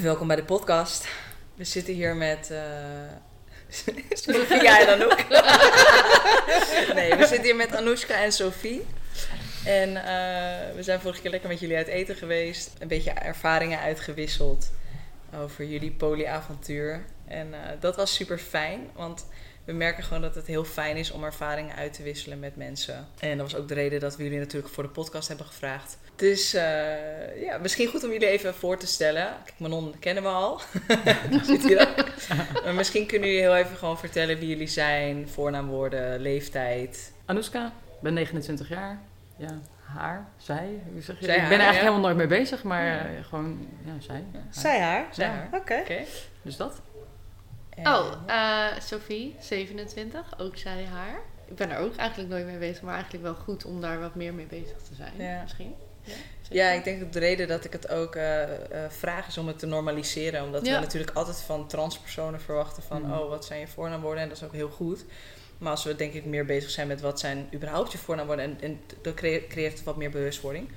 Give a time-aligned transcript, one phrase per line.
[0.00, 1.08] Welkom bij de podcast.
[1.54, 2.48] We zitten hier met.
[2.52, 2.58] Uh...
[4.10, 5.28] Sophia en ook.
[6.94, 8.84] nee, we zitten hier met Anoushka en Sophie.
[9.64, 12.70] En uh, we zijn vorige keer lekker met jullie uit eten geweest.
[12.78, 14.70] Een beetje ervaringen uitgewisseld
[15.36, 17.04] over jullie polyavontuur.
[17.26, 19.26] En uh, dat was super fijn, want
[19.64, 23.06] we merken gewoon dat het heel fijn is om ervaringen uit te wisselen met mensen.
[23.18, 25.98] En dat was ook de reden dat we jullie natuurlijk voor de podcast hebben gevraagd.
[26.16, 29.26] Dus uh, ja, misschien goed om jullie even voor te stellen.
[29.44, 30.60] Kijk, Manon kennen we al.
[31.44, 32.06] zit hier ook.
[32.64, 37.12] Maar misschien kunnen jullie heel even gewoon vertellen wie jullie zijn, voornaamwoorden, leeftijd.
[37.24, 39.00] Anouska, ik ben 29 jaar.
[39.36, 40.82] Ja, haar, zij.
[40.98, 41.24] Zeg je?
[41.24, 41.80] Zij, ik haar, ben er eigenlijk ja.
[41.80, 43.10] helemaal nooit mee bezig, maar ja.
[43.10, 44.24] uh, gewoon, ja, zij.
[44.50, 45.06] Zij haar?
[45.10, 45.32] Zij Ja.
[45.32, 45.48] haar.
[45.52, 45.78] Oké.
[45.80, 46.04] Oké.
[46.42, 46.80] Dus dat.
[47.78, 51.20] Oh, eh, Sophie, 27, ook zij haar.
[51.48, 54.14] Ik ben er ook eigenlijk nooit mee bezig, maar eigenlijk wel goed om daar wat
[54.14, 55.12] meer mee bezig te zijn.
[55.18, 55.42] Ja.
[55.42, 55.74] Misschien.
[56.02, 56.14] Ja,
[56.48, 59.46] Ja, ik denk dat de reden dat ik het ook eh, eh, vraag is om
[59.46, 60.44] het te normaliseren.
[60.44, 60.74] Omdat Ja.
[60.74, 63.02] we natuurlijk altijd van transpersonen verwachten van...
[63.02, 63.12] Mhm.
[63.12, 64.22] oh, wat zijn je voornaamwoorden?
[64.22, 65.04] En dat is ook heel goed.
[65.58, 68.44] Maar als we denk ik meer bezig zijn met wat zijn überhaupt je voornaamwoorden...
[68.44, 70.68] en, en dan creëert het wat meer bewustwording.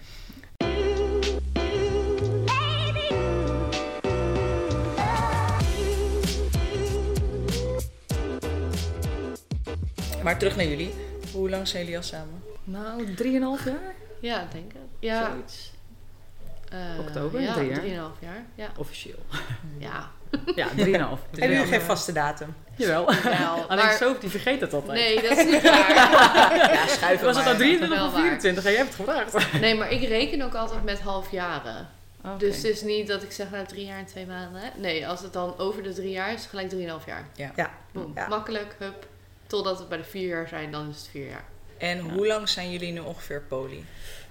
[10.26, 10.94] Maar terug naar jullie.
[11.34, 12.44] Hoe lang zijn jullie al samen?
[12.64, 13.94] Nou, drieënhalf jaar?
[14.20, 14.80] Ja, denk ik.
[15.00, 15.30] Ja.
[15.32, 15.72] Zoiets.
[16.70, 17.80] eh, Oktober, ja, drie jaar.
[17.80, 18.46] drieënhalf jaar.
[18.56, 18.68] Ja.
[18.78, 19.20] Officieel.
[19.78, 20.12] Ja.
[20.56, 21.20] Ja, drieënhalf.
[21.32, 22.56] Hebben jullie geen vaste datum?
[22.76, 23.06] Jawel.
[23.06, 23.14] Wel,
[23.70, 24.98] Alleen maar- Sophie die vergeet het altijd.
[25.00, 26.74] Nee, dat is niet waar.
[26.74, 28.22] Ja, schuiven Was het nou 23 Wel of waar.
[28.22, 28.64] 24?
[28.64, 29.60] Ja, jij hebt het gevraagd.
[29.62, 31.88] Nee, maar ik reken ook altijd met halfjaren.
[32.26, 32.38] Oké.
[32.38, 34.62] Dus het is niet dat ik zeg nou drie jaar en twee maanden.
[34.62, 34.68] hè.
[34.80, 37.28] Nee, als het dan over de drie jaar is, is het gelijk drieënhalf jaar.
[37.36, 37.52] Ja.
[37.56, 37.72] Ja.
[37.92, 38.12] Boom.
[38.16, 38.28] Ja.
[38.28, 39.08] Makkelijk, hup.
[39.56, 41.46] Totdat we bij de vier jaar zijn, dan is het vier jaar.
[41.78, 43.84] En hoe lang zijn jullie nu ongeveer poly?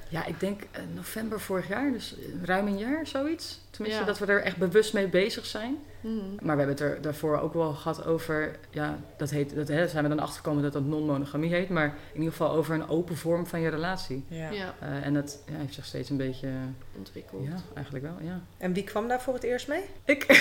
[0.08, 3.60] Ja, ik denk eh, november vorig jaar, dus eh, ruim een jaar, zoiets.
[3.74, 4.06] Tenminste, Ja.
[4.06, 5.76] dat we er echt bewust mee bezig zijn.
[6.00, 6.14] Mhm.
[6.42, 9.88] Maar we hebben het er daarvoor ook wel gehad over, ja, dat heet, dat hè,
[9.88, 13.16] zijn we dan achtergekomen dat dat non-monogamie heet, maar in ieder geval over een open
[13.16, 14.24] vorm van je relatie.
[14.28, 14.50] Ja.
[14.50, 16.48] Ja, Eh, en dat ja, heeft zich steeds een beetje,
[16.96, 17.44] ontwikkeld.
[17.46, 18.40] ja, eigenlijk wel, ja.
[18.58, 19.82] En wie kwam daar voor het eerst mee?
[20.04, 20.24] Ik,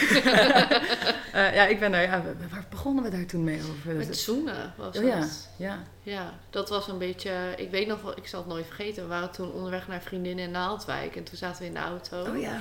[1.33, 2.09] Eh, ja, ik ben daar,
[2.51, 3.95] waar begonnen we daar toen mee over?
[3.95, 5.49] Met zoenen was Oh ja, het.
[5.57, 5.79] ja.
[6.03, 7.31] Ja, dat was een beetje...
[7.57, 9.03] Ik weet nog wel, ik zal het nooit vergeten.
[9.03, 11.15] We waren toen onderweg naar vriendinnen in Naaldwijk.
[11.15, 12.21] En toen zaten we in de auto.
[12.21, 12.59] Oh ja,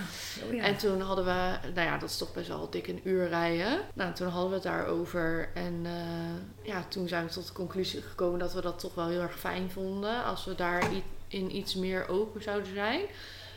[0.48, 0.61] oh ja.
[0.62, 1.58] En toen hadden we...
[1.74, 3.80] Nou ja, dat is toch best wel dik een uur rijden.
[3.94, 5.48] Nou, toen hadden we het daarover.
[5.54, 9.08] En eh, ja, toen zijn we tot de conclusie gekomen dat we dat toch wel
[9.08, 10.24] heel erg fijn vonden.
[10.24, 10.82] Als we daar
[11.28, 13.00] in iets meer open zouden zijn.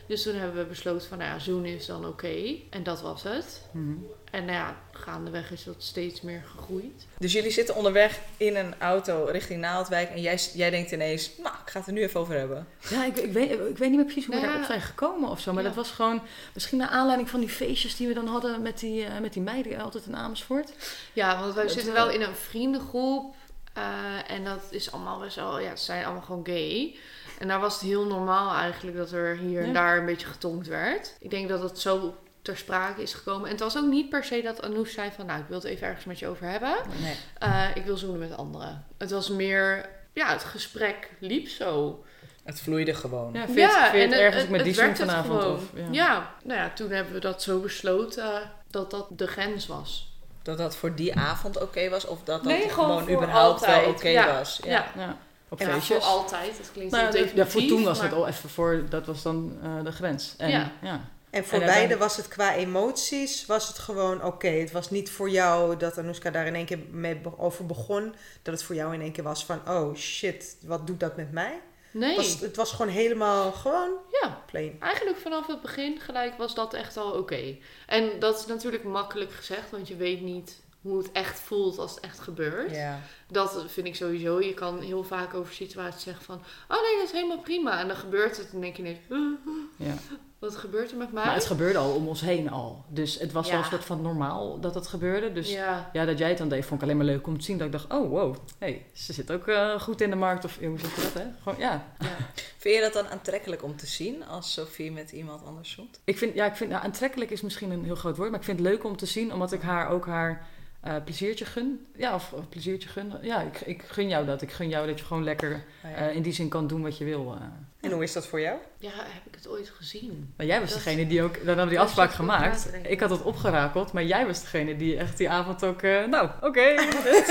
[0.06, 2.54] Dus toen hebben we besloten van, nou ja, zoenen is dan oké.
[2.70, 3.62] En dat was het.
[3.70, 3.94] Mhm.
[4.30, 7.06] En nou ja, gaandeweg is dat steeds meer gegroeid.
[7.18, 11.54] Dus jullie zitten onderweg in een auto richting Naaldwijk en jij, jij denkt ineens, nou,
[11.64, 12.66] ik ga het er nu even over hebben.
[12.88, 14.58] Ja, ik, ik, weet, ik weet niet meer precies hoe we Nou ja.
[14.58, 15.52] daarop zijn gekomen of zo.
[15.52, 15.68] Maar Ja.
[15.68, 16.22] dat was gewoon
[16.54, 19.42] misschien naar aanleiding van die feestjes die we dan hadden met die, eh, met die
[19.42, 20.72] meiden altijd in Amersfoort.
[21.12, 23.34] Ja, want wij Het, zitten eh, wel in een vriendengroep.
[23.72, 25.58] eh, en dat is allemaal best wel...
[25.60, 26.96] Ja, ze zijn allemaal gewoon gay.
[27.38, 29.72] En daar was het heel normaal eigenlijk dat er hier en Ja.
[29.72, 31.16] daar een beetje getonkt werd.
[31.20, 33.44] Ik denk dat het zo ter sprake is gekomen.
[33.44, 35.26] En het was ook niet per se dat Anouk zei van...
[35.26, 36.74] Nou, ik wil het even ergens met je over hebben.
[37.00, 37.14] Nee.
[37.38, 38.84] Eh, ik wil zoenen met anderen.
[38.98, 39.88] Het was meer...
[40.12, 42.04] Ja, het gesprek liep zo.
[42.44, 43.32] Het vloeide gewoon.
[43.32, 43.46] Ja,
[43.90, 45.40] vind, en ergens met die zoen vanavond?
[45.40, 45.56] gewoon.
[45.56, 45.86] Of, ja.
[45.90, 46.34] ja.
[46.42, 50.14] nou ja, toen hebben we dat zo besloten dat dat de grens was.
[50.42, 54.08] Dat dat voor die avond oké was of dat dat Nee, gewoon, überhaupt wel oké
[54.08, 54.26] Ja.
[54.38, 54.60] was.
[54.64, 55.16] Ja.
[55.48, 55.96] Op Ja, feestjes.
[56.04, 56.56] voor altijd.
[56.56, 57.44] Dat klinkt Nou, heel ja, definitief.
[57.54, 60.34] ja, voor toen was maar- het al even voor, dat was dan eh, de grens.
[60.38, 60.72] En, Ja.
[60.82, 61.08] ja.
[61.30, 64.48] En voor En beide was het qua emoties, was het gewoon oké.
[64.48, 68.14] Het was niet voor jou dat Anoushka daar in één keer mee over begon.
[68.42, 71.32] Dat het voor jou in één keer was van, oh shit, wat doet dat met
[71.32, 71.60] mij?
[71.90, 72.16] Nee.
[72.16, 73.90] Was, het was gewoon helemaal gewoon
[74.22, 74.76] Ja, plain.
[74.80, 77.56] eigenlijk vanaf het begin gelijk was dat echt al oké.
[77.86, 81.94] En dat is natuurlijk makkelijk gezegd, want je weet niet hoe het echt voelt als
[81.94, 82.70] het echt gebeurt.
[82.70, 83.00] Ja.
[83.28, 84.40] Dat vind ik sowieso.
[84.40, 86.36] Je kan heel vaak over situaties zeggen van...
[86.68, 87.80] Oh nee, dat is helemaal prima.
[87.80, 88.98] En dan gebeurt het en dan denk je ineens...
[89.08, 89.38] "Uh,
[89.76, 89.94] Ja.
[90.38, 91.24] Wat gebeurt er met mij?
[91.24, 92.84] Maar het gebeurde al om ons heen al.
[92.88, 95.32] Dus het was wel een soort van normaal dat het gebeurde.
[95.32, 95.90] Dus ja.
[95.92, 96.04] ja.
[96.04, 97.58] dat jij het dan deed, vond ik alleen maar leuk om te zien.
[97.58, 100.44] Dat ik dacht, oh wow, hey, ze zit ook eh, goed in de markt.
[100.44, 101.28] Of eh, hoe zeg je dat, hè?
[101.42, 101.86] Gewoon, ja.
[101.98, 102.06] ja.
[102.58, 106.00] Vind je dat dan aantrekkelijk om te zien als Sophie met iemand anders zoent?
[106.04, 108.30] Ik vind, ja, ik vind nou, aantrekkelijk is misschien een heel groot woord.
[108.30, 110.46] Maar ik vind het leuk om te zien, omdat ik haar ook haar
[110.86, 111.86] eh, pleziertje gun.
[111.96, 113.12] Ja, of, of pleziertje gun.
[113.22, 114.42] Ja, ik, ik gun jou dat.
[114.42, 115.88] Ik gun jou dat je gewoon lekker ja.
[115.88, 117.36] eh, in die zin kan doen wat je wil.
[117.80, 118.58] En hoe is dat voor jou?
[118.78, 120.32] Ja, heb ik het ooit gezien?
[120.36, 122.70] Maar jij was Dat- degene die ook, dan hadden we die afspraak gemaakt.
[122.82, 126.28] Ik had het opgerakeld, maar jij was degene die echt die avond ook, eh, nou,
[126.40, 126.74] oké.
[127.04, 127.26] dit.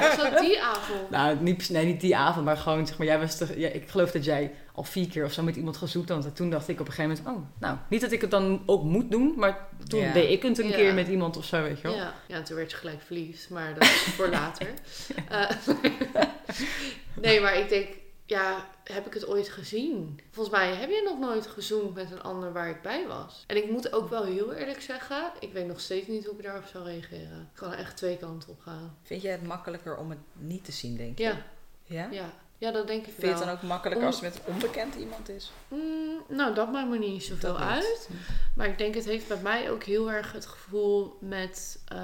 [0.00, 1.10] Was dat die avond?
[1.10, 3.88] nou, niet, nee, niet die avond, maar gewoon, zeg maar, jij was de, ja, ik
[3.88, 6.22] geloof dat jij al vier keer of zo met iemand gezoekt had.
[6.24, 8.62] Want toen dacht ik op een gegeven moment, oh, nou, niet dat ik het dan
[8.66, 10.12] ook moet doen, maar toen Ja.
[10.12, 10.76] deed ik het een Ja.
[10.76, 11.96] keer met iemand of zo, weet je wel.
[11.96, 12.14] Ja.
[12.26, 14.66] ja, en toen werd je gelijk verliefd, maar dat is voor later.
[15.28, 15.50] Eh,
[17.22, 17.88] nee, maar ik denk,
[18.30, 20.20] ja, heb ik het ooit gezien?
[20.30, 23.44] Volgens mij heb je nog nooit gezoend met een ander waar ik bij was.
[23.46, 26.42] En ik moet ook wel heel eerlijk zeggen, ik weet nog steeds niet hoe ik
[26.42, 27.40] daarop zou reageren.
[27.40, 28.96] Ik kan er echt twee kanten op gaan.
[29.02, 31.24] Vind jij het makkelijker om het niet te zien, denk je?
[31.24, 31.36] Ja,
[31.84, 32.08] Ja?
[32.10, 32.32] ja.
[32.58, 33.46] Ja, dat denk ik Vind je het wel.
[33.46, 35.52] dan ook makkelijker Om- als het met onbekend iemand is?
[35.68, 37.68] Mm, nou, dat maakt me niet zoveel Dat niet.
[37.68, 38.08] uit.
[38.56, 41.98] Maar ik denk, het heeft bij mij ook heel erg het gevoel met, eh,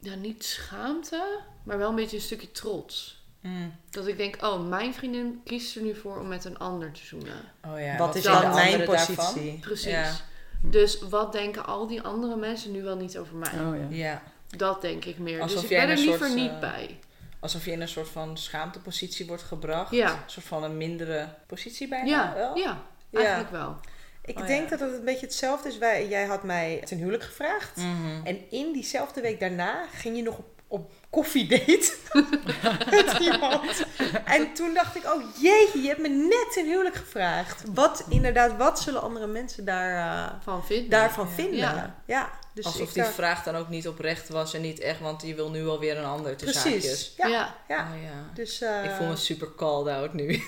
[0.00, 3.21] ja, niet schaamte, maar wel een beetje een stukje trots.
[3.42, 3.74] Mm.
[3.90, 7.04] Dat ik denk, oh, mijn vriendin kiest er nu voor om met een ander te
[7.04, 7.34] zoenen.
[7.66, 9.14] Oh ja, wat is dan mijn anderen daarvan?
[9.16, 9.58] positie?
[9.60, 9.90] Precies.
[9.92, 10.12] Ja.
[10.60, 13.50] Dus wat denken al die andere mensen nu wel niet over mij?
[13.52, 13.96] Oh, ja.
[13.96, 14.22] Ja,
[14.56, 15.40] Dat denk ik meer.
[15.40, 16.98] Alsof dus ik jij ben er een liever soort, niet eh, bij.
[17.40, 19.90] alsof je in een soort van schaamtepositie wordt gebracht.
[19.90, 20.10] Ja.
[20.12, 22.56] Een soort van een mindere positie bijna Ja, wel.
[22.56, 23.18] ja, Ja.
[23.18, 23.76] eigenlijk wel.
[24.24, 24.76] Ik Oh, denk ja.
[24.76, 25.78] dat het een beetje hetzelfde is.
[25.78, 27.76] Wij, jij had mij ten huwelijk gevraagd.
[27.76, 28.24] Mhm.
[28.26, 31.92] En in diezelfde week daarna ging je nog op, op koffiedate
[32.90, 33.84] met iemand.
[34.24, 37.62] En toen dacht ik, oh jeetje, je hebt me net ten huwelijk gevraagd.
[37.74, 39.96] Wat inderdaad, wat zullen andere mensen daar,
[40.26, 40.90] eh, Van vinden.
[40.90, 41.56] daarvan vinden?
[41.58, 41.94] Ja.
[42.06, 45.22] Ja, dus Alsof ik die vraag dan ook niet oprecht was en niet echt, want
[45.22, 46.62] je wil nu alweer een ander haakjes.
[46.62, 47.12] Precies.
[47.16, 47.54] Ja, ja.
[47.68, 47.88] Ja.
[47.94, 48.34] Oh ja.
[48.34, 50.26] Dus, eh, Ik voel me super called out nu.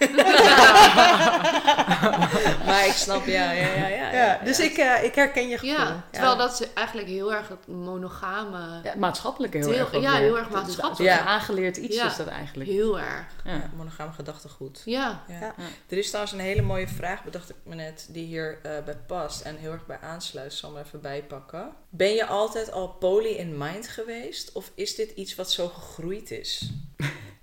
[2.66, 3.86] maar ik snap, ja, ja, ja.
[3.88, 5.76] ja, ja, dus Ik, eh, ik herken je gevoel.
[5.76, 8.80] Ja, terwijl dat is eigenlijk heel erg het monogame...
[8.82, 10.00] Ja, maatschappelijk heel Heel- erg.
[10.02, 11.20] ja, heel erg maatschappelijk.
[11.20, 12.06] Een aangeleerd iets Ja.
[12.06, 12.70] is dat eigenlijk.
[12.70, 13.24] Heel erg.
[13.44, 13.52] Ja.
[13.52, 14.82] Ja, monogame gedachtegoed.
[14.84, 15.22] Ja.
[15.28, 15.38] Ja.
[15.40, 15.54] Ja.
[15.88, 18.96] Er is trouwens een hele mooie vraag, bedacht ik me net, die hier eh, bij
[19.06, 20.52] past en heel erg bij aansluit.
[20.52, 21.70] Ik zal hem even bijpakken.
[21.96, 24.52] Ben je altijd al poly in mind geweest?
[24.52, 26.70] Of is dit iets wat zo gegroeid is?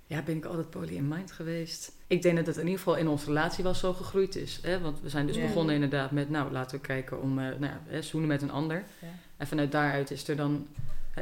[0.06, 1.92] Ja, ben ik altijd poly in mind geweest.
[2.06, 4.58] Ik denk dat het in ieder geval in onze relatie wel zo gegroeid is.
[4.62, 4.80] Hè?
[4.80, 5.46] Want we zijn dus Ja.
[5.46, 8.50] begonnen inderdaad met, nou, laten we kijken om, eh, nou ja, hè, zoenen met een
[8.50, 8.84] ander.
[9.00, 9.08] Ja.
[9.36, 10.66] En vanuit daaruit is er dan,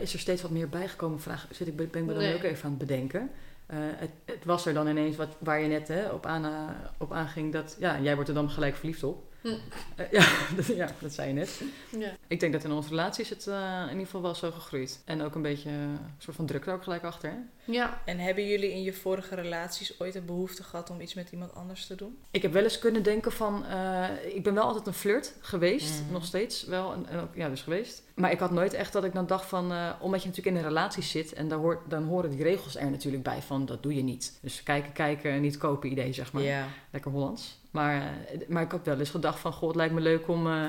[0.01, 1.21] is er steeds wat meer bijgekomen.
[1.21, 2.35] Vraag, zit ik, ben ik me dan Nee.
[2.35, 3.31] ook even aan het bedenken.
[3.67, 6.69] Eh, het, het was er dan ineens wat, waar je net hè, op, aan, eh,
[6.99, 9.30] op aanging, dat, ja, jij wordt er dan gelijk verliefd op.
[9.43, 9.49] Hm.
[9.97, 11.63] Eh, ja, dat, ja, dat zei je net.
[11.99, 12.17] Ja.
[12.27, 15.01] Ik denk dat in onze relatie is het eh, in ieder geval wel zo gegroeid.
[15.05, 17.31] En ook een beetje een soort van druk er ook gelijk achter.
[17.31, 17.37] Hè?
[17.73, 18.01] Ja.
[18.05, 21.55] En hebben jullie in je vorige relaties ooit een behoefte gehad om iets met iemand
[21.55, 22.19] anders te doen?
[22.31, 23.65] Ik heb wel eens kunnen denken van...
[23.67, 26.03] eh, ik ben wel altijd een flirt geweest.
[26.03, 26.13] Mhm.
[26.13, 26.93] Nog steeds wel.
[26.93, 28.03] En, ja, dus geweest.
[28.15, 29.73] Maar ik had nooit echt dat ik dan dacht van...
[29.73, 31.33] eh, omdat je natuurlijk in een relatie zit...
[31.33, 33.67] en daar hoort, dan horen die regels er natuurlijk bij van...
[33.67, 34.39] dat doe je niet.
[34.43, 36.43] Dus kijken, kijken en niet kopen idee, zeg maar.
[36.43, 36.67] Ja.
[36.91, 37.59] Lekker Hollands.
[37.71, 39.53] Maar, eh, maar ik had wel eens gedacht van...
[39.53, 40.63] goh, het lijkt me leuk om eh,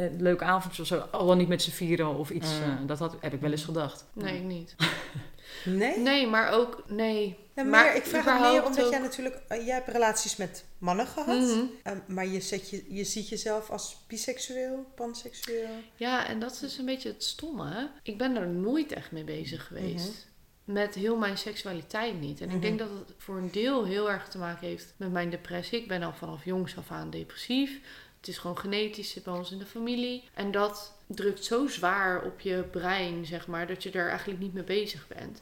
[0.00, 0.98] een leuke avond of zo...
[1.10, 2.58] al dan niet met z'n vieren of iets.
[2.58, 2.70] Mhm.
[2.70, 4.04] eh, dat had, heb ik wel eens gedacht.
[4.12, 4.74] Nee, ik niet.
[5.64, 5.98] Nee?
[5.98, 6.82] Nee, maar ook...
[6.88, 7.38] Nee.
[7.54, 9.40] Ja, maar ik vraag het meer omdat ook- jij natuurlijk...
[9.48, 11.40] eh, jij hebt relaties met mannen gehad.
[11.40, 11.60] Mhm.
[11.82, 15.68] eh, maar je, zet je, je ziet jezelf als biseksueel, panseksueel.
[15.96, 17.90] Ja, en dat is dus een beetje het stomme.
[18.02, 20.28] Ik ben er nooit echt mee bezig geweest.
[20.64, 22.40] Met heel mijn seksualiteit niet.
[22.40, 22.56] En Mhm.
[22.56, 25.78] ik denk dat het voor een deel heel erg te maken heeft met mijn depressie.
[25.80, 27.80] Ik ben al vanaf jongs af aan depressief.
[28.16, 30.24] Het is gewoon genetisch, zit bij ons in de familie.
[30.34, 34.52] En dat drukt zo zwaar op je brein, zeg maar, dat je er eigenlijk niet
[34.54, 35.38] mee bezig bent.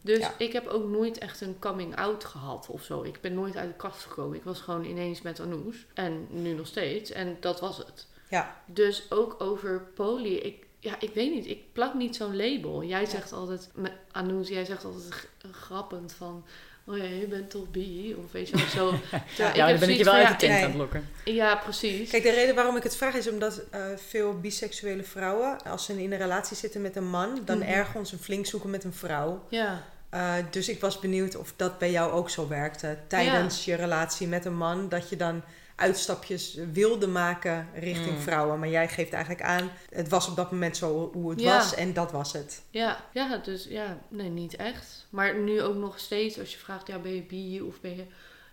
[0.00, 0.34] Dus Ja.
[0.38, 3.02] ik heb ook nooit echt een coming out gehad of zo.
[3.02, 4.36] Ik ben nooit uit de kast gekomen.
[4.36, 5.86] Ik was gewoon ineens met Anoes.
[5.94, 7.10] En nu nog steeds.
[7.10, 8.06] En dat was het.
[8.30, 8.62] Ja.
[8.66, 10.34] Dus ook over poly.
[10.34, 11.46] Ik, ja, ik weet niet.
[11.46, 12.82] Ik plak niet zo'n label.
[12.84, 16.44] Jij zegt altijd, met Anoes, jij zegt altijd grappend van...
[16.86, 18.14] Oh ja, je bent toch bi?
[18.24, 18.90] Of weet je wel zo.
[19.36, 20.62] Ja, heb dan ben ik je wel uit de tent nee.
[20.62, 21.08] aan het lokken.
[21.24, 22.10] Ja, ja, precies.
[22.10, 26.02] Kijk, de reden waarom ik het vraag is omdat eh, veel biseksuele vrouwen, als ze
[26.02, 27.68] in een relatie zitten met een man, dan Mhm.
[27.68, 29.44] ergens een flink zoeken met een vrouw.
[29.48, 32.96] Ja, Eh, dus ik was benieuwd of dat bij jou ook zo werkte.
[33.06, 35.42] Tijdens je relatie met een man, dat je dan
[35.82, 38.20] uitstapjes wilde maken richting Mm.
[38.22, 38.58] vrouwen.
[38.58, 41.56] Maar jij geeft eigenlijk aan, het was op dat moment zo hoe het Ja.
[41.56, 42.62] was en dat was het.
[42.70, 45.06] ja, ja, dus ja, nee, niet echt.
[45.10, 48.04] Maar nu ook nog steeds, als je vraagt, ja, ben je bi of ben je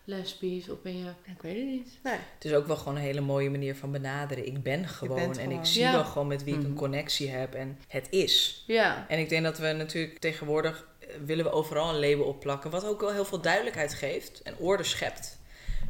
[0.04, 1.06] lesbisch of ben je...
[1.24, 1.98] Ik weet het niet.
[2.04, 2.18] Nee.
[2.34, 4.46] Het is ook wel gewoon een hele mooie manier van benaderen.
[4.48, 5.52] Ik ben gewoon en gewoon.
[5.52, 5.92] ik zie Ja.
[5.92, 6.78] wel gewoon met wie ik een Mhm.
[6.80, 8.64] connectie heb en het is.
[8.68, 12.70] Ja, En ik denk dat we natuurlijk tegenwoordig eh, willen we overal een label opplakken,
[12.72, 15.39] wat ook wel heel veel duidelijkheid geeft en orde schept.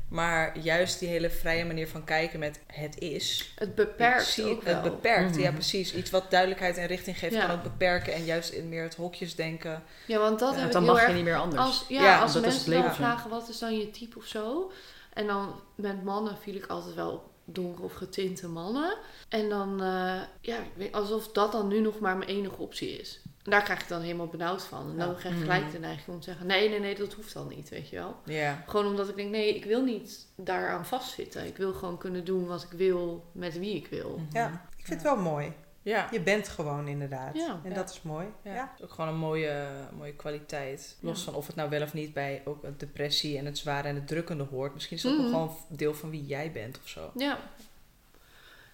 [0.10, 3.54] Maar juist die hele vrije manier van kijken met het is.
[3.56, 4.82] het beperkt zie ook het wel.
[4.82, 5.54] beperkt, ja Mhm.
[5.54, 5.94] precies.
[5.96, 7.40] Iets wat duidelijkheid en richting geeft Ja.
[7.42, 9.84] kan het beperken en juist in meer het hokjes denken.
[10.06, 11.62] Ja, want dat Ja, heb ik dan heel mag erg je niet meer anders.
[11.62, 14.72] Als, ja, Ja, als mensen het dan vragen wat is dan je type of zo.
[15.14, 18.98] En dan met mannen viel ik altijd wel op donker of getinte mannen.
[19.30, 20.58] En dan, eh, ja,
[20.92, 23.22] alsof dat dan nu nog maar mijn enige optie is.
[23.50, 24.92] En daar krijg ik dan helemaal benauwd van.
[24.92, 25.14] En dan Ja.
[25.14, 25.52] krijg ik Mhm.
[25.52, 27.96] gelijk de neiging om te zeggen: nee, nee, nee, dat hoeft dan niet, weet je
[27.96, 28.16] wel.
[28.26, 28.64] Ja.
[28.68, 31.46] Gewoon omdat ik denk: nee, ik wil niet daaraan vastzitten.
[31.46, 34.20] Ik wil gewoon kunnen doen wat ik wil met wie ik wil.
[34.32, 35.54] Ja, ik vind het wel mooi.
[35.82, 36.08] Ja.
[36.12, 37.36] Je bent gewoon inderdaad.
[37.36, 37.60] Ja.
[37.64, 37.76] en Ja.
[37.76, 38.28] dat is mooi.
[38.44, 38.54] Ja.
[38.54, 38.62] Ja.
[38.62, 39.66] Het is ook gewoon een mooie,
[39.98, 40.98] mooie kwaliteit.
[41.00, 41.24] Los Ja.
[41.26, 43.96] van of het nou wel of niet bij ook een depressie en het zware en
[43.96, 44.74] het drukkende hoort.
[44.74, 45.22] Misschien is dat Mhm.
[45.22, 47.12] ook gewoon deel van wie jij bent of zo.
[47.16, 47.40] Ja.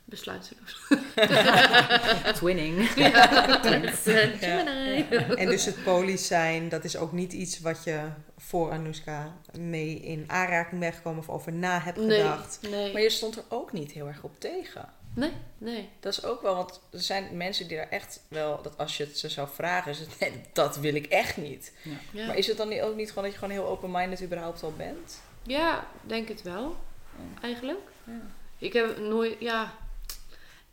[0.05, 0.77] Besluitzeloos.
[2.39, 2.89] Twinning.
[2.95, 3.53] Ja.
[5.35, 7.99] En dus het poly zijn, dat is ook niet iets wat je
[8.37, 12.59] voor Anoushka mee in aanraking bent gekomen of over na hebt Nee, gedacht.
[12.69, 12.93] nee.
[12.93, 14.89] Maar je stond er ook niet heel erg op tegen.
[15.13, 15.89] Nee, nee.
[15.99, 19.03] Dat is ook wel, want er zijn mensen die er echt wel, dat als je
[19.03, 21.71] het ze zou vragen, is het, nee, dat wil ik echt niet.
[22.11, 22.25] Ja.
[22.25, 24.73] Maar is het dan niet, ook niet gewoon dat je gewoon heel open-minded überhaupt al
[24.77, 25.21] bent?
[25.43, 26.75] Ja, denk het wel.
[27.15, 27.41] Ja.
[27.41, 27.79] Eigenlijk.
[28.03, 28.21] Ja.
[28.57, 29.73] Ik heb nooit, ja,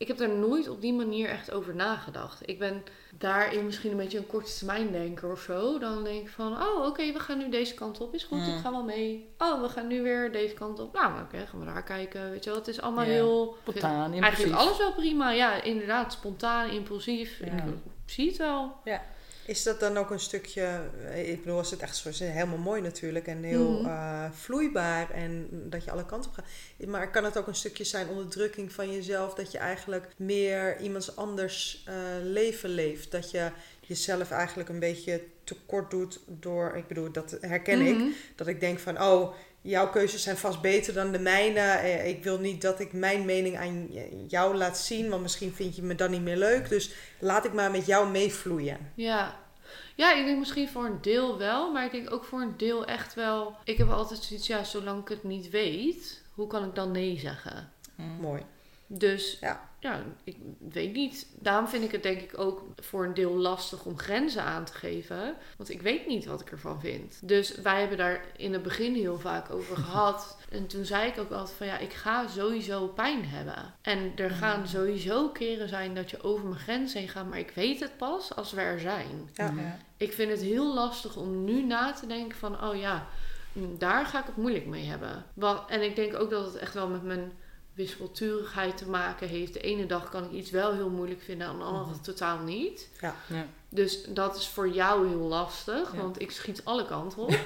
[0.03, 2.49] ik heb er nooit op die manier echt over nagedacht.
[2.49, 2.83] Ik ben
[3.19, 5.79] daarin misschien een beetje een korte termijn denker of zo.
[5.79, 8.15] Dan denk ik van, oh oké, we gaan nu deze kant op.
[8.15, 8.45] Is goed, Mm.
[8.57, 9.29] ik ga wel mee.
[9.39, 10.93] Oh, we gaan nu weer deze kant op.
[10.95, 12.31] Nou, oké, gaan we daar kijken.
[12.31, 13.11] Weet je wel, het is allemaal Ja.
[13.11, 13.57] heel...
[13.61, 14.55] Spontaan, Eigenlijk impulsief.
[14.67, 15.31] alles wel prima.
[15.31, 17.39] Ja, inderdaad, spontaan, impulsief.
[17.45, 17.65] Ja.
[18.07, 18.77] Ik zie het wel.
[19.47, 20.81] Is dat dan ook een stukje,
[21.11, 23.87] eh, ik bedoel, als het echt zo is, helemaal mooi natuurlijk en heel Mhm.
[23.91, 26.87] eh, vloeibaar en dat je alle kanten op gaat.
[26.89, 31.17] Maar kan het ook een stukje zijn onderdrukking van jezelf, dat je eigenlijk meer iemands
[31.17, 33.11] anders eh, leven leeft?
[33.11, 38.07] Dat je jezelf eigenlijk een beetje tekort doet door, ik bedoel, dat herken ik, Mhm.
[38.37, 41.61] dat ik denk van, oh, jouw keuzes zijn vast beter dan de mijne.
[41.61, 43.89] Eh, Ik wil niet dat ik mijn mening aan
[44.29, 46.69] jou laat zien, want misschien vind je me dan niet meer leuk.
[46.69, 48.93] Dus laat ik maar met jou meevloeien.
[48.95, 49.37] Ja.
[49.97, 52.85] ja, ik denk misschien voor een deel wel, maar ik denk ook voor een deel
[52.85, 53.57] echt wel.
[53.65, 57.19] Ik heb altijd zoiets, ja, zolang ik het niet weet, hoe kan ik dan nee
[57.19, 57.73] zeggen?
[58.21, 58.43] Mooi.
[58.87, 59.71] Dus Ja.
[59.83, 60.37] Ja, ik
[60.71, 61.27] weet niet.
[61.39, 64.73] Daarom vind ik het denk ik ook voor een deel lastig om grenzen aan te
[64.73, 65.35] geven.
[65.57, 67.21] Want ik weet niet wat ik ervan vind.
[67.23, 70.39] Dus wij hebben daar in het begin heel vaak over gehad.
[70.51, 73.75] En toen zei ik ook altijd van ja, ik ga sowieso pijn hebben.
[73.81, 77.29] En er gaan sowieso keren zijn dat je over mijn grens heen gaat.
[77.29, 79.31] Maar ik weet het pas als we er zijn.
[79.35, 79.53] Ja.
[79.57, 79.79] Ja.
[79.97, 83.07] Ik vind het heel lastig om nu na te denken van, oh ja,
[83.53, 85.25] mm, daar ga ik het moeilijk mee hebben.
[85.69, 87.33] En ik denk ook dat het echt wel met mijn
[87.75, 89.53] wispelturigheid te maken heeft.
[89.53, 92.39] De ene dag kan ik iets wel heel moeilijk vinden, en de andere dag totaal
[92.39, 92.89] niet.
[93.01, 93.15] Ja.
[93.69, 95.99] Dus dat is voor jou heel lastig, Ja.
[96.01, 97.31] want ik schiet alle kanten op.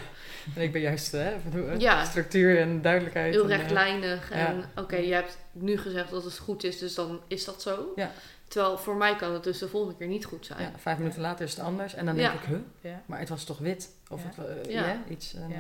[0.54, 2.04] En ik ben juist hè, van, Ja.
[2.04, 3.35] structuur en duidelijkheid.
[3.35, 4.30] Heel en, eh, rechtlijnig.
[4.30, 4.37] ja.
[4.37, 7.92] En oké, je hebt nu gezegd dat het goed is, dus dan is dat zo.
[7.97, 8.11] Ja.
[8.49, 10.61] Terwijl voor mij kan het dus de volgende keer niet goed zijn.
[10.62, 11.95] ja, vijf minuten later is het anders.
[11.95, 12.28] En dan Ja.
[12.30, 12.59] denk ik, huh?
[12.80, 13.02] Ja.
[13.06, 13.90] Maar het was toch wit?
[14.11, 14.42] Of Ja.
[14.42, 14.87] het, eh, Ja.
[14.87, 15.02] ja.
[15.09, 15.35] iets.
[15.35, 15.56] en Ja.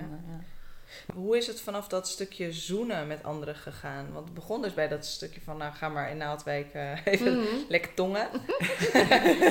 [1.14, 4.06] Hoe is het vanaf dat stukje zoenen met anderen gegaan?
[4.12, 7.36] Want het begon dus bij dat stukje van, nou ga maar in Naaldwijk eh, even
[7.38, 7.46] Mhm.
[7.68, 8.28] lekker tongen.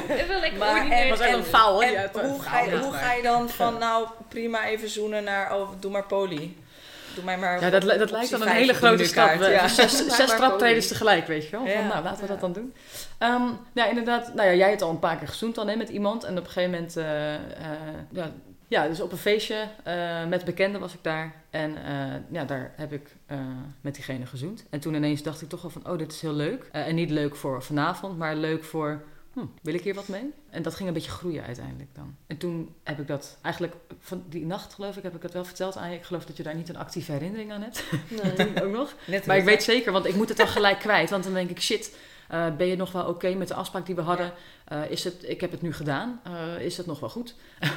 [0.10, 2.92] Even lekker Maar en- was echt en- een faal, en hoe, ga je, faal, hoe
[2.92, 6.64] maar- ga je dan van, nou prima even zoenen naar, oh doe maar poli.
[7.16, 9.40] Doe mij maar Ja, dat, dat lijkt dan een hele grote stap.
[9.42, 9.68] Ja.
[9.68, 11.60] Zes, zes traptredens tegelijk, weet je wel.
[11.60, 12.32] Van, Ja, nou, laten we ja.
[12.32, 12.74] dat dan doen.
[13.18, 13.42] Ehm,
[13.74, 14.34] ja, inderdaad.
[14.34, 16.24] Nou ja, jij hebt al een paar keer gezoend dan hè, met iemand.
[16.24, 16.98] En op een gegeven moment...
[16.98, 17.42] eh, eh,
[18.12, 18.32] ja,
[18.68, 21.36] ja, dus op een feestje eh, met bekenden was ik daar.
[21.50, 23.38] En eh, ja, daar heb ik eh,
[23.82, 24.66] met diegene gezoend.
[24.70, 26.70] En toen ineens dacht ik toch wel van, oh, dit is heel leuk.
[26.72, 29.04] En niet leuk voor vanavond, maar leuk voor...
[29.36, 30.34] Hm, wil ik hier wat mee?
[30.50, 32.16] En dat ging een beetje groeien uiteindelijk dan.
[32.28, 35.46] En toen heb ik dat eigenlijk van die nacht geloof ik, heb ik het wel
[35.46, 35.98] verteld aan je.
[35.98, 37.84] Ik geloof dat je daar niet een actieve herinnering aan hebt.
[38.24, 38.64] Nee.
[38.64, 38.96] ook nog.
[39.08, 41.10] Net Maar ik weet zeker, want ik moet het dan gelijk kwijt.
[41.10, 43.96] Want dan denk ik, shit, eh, ben je nog wel oké met de afspraak die
[43.96, 44.34] we hadden?
[44.66, 46.22] Eh, is het, ik heb het nu gedaan.
[46.24, 47.36] Eh, is het nog wel goed?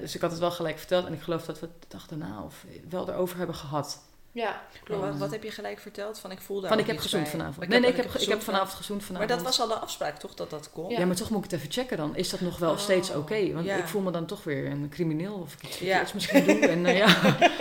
[0.00, 1.06] Dus ik had het wel gelijk verteld.
[1.06, 4.02] En ik geloof dat we de dag daarna of wel erover hebben gehad.
[4.34, 5.02] Ja, klopt.
[5.02, 6.18] Wat, wat heb je gelijk verteld?
[6.18, 7.62] Van ik voel daar Van ik heb gezoend vanavond.
[7.62, 9.30] Ik nee, nee, ik heb, ik heb gezoend vanavond gezoend Maar vanavond.
[9.30, 10.34] dat was al de afspraak, toch?
[10.34, 10.90] Dat dat kon?
[10.90, 11.06] Ja.
[11.06, 12.16] maar toch moet ik het even checken dan.
[12.16, 13.52] Is dat nog wel Oh, steeds oké?
[13.52, 13.76] Want ja.
[13.76, 15.86] ik voel me dan toch weer een crimineel of ik iets Ja.
[15.86, 16.58] verkeerds misschien doe.
[16.68, 17.16] En, eh, ja.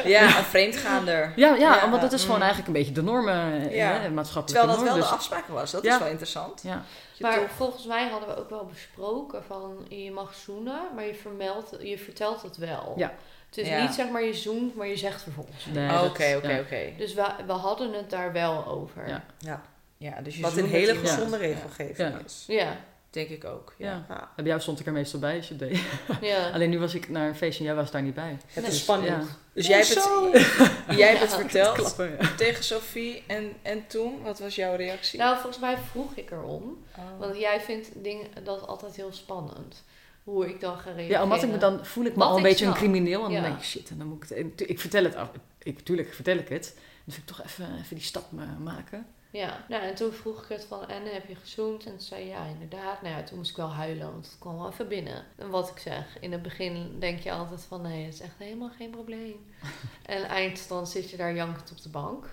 [0.06, 1.34] Ja, een vreemdgaander.
[1.36, 2.42] Ja, ja, Ja, want dat is gewoon mm.
[2.44, 4.00] eigenlijk een beetje de normen, eh, Ja.
[4.00, 5.72] hè, maatschappelijke Terwijl dat wel de dus- afspraak was.
[5.72, 5.94] Dat Ja.
[5.94, 6.62] is wel interessant.
[6.63, 6.84] ja.
[7.20, 11.15] Maar toch- volgens mij hadden we ook wel besproken van je mag zoenen, maar je,
[11.15, 12.94] vermeldt, je vertelt het wel.
[12.96, 13.13] Ja.
[13.55, 13.81] Het is Ja.
[13.81, 15.65] niet zeg maar je zoent, maar je zegt vervolgens.
[15.74, 16.81] Nee, Oh, Oké, oké, oké.
[16.98, 19.07] Dus we, we hadden het daar wel over.
[19.07, 19.24] Ja.
[19.39, 19.62] Ja.
[19.98, 22.19] Ja, dus je Wat een hele gezonde regelgeving Ja.
[22.25, 22.43] is.
[22.48, 22.77] Ja.
[23.10, 23.74] Denk ik ook.
[23.77, 23.88] Ja.
[23.88, 24.05] Ja.
[24.10, 24.29] Ja.
[24.36, 25.79] Bij jou stond ik er meestal bij als je het deed.
[26.31, 26.50] ja.
[26.50, 28.38] Alleen nu was ik naar een feestje en jij was daar niet bij.
[28.48, 28.72] Het Nee.
[28.72, 29.07] is spannend.
[29.27, 29.36] Ja.
[29.53, 31.38] Dus jij hebt het, jij hebt het Ja.
[31.38, 32.36] verteld Klappen, ja.
[32.38, 33.24] tegen Sophie.
[33.27, 35.19] En, en toen, wat was jouw reactie?
[35.19, 36.83] Nou, volgens mij vroeg ik erom.
[36.98, 37.03] Oh.
[37.19, 39.83] Want jij vindt dingen dat altijd heel spannend.
[40.24, 41.10] Hoe ik dan ga reageren.
[41.10, 43.24] Ja, omdat ik me dan voel ik me Wat al een beetje een crimineel.
[43.25, 43.42] En Ja.
[43.42, 44.70] dan denk ik, shit, en dan moet ik het...
[44.70, 45.15] Ik vertel het.
[45.63, 46.74] Ik, tuurlijk vertel ik het.
[47.06, 49.06] Dan vind ik toch even, even die stap ma- maken.
[49.32, 51.84] Ja, nou, en toen vroeg ik het van, en heb je gezoend?
[51.86, 53.01] En toen zei ja, inderdaad.
[53.01, 55.25] Nou ja, toen moest ik wel huilen, want het kwam wel even binnen.
[55.36, 58.36] En wat ik zeg, in het begin denk je altijd van, nee, het is echt
[58.38, 59.46] helemaal geen probleem.
[60.06, 62.25] en eindstand zit je daar jankend op de bank.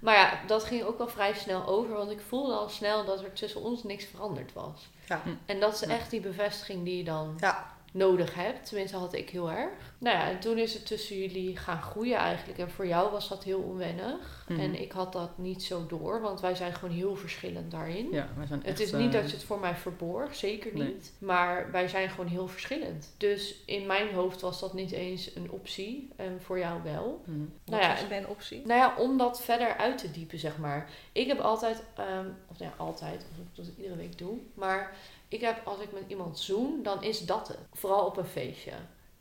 [0.00, 3.22] Maar ja, dat ging ook wel vrij snel over, want ik voelde al snel dat
[3.22, 4.90] er tussen ons niks veranderd was.
[5.24, 5.32] Ja.
[5.46, 5.86] En dat is Ja.
[5.88, 7.66] echt die bevestiging die je dan Ja.
[7.92, 8.66] Nodig hebt.
[8.68, 9.70] Tenminste, had ik heel erg.
[9.98, 12.58] Nou ja, en toen is het tussen jullie gaan groeien eigenlijk.
[12.58, 14.44] En voor jou was dat heel onwennig.
[14.48, 14.60] Mhm.
[14.60, 18.08] En ik had dat niet zo door, want wij zijn gewoon heel verschillend daarin.
[18.10, 20.74] Ja, wij zijn Het echt, is niet eh, dat je het voor mij verborg, zeker
[20.74, 20.86] Nee.
[20.88, 21.12] niet.
[21.18, 23.14] Maar wij zijn gewoon heel verschillend.
[23.16, 26.08] Dus in mijn hoofd was dat niet eens een optie.
[26.16, 27.22] En voor jou wel.
[27.26, 27.38] mhm.
[27.38, 28.62] Wat Nou ja, was mijn optie?
[28.66, 30.90] Nou ja, om dat verder uit te diepen, zeg maar.
[31.12, 34.38] Ik heb altijd, ehm, of nou ja, altijd, of dat ik iedere week doe.
[34.54, 34.94] Maar
[35.32, 37.58] ik heb, als ik met iemand zoen, dan is dat het.
[37.72, 38.72] Vooral op een feestje.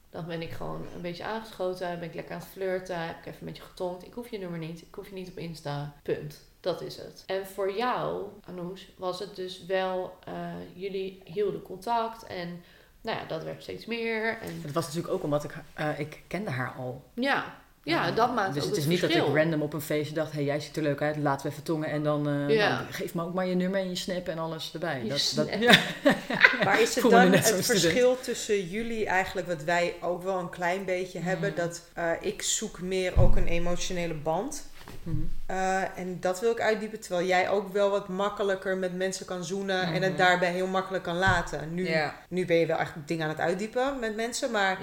[0.09, 3.25] Dan ben ik gewoon een beetje aangeschoten, ben ik lekker aan het flirten, heb ik
[3.25, 4.05] even een beetje getonkt.
[4.05, 5.93] Ik hoef je nummer niet, ik hoef je niet op Insta.
[6.03, 6.39] Punt.
[6.59, 7.23] Dat is het.
[7.25, 12.63] En voor jou, Anoes, was het dus wel, eh, jullie hielden contact en
[13.01, 14.37] nou ja, dat werd steeds meer.
[14.41, 17.03] En Het was natuurlijk ook omdat ik, eh, ik kende haar al.
[17.13, 19.21] ja, ja, dat maakt Dus ook het is het niet verschil.
[19.25, 21.51] dat ik random op een feestje dacht, hey, jij ziet er leuk uit, laten we
[21.51, 22.69] even tongen en dan eh, Ja.
[22.81, 25.01] nou, geef me ook maar je nummer en je snap en alles erbij.
[25.03, 25.51] Je dat, snap.
[25.51, 25.79] dat, ja.
[26.65, 27.65] Maar is het dan het student.
[27.65, 31.57] verschil tussen jullie eigenlijk, wat wij ook wel een klein beetje hebben, Mhm.
[31.59, 34.69] dat eh, ik zoek meer ook een emotionele band.
[35.03, 35.17] Mhm.
[35.45, 39.43] Eh, en dat wil ik uitdiepen, terwijl jij ook wel wat makkelijker met mensen kan
[39.43, 40.17] zoenen en het Mhm.
[40.17, 41.73] daarbij heel makkelijk kan laten.
[41.73, 41.83] Nu,
[42.29, 44.77] nu ben je wel echt dingen aan het uitdiepen met mensen, maar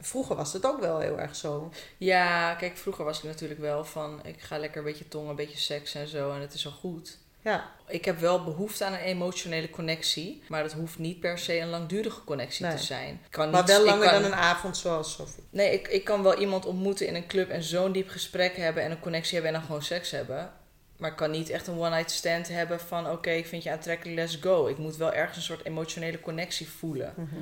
[0.00, 1.70] vroeger was het ook wel heel erg zo.
[1.96, 4.20] ja, kijk, vroeger was ik natuurlijk wel van...
[4.24, 6.32] Ik ga lekker een beetje tongen, een beetje seks en zo.
[6.32, 7.18] En het is al goed.
[7.42, 10.42] Ja, Ik heb wel behoefte aan een emotionele connectie.
[10.48, 12.76] Maar dat hoeft niet per se een langdurige connectie Nee.
[12.76, 13.20] te zijn.
[13.30, 15.44] Kan maar niet- wel langer kan- dan een avond zoals Sophie.
[15.50, 18.82] Nee, ik, ik kan wel iemand ontmoeten in een club en zo'n diep gesprek hebben
[18.82, 20.52] en een connectie hebben en dan gewoon seks hebben.
[20.96, 24.16] Maar ik kan niet echt een one-night stand hebben van oké, ik vind je aantrekkelijk,
[24.18, 24.66] let's go.
[24.66, 27.12] Ik moet wel ergens een soort emotionele connectie voelen.
[27.16, 27.36] Mhm.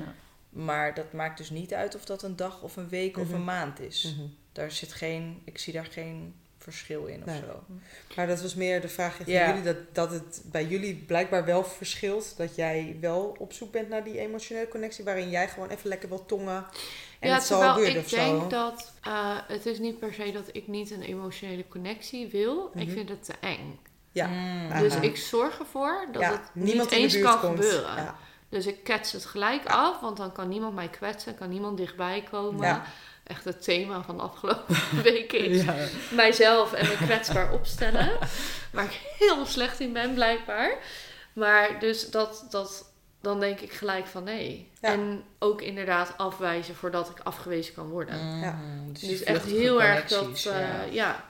[0.49, 3.35] Maar dat maakt dus niet uit of dat een dag of een week of Mhm.
[3.35, 4.13] een maand is.
[4.15, 4.27] Mhm.
[4.51, 6.35] Daar zit geen, ik zie daar geen
[6.71, 7.39] verschil in of Nee.
[7.39, 7.63] zo.
[8.15, 9.47] Maar dat was meer de vraag van Ja.
[9.47, 12.37] jullie, dat, dat het bij jullie blijkbaar wel verschilt.
[12.37, 16.09] Dat jij wel op zoek bent naar die emotionele connectie, waarin jij gewoon even lekker
[16.09, 16.65] wil tongen.
[17.19, 18.47] En ja, het zal gebeuren ik of denk zo.
[18.47, 22.71] dat uh, het is niet per se dat ik niet een emotionele connectie wil.
[22.75, 22.93] Ik Mhm.
[22.93, 23.79] vind het te eng.
[24.11, 24.27] Ja.
[24.27, 24.79] Mm.
[24.79, 27.53] Dus ik zorg ervoor dat ja, het niemand niet in de eens buurt kan komt.
[27.65, 27.95] gebeuren.
[27.95, 28.15] Ja.
[28.49, 32.23] Dus ik kets het gelijk af, want dan kan niemand mij kwetsen, kan niemand dichtbij
[32.31, 32.81] komen.
[33.27, 35.75] Echt het thema van de afgelopen weken is Ja.
[36.11, 38.11] mijzelf en me kwetsbaar opstellen.
[38.71, 40.77] Waar ik heel slecht in ben, blijkbaar.
[41.33, 42.86] Maar dus dat, dat,
[43.21, 44.69] dan denk ik gelijk van nee.
[44.81, 44.91] Ja.
[44.93, 48.25] En ook inderdaad afwijzen voordat ik afgewezen kan worden.
[48.25, 48.41] Mm.
[48.41, 48.59] Ja.
[48.91, 50.85] Dus, Dus echt heel erg dat, eh, ja.
[50.91, 51.25] ja.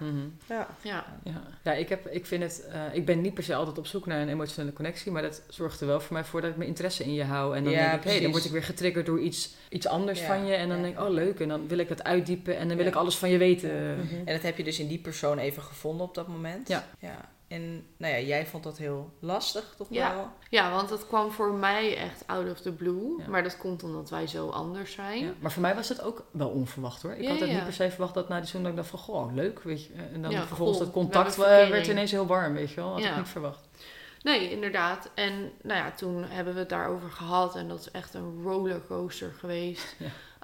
[0.47, 0.67] Ja.
[0.82, 1.06] ja.
[1.23, 2.67] Ja, ja ik, heb, ik vind het.
[2.71, 5.41] eh, ik ben niet per se altijd op zoek naar een emotionele connectie, maar dat
[5.50, 7.56] zorgt er wel voor mij voor dat ik mijn interesse in je hou.
[7.56, 8.21] En dan Ja, denk ik, precies.
[8.21, 10.54] dan word ik weer getriggerd door iets, iets anders Ja, van je.
[10.54, 10.84] En dan ja.
[10.84, 11.39] denk ik, oh leuk.
[11.39, 12.91] En dan wil ik het uitdiepen en dan wil Ja.
[12.91, 13.95] ik alles van je weten.
[14.00, 14.15] Mhm.
[14.15, 16.67] En dat heb je dus in die persoon even gevonden op dat moment.
[16.67, 16.88] Ja.
[17.00, 17.30] ja.
[17.48, 20.16] En nou ja, jij vond dat heel lastig, toch Ja.
[20.16, 20.30] wel?
[20.50, 23.16] ja, want het kwam voor mij echt out of the blue.
[23.18, 23.28] Ja.
[23.28, 25.26] Maar dat komt omdat wij zo anders zijn.
[25.26, 27.14] Ja, maar voor mij was het ook wel onverwacht hoor.
[27.14, 29.00] Ik had het niet per se verwacht dat na die zoen dat ik dacht van,
[29.00, 29.64] goh, leuk.
[29.64, 29.94] Weet je.
[30.14, 30.90] En dan vervolgens cool.
[30.90, 32.90] dat contact eh, werd ineens heel warm, weet je wel.
[32.90, 33.68] Had ik niet verwacht.
[34.22, 35.10] Nee, inderdaad.
[35.14, 37.56] En nou ja, toen hebben we het daarover gehad.
[37.56, 39.96] En dat is echt een rollercoaster geweest.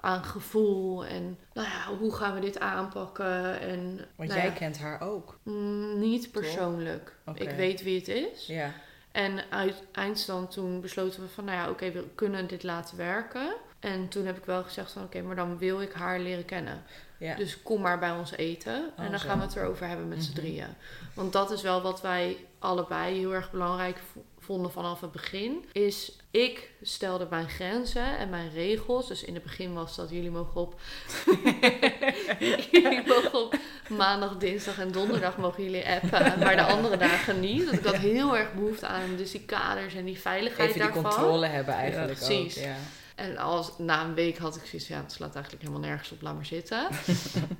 [0.04, 1.04] Aan gevoel.
[1.04, 3.60] En nou ja, hoe gaan we dit aanpakken?
[3.60, 5.38] En Want nou jij ja, kent haar ook.
[5.42, 7.16] mm, niet persoonlijk.
[7.34, 8.46] Ik weet wie het is.
[8.46, 8.72] Ja.
[9.12, 13.54] En uit eindstand toen besloten we van, nou ja, oké, we kunnen dit laten werken.
[13.80, 16.82] En toen heb ik wel gezegd van, oké, maar dan wil ik haar leren kennen.
[17.18, 17.34] ja.
[17.34, 18.90] Dus kom maar bij ons eten.
[18.98, 19.28] Oh, en dan zo.
[19.28, 20.40] gaan we het erover hebben met z'n Mhm.
[20.40, 20.66] drieën.
[21.14, 23.98] Want dat is wel wat wij allebei heel erg belangrijk
[24.38, 25.64] vonden vanaf het begin.
[25.72, 29.08] Is ik stelde mijn grenzen en mijn regels.
[29.08, 30.80] Dus in het begin was dat jullie mogen op...
[32.70, 33.54] jullie mogen op
[33.88, 36.38] maandag, dinsdag en donderdag mogen jullie appen.
[36.38, 37.64] Maar de andere dagen niet.
[37.64, 40.92] Want ik had heel erg behoefte aan dus die kaders en die veiligheid Even die
[40.92, 41.12] daarvan.
[41.12, 42.28] controle hebben eigenlijk Ja, ook.
[42.28, 42.62] precies.
[42.62, 42.76] Ja.
[43.14, 46.22] En als, na een week had ik zoiets ja, het slaat eigenlijk helemaal nergens op,
[46.22, 46.88] laat maar zitten.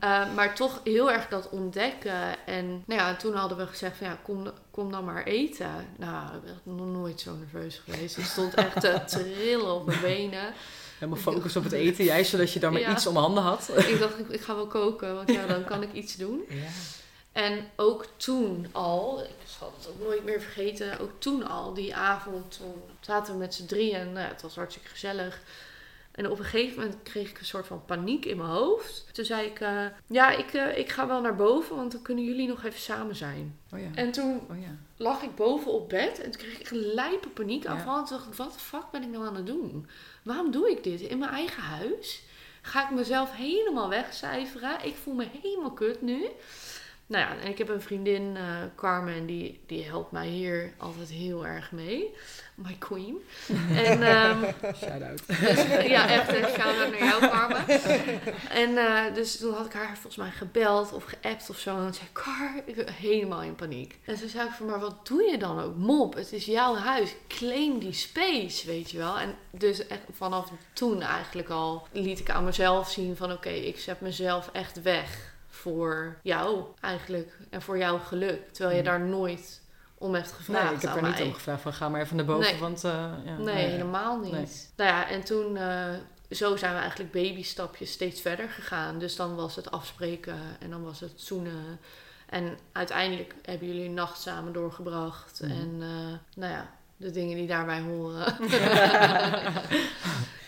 [0.00, 2.46] Eh, maar toch heel erg dat ontdekken.
[2.46, 5.70] En nou ja, toen hadden we gezegd van ja, kom, kom dan maar eten.
[5.98, 8.16] Nou, ik ben nog nooit zo nerveus geweest.
[8.16, 10.52] Ik stond echt te trillen op mijn benen.
[10.98, 12.90] Helemaal focus op het eten, jij, zodat je dan maar Ja.
[12.92, 13.70] iets om handen had.
[13.76, 16.44] Ik dacht, ik, ik ga wel koken, want ja, dan kan ik iets doen.
[16.48, 16.56] Ja.
[17.34, 21.94] En ook toen al, ik zal het ook nooit meer vergeten, ook toen al, die
[21.94, 25.40] avond, toen zaten we met z'n drieën en nou, het was hartstikke gezellig.
[26.12, 29.04] En op een gegeven moment kreeg ik een soort van paniek in mijn hoofd.
[29.12, 32.24] Toen zei ik, eh, ja, ik, eh, ik ga wel naar boven, want dan kunnen
[32.24, 33.58] jullie nog even samen zijn.
[33.72, 33.88] Oh ja.
[33.94, 34.76] En toen Oh ja.
[34.96, 37.70] lag ik boven op bed en toen kreeg ik een lijpe paniek Ja.
[37.70, 37.98] aanval.
[37.98, 39.88] En toen dacht ik, wat de fuck ben ik nou aan het doen?
[40.22, 42.22] Waarom doe ik dit in mijn eigen huis?
[42.62, 44.84] Ga ik mezelf helemaal wegcijferen?
[44.84, 46.26] Ik voel me helemaal kut nu.
[47.06, 48.42] Nou ja, en ik heb een vriendin, eh,
[48.76, 52.14] Carmen, die, die helpt mij hier altijd heel erg mee.
[52.54, 53.18] My queen.
[53.84, 54.44] En ehm,
[54.76, 55.26] Shout-out.
[55.26, 55.62] dus,
[55.94, 57.68] ja, echt een shout-out naar jou, Carmen.
[58.50, 61.76] En eh, dus toen had ik haar volgens mij gebeld of geappt of zo.
[61.76, 63.98] En dan zei ik, Car, ik ben helemaal in paniek.
[64.04, 65.76] En toen zei ik van, maar wat doe je dan ook?
[65.76, 67.14] Mop, het is jouw huis.
[67.28, 69.18] Claim die space, weet je wel.
[69.18, 73.32] En dus echt vanaf toen eigenlijk al liet ik aan mezelf zien van...
[73.32, 75.33] Oké, ik zet mezelf echt weg
[75.64, 77.36] voor jou eigenlijk.
[77.50, 78.52] En voor jouw geluk.
[78.52, 78.90] Terwijl je Mhm.
[78.90, 79.62] daar nooit
[79.98, 81.26] om hebt gevraagd Nee, ik heb aan er niet mij.
[81.26, 82.60] om gevraagd van ga maar even naar boven, Nee.
[82.60, 82.84] want...
[82.84, 84.32] eh, ja, Nee, helemaal niet.
[84.32, 84.46] Nee.
[84.76, 85.88] Nou ja, en toen, eh,
[86.30, 88.98] zo zijn we eigenlijk babystapjes steeds verder gegaan.
[88.98, 91.78] Dus dan was het afspreken en dan was het zoenen.
[92.28, 95.40] En uiteindelijk hebben jullie een nacht samen doorgebracht.
[95.42, 95.50] Mhm.
[95.50, 98.34] En eh, nou ja, de dingen die daarbij horen.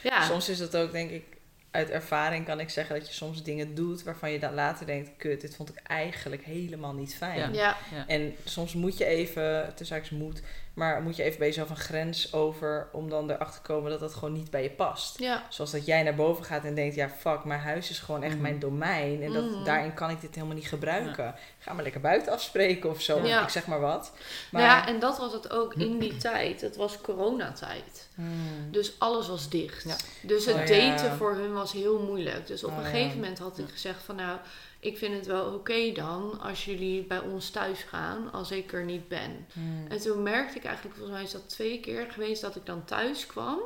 [0.03, 1.36] ja, Soms is dat ook, denk ik,
[1.77, 5.11] uit ervaring kan ik zeggen dat je soms dingen doet waarvan je dan later denkt,
[5.17, 7.39] kut, dit vond ik eigenlijk helemaal niet fijn.
[7.55, 7.77] Ja.
[7.95, 10.43] ja, En soms moet je even, tussen moet,
[10.77, 14.01] maar moet je even bij jezelf een grens over om dan erachter te komen dat
[14.01, 15.19] dat gewoon niet bij je past.
[15.19, 18.23] ja, Zoals dat jij naar boven gaat en denkt, ja fuck, mijn huis is gewoon
[18.23, 18.43] echt Mhm.
[18.43, 19.23] mijn domein.
[19.23, 19.65] En dat, Mhm.
[19.65, 21.35] daarin kan ik dit helemaal niet gebruiken.
[21.59, 23.27] Ga maar lekker buiten afspreken of zo.
[23.27, 23.43] Ja.
[23.43, 24.13] Ik zeg maar wat.
[24.51, 26.61] Maar, Nou ja, en dat was het ook in die tijd.
[26.61, 28.09] Het was coronatijd.
[28.15, 28.69] Hmm.
[28.71, 29.85] Dus alles was dicht.
[29.85, 29.97] Ja.
[30.23, 30.91] Dus het Oh, ja.
[30.91, 32.47] daten voor hun was heel moeilijk.
[32.47, 32.89] Dus op Oh, een ja.
[32.91, 34.39] gegeven moment had ik gezegd van nou,
[34.87, 38.85] ik vind het wel oké dan als jullie bij ons thuis gaan als ik er
[38.85, 39.47] niet ben.
[39.53, 39.87] Hmm.
[39.89, 42.85] En toen merkte ik eigenlijk, volgens mij is dat twee keer geweest dat ik dan
[42.85, 43.59] thuis kwam.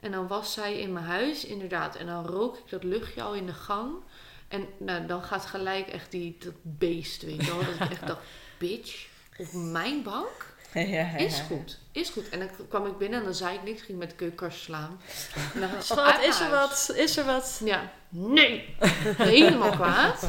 [0.00, 1.96] En dan was zij in mijn huis, inderdaad.
[1.96, 3.94] En dan rook ik dat luchtje al in de gang.
[4.48, 7.64] En nou, dan gaat gelijk echt die, dat beest, weet je wel.
[7.64, 8.22] Dat ik echt dacht,
[8.58, 10.53] bitch, op mijn bank?
[10.74, 12.28] Ja, ja, Is goed, is goed.
[12.28, 15.00] En dan kwam ik binnen en dan zei ik niks, ging met de keukenkast slaan.
[15.80, 16.92] Schat, is er wat?
[16.96, 17.60] Is er wat?
[17.64, 18.74] Ja, nee.
[19.16, 20.28] Helemaal kwaad.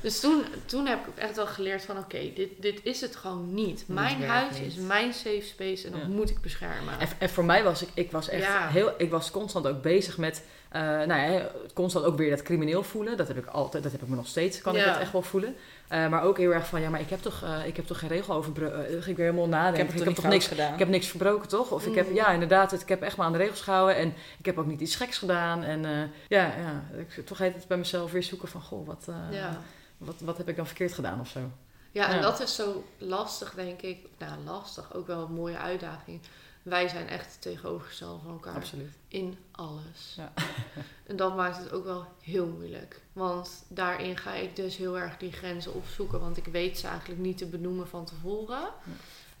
[0.00, 3.16] Dus toen, toen heb ik ook echt wel geleerd van, oké, dit, dit is het
[3.16, 3.84] gewoon niet.
[3.86, 6.06] Mijn huis is mijn safe space en dat Ja.
[6.06, 6.98] moet ik beschermen.
[7.00, 8.68] En, en voor mij was ik, ik was echt Ja.
[8.68, 12.82] heel, ik was constant ook bezig met, eh, nou ja, constant ook weer dat crimineel
[12.82, 13.16] voelen.
[13.16, 15.22] Dat heb ik altijd, dat heb ik me nog steeds, kan ik dat echt wel
[15.22, 15.56] voelen.
[15.90, 17.98] Eh, maar ook heel erg van, ja, maar ik heb toch, eh, ik heb toch
[17.98, 18.76] geen regel overbroken.
[18.78, 19.96] Dan ging ik weer helemaal Ik nadenken.
[19.96, 20.72] heb het toch niks, gedaan.
[20.72, 21.70] ik heb niks verbroken, toch?
[21.70, 22.14] Of ik heb, Mm.
[22.14, 23.96] ja, inderdaad, het, ik heb echt maar aan de regels gehouden.
[23.96, 25.62] En ik heb ook niet iets geks gedaan.
[25.62, 25.90] En eh,
[26.28, 29.58] ja, ja, ik toch heet het bij mezelf weer zoeken van, goh, wat, eh, Ja.
[29.98, 31.40] wat, wat heb ik dan verkeerd gedaan of zo?
[31.92, 32.20] Ja, en Ja.
[32.22, 33.98] dat is zo lastig, denk ik.
[34.18, 36.20] Nou, lastig, ook wel een mooie uitdaging.
[36.62, 38.54] Wij zijn echt tegenovergesteld van elkaar.
[38.54, 38.92] Absoluut.
[39.08, 40.14] In alles.
[40.16, 40.32] Ja.
[41.06, 43.00] En dat maakt het ook wel heel moeilijk.
[43.12, 46.20] Want daarin ga ik dus heel erg die grenzen opzoeken.
[46.20, 48.68] Want ik weet ze eigenlijk niet te benoemen van tevoren.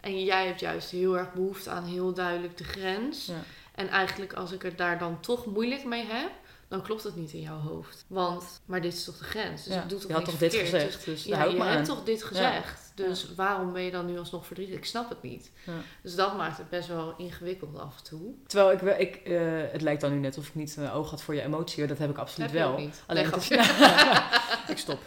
[0.00, 3.26] En jij hebt juist heel erg behoefte aan heel duidelijk de grens.
[3.26, 3.42] Ja.
[3.74, 6.30] En eigenlijk als ik het daar dan toch moeilijk mee heb...
[6.68, 8.04] dan klopt het niet in jouw hoofd.
[8.06, 9.64] Want, maar dit is toch de grens.
[9.64, 9.82] Dus Ja.
[9.82, 10.82] ik doe toch je had toch dit verkeerd.
[10.82, 12.89] gezegd, dus Ja, je hebt toch dit gezegd.
[13.08, 14.76] Dus waarom ben je dan nu alsnog verdrietig?
[14.76, 15.50] Ik snap het niet.
[15.66, 15.72] Ja.
[16.02, 18.20] Dus dat maakt het best wel ingewikkeld af en toe.
[18.46, 19.40] Terwijl ik, wel- ik eh,
[19.72, 21.86] het lijkt dan nu net of ik niet een oog had voor je emotie.
[21.86, 22.76] Dat heb ik absoluut Heb wel.
[22.78, 23.02] niet.
[23.06, 24.98] Alleen Nee, het is- ik stop.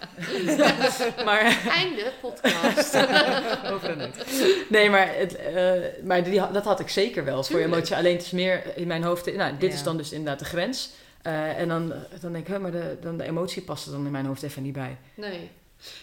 [1.26, 2.96] maar Einde podcast.
[3.74, 4.26] over en uit.
[4.70, 7.96] Nee, maar, het, eh, maar die, dat had ik zeker wel voor je emotie.
[7.96, 9.36] Alleen het is meer in mijn hoofd.
[9.36, 9.76] Nou, dit Ja.
[9.78, 10.90] is dan dus inderdaad de grens.
[11.22, 14.06] Eh, en dan, dan denk ik, hè, maar de, dan de emotie past er dan
[14.06, 14.98] in mijn hoofd even niet bij.
[15.16, 15.50] Nee.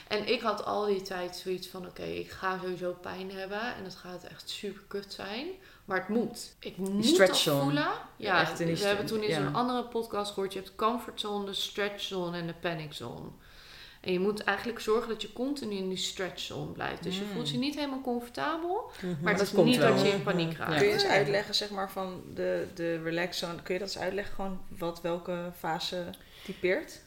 [0.08, 3.84] En ik had al die tijd zoiets van: oké, ik ga sowieso pijn hebben en
[3.84, 5.46] het gaat echt super kut zijn.
[5.84, 6.54] Maar het moet.
[6.58, 7.62] Ik moet stretch dat zone.
[7.62, 7.88] voelen.
[8.16, 9.34] Ja, Echt we hebben toen in ja.
[9.42, 13.28] zo'n andere podcast gehoord: je hebt comfort zone, de stretch zone en de panic zone.
[14.00, 17.02] En je moet eigenlijk zorgen dat je continu in die stretch zone blijft.
[17.02, 17.30] Dus je Mm.
[17.30, 19.06] voelt je niet helemaal comfortabel, Mhm.
[19.22, 19.94] maar het dat is komt niet wel.
[19.94, 20.76] dat je in paniek raakt.
[20.76, 23.98] Kun je eens uitleggen, zeg maar, van de, de relax zone, kun je dat eens
[24.02, 26.04] uitleggen, gewoon wat welke fase
[26.44, 27.00] typeert?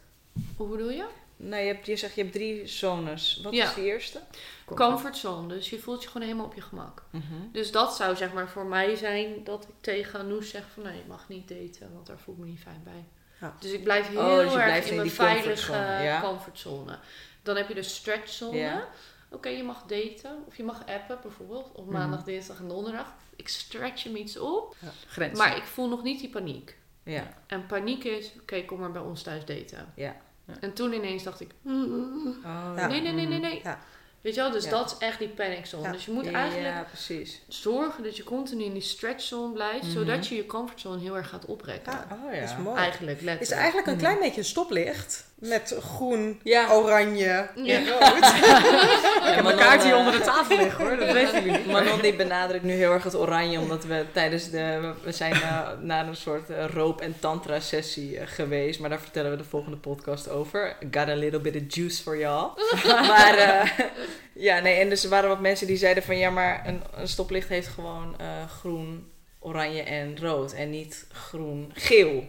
[0.57, 1.05] Hoe bedoel je?
[1.35, 3.39] Nou, je, hebt, je zegt, je hebt drie zones.
[3.43, 3.67] Wat Ja.
[3.67, 4.19] is de eerste?
[4.75, 7.03] Comfort zone, dus je voelt je gewoon helemaal op je gemak.
[7.51, 10.95] Dus dat zou zeg maar voor mij zijn dat ik tegen Anoes zeg van nee,
[10.97, 13.05] je mag niet daten, want daar voel ik me niet fijn bij.
[13.41, 13.55] Ja.
[13.59, 16.21] Dus ik blijf heel Oh, dus je erg in in mijn die veilige comfortzone, ja.
[16.21, 16.97] comfortzone.
[17.41, 18.57] Dan heb je de stretchzone.
[18.57, 18.87] Ja.
[19.29, 21.93] Oké, je mag daten of je mag appen bijvoorbeeld op Mhm.
[21.93, 23.13] maandag, dinsdag en donderdag.
[23.35, 24.75] Ik stretch hem iets op,
[25.35, 26.77] maar ik voel nog niet die paniek.
[27.03, 27.33] Ja.
[27.47, 29.93] En paniek is, oké, kom maar bij ons thuis daten.
[29.95, 30.15] Ja.
[30.59, 31.73] En toen ineens dacht ik, Oh,
[32.75, 32.87] Ja.
[32.87, 33.59] nee, nee, nee, nee, nee.
[33.63, 33.79] Ja.
[34.21, 34.51] Weet je wel?
[34.51, 34.69] Dus Ja.
[34.69, 35.83] dat is echt die panic zone.
[35.83, 35.91] Ja.
[35.91, 37.41] Dus je moet eigenlijk Ja, precies.
[37.47, 39.91] zorgen dat je continu in die stretch zone blijft, Mhm.
[39.91, 41.93] zodat je je comfort zone heel erg gaat oprekken.
[41.93, 42.77] Ja, Oh dat is mooi.
[42.77, 45.31] Eigenlijk, Het is eigenlijk een klein beetje een stoplicht.
[45.47, 46.71] Met groen, Ja.
[46.71, 47.25] oranje
[47.55, 47.75] Ja.
[47.75, 48.17] en rood.
[49.27, 51.65] Ik heb mijn kaart hier onder de tafel liggen hoor, dat weten jullie niet.
[51.71, 54.93] Manon die benadrukt nu heel erg het oranje, omdat we tijdens de...
[55.03, 58.99] We zijn eh, naar een soort eh, roop- en tantra sessie eh, geweest, maar daar
[58.99, 60.75] vertellen we de volgende podcast over.
[60.91, 62.49] Got a little bit of juice for y'all.
[63.07, 63.69] maar eh,
[64.33, 67.07] ja, nee, en dus er waren wat mensen die zeiden van ja, maar een, een
[67.07, 68.25] stoplicht heeft gewoon eh,
[68.59, 69.11] groen,
[69.43, 72.23] oranje en rood en niet groen, geel,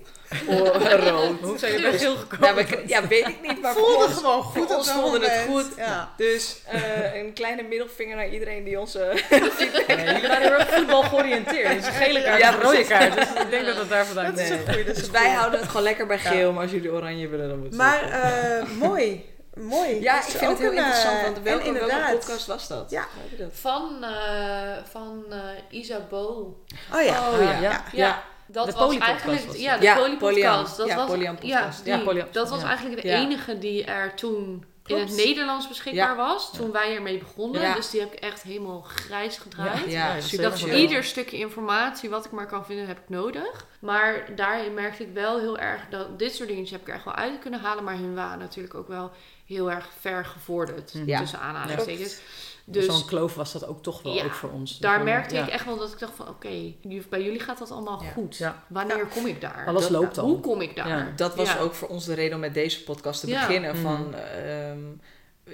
[1.08, 1.40] rood.
[1.40, 2.48] Hoe zijn jullie bij geel gekomen?
[2.48, 4.96] Ja, we- ja, weet ik niet, maar voelde ons, gewoon goed voor op ons dat
[4.96, 5.66] voelde het goed.
[5.76, 6.12] Ja.
[6.16, 8.98] Dus eh, een kleine middelvinger naar iedereen die onze
[9.30, 9.40] Nee,
[10.12, 11.74] jullie waren heel erg voetbal georiënteerd.
[11.76, 13.14] Dus een gele kaart Ja, rode kaart.
[13.14, 14.52] Dus ik denk dat het daar vandaan komt.
[14.68, 14.84] goeie.
[14.84, 16.30] Dus wij houden het gewoon lekker bij Ja.
[16.30, 19.32] geel, maar als jullie oranje willen, dan moet het Maar eh, mooi.
[19.60, 20.00] Mooi.
[20.00, 22.10] ja, Dat ik vind het heel een, eh, interessant, want en welke, welke inderdaad.
[22.10, 22.90] podcast was dat?
[22.90, 23.04] Ja.
[23.50, 25.38] Van, eh van eh
[25.80, 26.54] Isabeau.
[26.94, 27.30] Oh ja.
[27.32, 27.60] Oh, ja.
[27.60, 27.84] ja.
[27.92, 29.44] Ja, dat De was eigenlijk...
[29.46, 30.76] was ja, de Ja, polypodcast.
[31.06, 31.34] Polyam.
[31.34, 31.80] Dat Ja, was.
[31.84, 32.66] Ja, Ja, die- dat was Ja.
[32.68, 33.14] eigenlijk de Ja.
[33.16, 35.10] enige die er toen in Klopt.
[35.10, 36.16] het Nederlands beschikbaar Ja.
[36.16, 36.52] was.
[36.52, 37.60] Toen wij ermee begonnen.
[37.60, 37.74] Ja.
[37.74, 39.90] Dus die heb ik echt helemaal grijs gedraaid.
[39.90, 40.74] Ja, dat super Dat is chill.
[40.80, 43.66] ieder stukje informatie wat ik maar kan vinden, heb ik nodig.
[43.78, 47.04] Maar daarin merkte ik wel heel erg dat dit soort dingetjes heb ik er echt
[47.04, 47.84] wel uit kunnen halen.
[47.84, 49.10] Maar hun waren natuurlijk ook wel
[49.46, 50.92] heel erg ver gevorderd.
[51.06, 51.18] Ja.
[51.20, 52.02] Tussen aanhalingstekens.
[52.08, 52.20] Dus
[52.66, 54.78] Dus zo'n kloof was dat ook toch wel, Ja, ook voor ons.
[54.78, 55.42] daar Gewoon, merkte ja.
[55.42, 56.72] ik echt wel dat ik dacht van oké,
[57.10, 58.10] bij jullie gaat dat allemaal Ja.
[58.10, 58.36] goed.
[58.36, 58.62] Ja.
[58.68, 59.64] Wanneer kom ik daar?
[59.66, 60.26] Alles Dat- loopt al.
[60.26, 60.88] Hoe kom ik daar?
[60.88, 61.12] Ja.
[61.16, 61.58] Dat was Ja.
[61.58, 63.46] ook voor ons de reden om met deze podcast te Ja.
[63.46, 63.72] beginnen.
[63.74, 63.82] Mhm.
[63.82, 64.78] Van, ehm,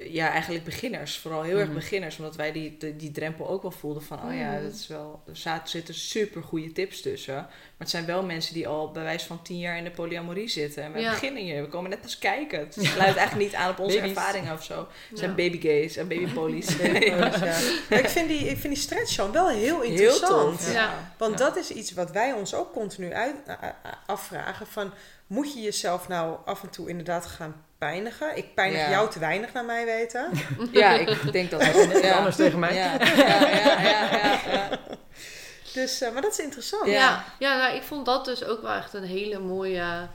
[0.09, 1.18] ja, eigenlijk beginners.
[1.18, 1.74] Vooral heel erg Mhm.
[1.74, 2.18] beginners.
[2.18, 4.18] Omdat wij die, die, die drempel ook wel voelden van...
[4.24, 4.62] Oh ja, Mhm.
[4.62, 7.35] dat is wel, er zitten super goede tips tussen.
[7.35, 7.48] Maar
[7.79, 10.83] het zijn wel mensen die al bij wijze van tien jaar in de polyamorie zitten.
[10.83, 11.11] En wij Ja.
[11.11, 11.62] beginnen hier.
[11.62, 12.59] We komen net pas kijken.
[12.59, 14.88] Het sluit eigenlijk niet aan op onze ervaringen of zo.
[15.09, 15.37] Het zijn Ja.
[15.37, 16.76] babygays en babypolies.
[17.00, 17.16] Ja.
[17.90, 20.70] Maar ik vind die, ik vind die stretch zone wel heel interessant.
[20.72, 21.12] Ja.
[21.18, 21.44] Want Ja.
[21.44, 23.35] dat is iets wat wij ons ook continu uit,
[24.07, 24.66] afvragen.
[24.66, 24.92] Van,
[25.26, 28.36] moet je jezelf nou af en toe inderdaad gaan pijnigen?
[28.36, 28.90] Ik pijnig Ja.
[28.90, 30.30] jou te weinig naar mij weten.
[30.72, 32.74] Ja, ik denk dat dat anders tegen mij.
[32.74, 34.78] Ja, ja, ja, ja, ja, ja.
[35.74, 36.86] Dus, eh, maar dat is interessant.
[36.86, 37.24] Ja.
[37.38, 40.08] Ja, nou, ik vond dat dus ook wel echt een hele mooie.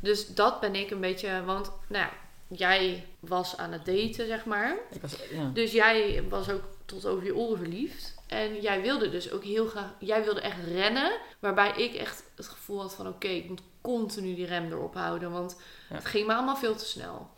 [0.00, 1.44] Dus dat ben ik een beetje.
[1.44, 2.10] Want, nou ja,
[2.56, 4.76] jij was aan het daten, zeg maar.
[4.90, 5.50] Ik was, ja.
[5.54, 8.14] Dus jij was ook tot over je oren verliefd.
[8.26, 9.90] En jij wilde dus ook heel graag.
[9.98, 11.12] Jij wilde echt rennen.
[11.38, 15.30] Waarbij ik echt het gevoel had van: oké, ik moet continu die rem erop houden.
[15.30, 15.94] Want Ja.
[15.94, 17.30] het ging me allemaal veel te snel.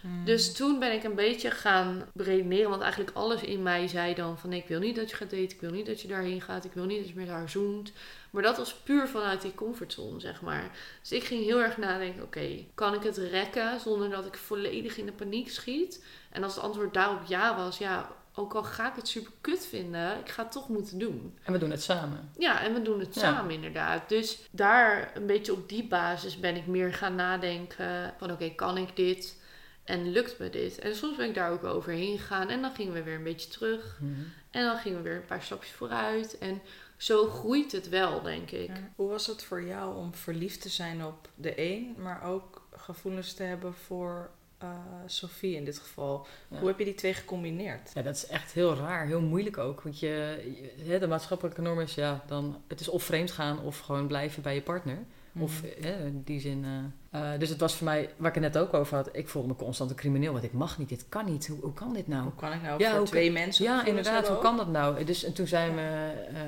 [0.00, 0.24] Hmm.
[0.24, 2.70] Dus toen ben ik een beetje gaan beredeneren.
[2.70, 4.52] Want eigenlijk alles in mij zei dan van...
[4.52, 5.48] ik wil niet dat je gaat daten.
[5.50, 6.64] Ik wil niet dat je daarheen gaat.
[6.64, 7.92] Ik wil niet dat je met haar zoent.
[8.30, 10.70] Maar dat was puur vanuit die comfortzone, zeg maar.
[11.00, 12.22] Dus ik ging heel erg nadenken...
[12.22, 16.04] oké, kan ik het rekken zonder dat ik volledig in de paniek schiet?
[16.30, 17.78] En als het antwoord daarop ja was...
[17.78, 20.18] ja, ook al ga ik het super kut vinden...
[20.18, 21.38] ik ga het toch moeten doen.
[21.42, 22.30] En we doen het samen.
[22.38, 23.20] Ja, en we doen het Ja.
[23.20, 24.08] samen inderdaad.
[24.08, 28.76] Dus daar een beetje op die basis ben ik meer gaan nadenken van oké, kan
[28.76, 29.38] ik dit?
[29.84, 30.78] En lukt me dit?
[30.78, 33.48] En soms ben ik daar ook overheen gegaan en dan gingen we weer een beetje
[33.50, 33.98] terug.
[34.00, 34.20] Mhm.
[34.50, 36.38] En dan gingen we weer een paar stapjes vooruit.
[36.38, 36.62] En
[36.96, 38.68] zo groeit het wel, denk ik.
[38.68, 38.90] Ja.
[38.96, 43.34] Hoe was het voor jou om verliefd te zijn op de een, maar ook gevoelens
[43.34, 44.68] te hebben voor eh
[45.06, 46.26] Sophie in dit geval?
[46.48, 46.58] Ja.
[46.58, 47.90] Hoe heb je die twee gecombineerd?
[47.94, 49.80] Ja, dat is echt heel raar, heel moeilijk ook.
[49.82, 50.06] Want je,
[50.76, 54.06] je- hè, de maatschappelijke norm is, ja, dan, het is of vreemd gaan of gewoon
[54.06, 54.98] blijven bij je partner.
[55.38, 55.82] Of Mhm.
[55.86, 56.64] hè, in die zin.
[57.10, 59.28] eh, eh, dus het was voor mij, waar ik het net ook over had, ik
[59.28, 60.32] voelde me constant een crimineel.
[60.32, 61.46] Want ik mag niet, dit kan niet.
[61.46, 62.22] Hoe, hoe kan dit nou?
[62.22, 65.04] Hoe kan ik nou Ja, voor hoe twee mensen Ja, inderdaad, hoe kan dat nou?
[65.04, 66.42] Dus, en toen zijn we eh,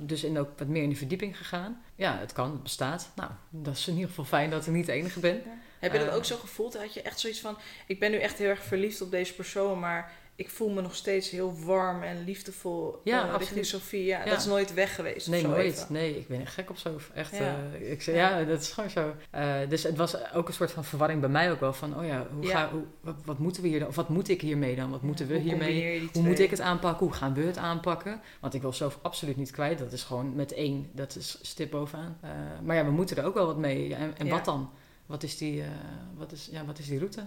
[0.00, 1.82] dus in ook wat meer in de verdieping gegaan.
[1.94, 3.10] Ja, het kan, het bestaat.
[3.16, 5.42] Nou, dat is in ieder geval fijn dat ik niet de enige ben.
[5.84, 6.14] Heb je dat Eh.
[6.16, 6.76] ook zo gevoeld?
[6.78, 9.78] Had je echt zoiets van, ik ben nu echt heel erg verliefd op deze persoon,
[9.78, 13.66] maar ik voel me nog steeds heel warm en liefdevol Ja, eh, richting.
[13.66, 14.04] Sophie.
[14.04, 14.30] Ja, Ja.
[14.30, 15.74] Dat is nooit weg geweest Nee, zo nooit.
[15.74, 15.92] even.
[15.92, 16.98] Nee, ik ben echt gek op zo.
[17.14, 17.56] Echt, Ja.
[17.80, 18.44] eh, ik zeg, ja.
[18.44, 19.14] dat is gewoon zo.
[19.30, 21.72] Eh, dus het was ook een soort van verwarring bij mij ook wel.
[21.72, 22.50] Van, oh ja, hoe Ja.
[22.58, 23.88] Ga, hoe, wat, wat moeten we hier dan?
[23.88, 24.90] Of wat moet ik hiermee dan?
[24.90, 26.08] Wat moeten we Hoe hiermee?
[26.12, 27.06] Hoe moet ik het aanpakken?
[27.06, 28.20] Hoe gaan we het aanpakken?
[28.40, 29.78] Want ik wil zelf absoluut niet kwijt.
[29.78, 30.90] Dat is gewoon met één.
[30.92, 32.18] Dat is stip bovenaan.
[32.62, 33.88] Maar ja, we moeten er ook wel wat mee.
[33.88, 34.32] Ja, En, en Ja.
[34.32, 34.70] wat dan?
[35.06, 35.68] Wat is die, eh,
[36.16, 37.26] wat is, ja, wat is die route?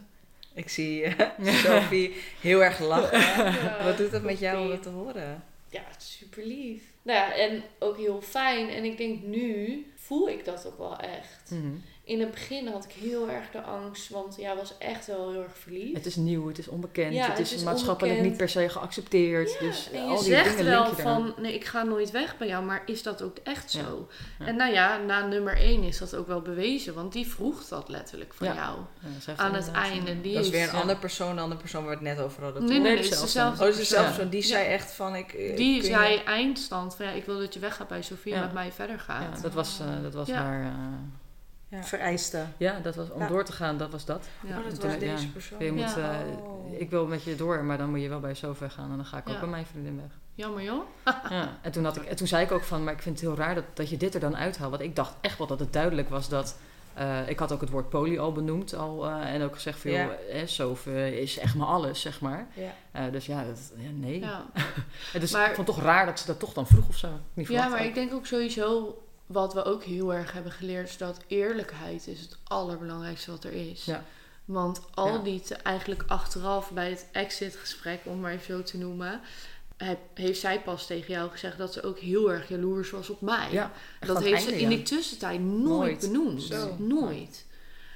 [0.54, 3.20] Ik zie eh, Sophie heel erg lachen.
[3.20, 5.44] Ja, Wat doet het met jou om dat te horen?
[5.70, 6.84] Ja, super lief.
[7.02, 8.70] Nou ja, en ook heel fijn.
[8.70, 11.52] En ik denk nu voel ik dat ook wel echt.
[11.52, 11.76] Mhm.
[12.08, 15.43] In het begin had ik heel erg de angst, want ja, was echt wel heel
[15.43, 15.93] erg verliefd.
[15.98, 18.30] Het is nieuw, het is onbekend, Ja, het het is, maatschappelijk onbekend.
[18.30, 19.52] niet per se geaccepteerd.
[19.54, 22.38] Ja, dus en je al die zegt dingen wel van, nee, ik ga nooit weg
[22.38, 24.08] bij jou, maar is dat ook echt zo?
[24.39, 24.46] Ja.
[24.46, 27.89] En nou ja, na nummer 1 is dat ook wel bewezen, want die vroeg dat
[27.89, 28.54] letterlijk van Ja.
[28.54, 28.78] jou.
[29.36, 30.22] Aan het inderdaad, einde.
[30.22, 30.82] Die Dat is weer een ja.
[30.82, 32.62] andere persoon dan de persoon waar we het net over hadden.
[32.62, 33.62] Nee, nee, Nee, nee, het is dezelfde.
[33.63, 34.30] Oh, het is dezelfde.
[34.30, 34.48] Die Ja.
[34.48, 35.15] zei echt van...
[35.15, 38.02] Ik, eh, Die kun je- zei eindstand van ja, ik wil dat je weggaat bij
[38.02, 38.46] Sofie en Ja.
[38.46, 39.36] met mij verder gaat.
[39.36, 40.36] Ja, dat was, eh, dat was Ja.
[40.36, 40.74] haar...
[41.69, 41.84] Ja.
[41.84, 42.45] Vereiste.
[42.58, 43.27] ja, dat was, om Ja.
[43.27, 44.27] door te gaan, dat was dat.
[44.47, 44.58] Ja.
[44.58, 45.15] Oh, dat Toen- was ja.
[45.15, 45.63] deze persoon.
[45.63, 46.12] Je moet, Ja.
[46.12, 46.80] eh, Oh.
[46.80, 49.06] ik wil met je door, maar dan moet je wel bij Sofa gaan en dan
[49.06, 50.12] ga ik ook bij mijn vriendin weg.
[50.36, 50.84] Jammer joh.
[51.30, 51.58] Ja.
[51.62, 53.38] En, toen had ik, en toen zei ik ook van, maar ik vind het heel
[53.38, 54.69] raar dat, dat je dit er dan uithaalt.
[54.71, 56.58] Want ik dacht echt wel dat het duidelijk was dat...
[56.93, 59.91] eh, ik had ook het woord poly al benoemd al, eh, en ook gezegd van,
[59.91, 60.10] Ja.
[60.45, 62.47] joh, eh, is echt maar alles, zeg maar.
[62.53, 62.73] Ja.
[62.91, 64.19] Eh, dus ja, dat, ja nee.
[64.19, 64.45] Ja.
[65.13, 66.95] Het is, Maar- ik vond het toch raar dat ze dat toch dan vroeg of
[66.97, 67.10] zo.
[67.34, 67.86] Niet ja, maar ook.
[67.86, 68.97] ik denk ook sowieso,
[69.28, 73.54] wat we ook heel erg hebben geleerd, is dat eerlijkheid is het allerbelangrijkste wat er
[73.54, 73.86] is.
[73.86, 74.04] Ja.
[74.46, 75.18] Want al Ja.
[75.18, 79.22] die, te- eigenlijk achteraf bij het exit-gesprek, om maar even zo te noemen,
[79.78, 83.22] heb- heeft zij pas tegen jou gezegd dat ze ook heel erg jaloers was op
[83.22, 83.48] mij.
[83.52, 84.76] Ja, Dat heeft ze in ja.
[84.76, 86.00] die tussentijd nooit, Nooit.
[86.00, 86.42] benoemd.
[86.44, 86.76] Zo.
[86.78, 87.46] Nooit.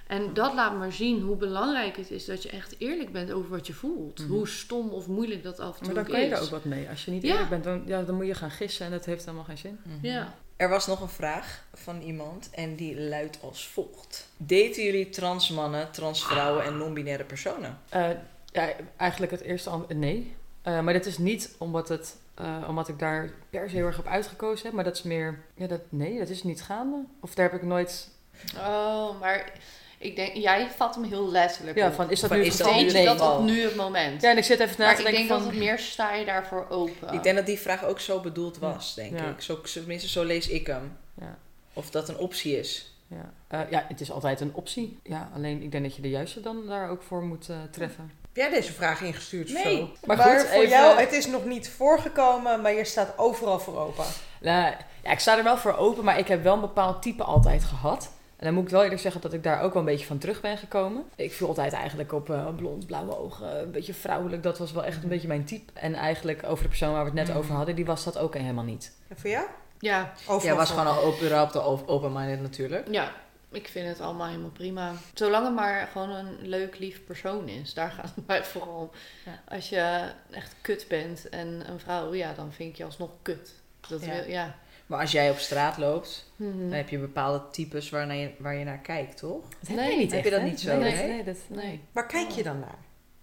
[0.08, 3.50] En dat laat maar zien hoe belangrijk het is dat je echt eerlijk bent over
[3.50, 4.20] wat je voelt.
[4.20, 4.34] Mhm.
[4.40, 6.38] Je stom of moeilijk dat af en toe Maar dan kan je is.
[6.38, 6.90] er ook wat mee.
[6.90, 7.30] Als je niet Ja.
[7.32, 9.80] eerlijk bent, dan, ja, dan moet je gaan gissen en dat heeft helemaal geen zin.
[9.84, 10.06] Mhm.
[10.06, 10.34] Ja.
[10.62, 14.28] Er was nog een vraag van iemand en die luidt als volgt.
[14.38, 17.80] Daten jullie trans mannen, trans vrouwen en non-binaire personen?
[17.90, 18.10] Eh,
[18.46, 20.36] ja, eigenlijk het eerste antwoord nee.
[20.62, 24.00] Eh, maar dat is niet omdat, het, eh, omdat ik daar per se heel erg
[24.00, 24.74] op uitgekozen heb.
[24.74, 27.06] Maar dat is meer, ja, dat, nee, dat is niet gaande.
[27.20, 28.10] Of daar heb ik nooit...
[28.56, 29.52] Oh, maar
[30.02, 31.94] ik denk, jij vat hem heel letterlijk Ja, op.
[31.94, 33.06] van is dat Van, nu is het Nee.
[33.06, 34.22] dat nu het moment.
[34.22, 35.38] Ja, en ik zit even na maar te ik denk van...
[35.38, 37.14] dat het meer sta je daarvoor open.
[37.14, 39.26] Ik denk dat die vraag ook zo bedoeld was, denk Ja.
[39.30, 39.42] ik.
[39.42, 40.98] Zo, tenminste, zo lees ik hem.
[41.20, 41.38] Ja.
[41.74, 42.94] Of dat een optie is.
[43.08, 43.34] Ja.
[43.48, 45.00] Eh, ja, het is altijd een optie.
[45.04, 48.12] Ja, alleen ik denk dat je de juiste dan daar ook voor moet eh, treffen.
[48.22, 49.78] Heb jij deze vraag ingestuurd of Nee.
[49.78, 49.90] zo?
[50.06, 53.60] Maar Maar, goed, voor even- jou, het is nog niet voorgekomen, maar je staat overal
[53.60, 54.06] voor open.
[54.42, 57.24] Nou, ja, ik sta er wel voor open, maar ik heb wel een bepaald type
[57.24, 58.12] altijd gehad.
[58.42, 60.18] En dan moet ik wel eerlijk zeggen dat ik daar ook wel een beetje van
[60.18, 61.04] terug ben gekomen.
[61.16, 64.44] Ik viel altijd eigenlijk op eh, blond, blauwe ogen, een beetje vrouwelijk.
[64.44, 65.72] Dat was wel echt een beetje mijn type.
[65.74, 67.38] En eigenlijk over de persoon waar we het net Mhm.
[67.38, 68.94] over hadden, die was dat ook helemaal niet.
[69.08, 69.46] En voor jou?
[69.80, 72.88] Ja, Overal Ja, was gewoon al open, überhaupt al open-minded natuurlijk.
[72.92, 73.12] ja,
[73.52, 74.92] ik vind het allemaal helemaal prima.
[75.14, 77.74] Zolang het maar gewoon een leuk, lief persoon is.
[77.74, 78.90] Daar gaat het mij vooral om.
[79.26, 79.56] Ja.
[79.56, 83.54] Als je echt kut bent en een vrouw, ja, dan vind ik je alsnog kut.
[83.88, 84.14] Dat Ja.
[84.14, 84.56] wil, ja.
[84.92, 86.60] Maar als jij op straat loopt, Mhm.
[86.60, 89.42] dan heb je bepaalde types waar, naar je, waar je naar kijkt, toch?
[89.60, 90.46] Dat Nee, heb je niet heb echt, je dat hè?
[90.48, 91.08] niet zo, Nee, nee?
[91.08, 91.36] nee, dat...
[91.48, 91.82] Nee.
[91.92, 92.78] Waar kijk je dan naar?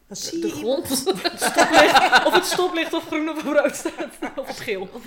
[0.06, 0.90] Dan zie De je grond.
[2.26, 4.36] of het stoplicht of groen of rood staat.
[4.36, 4.88] Of het geel.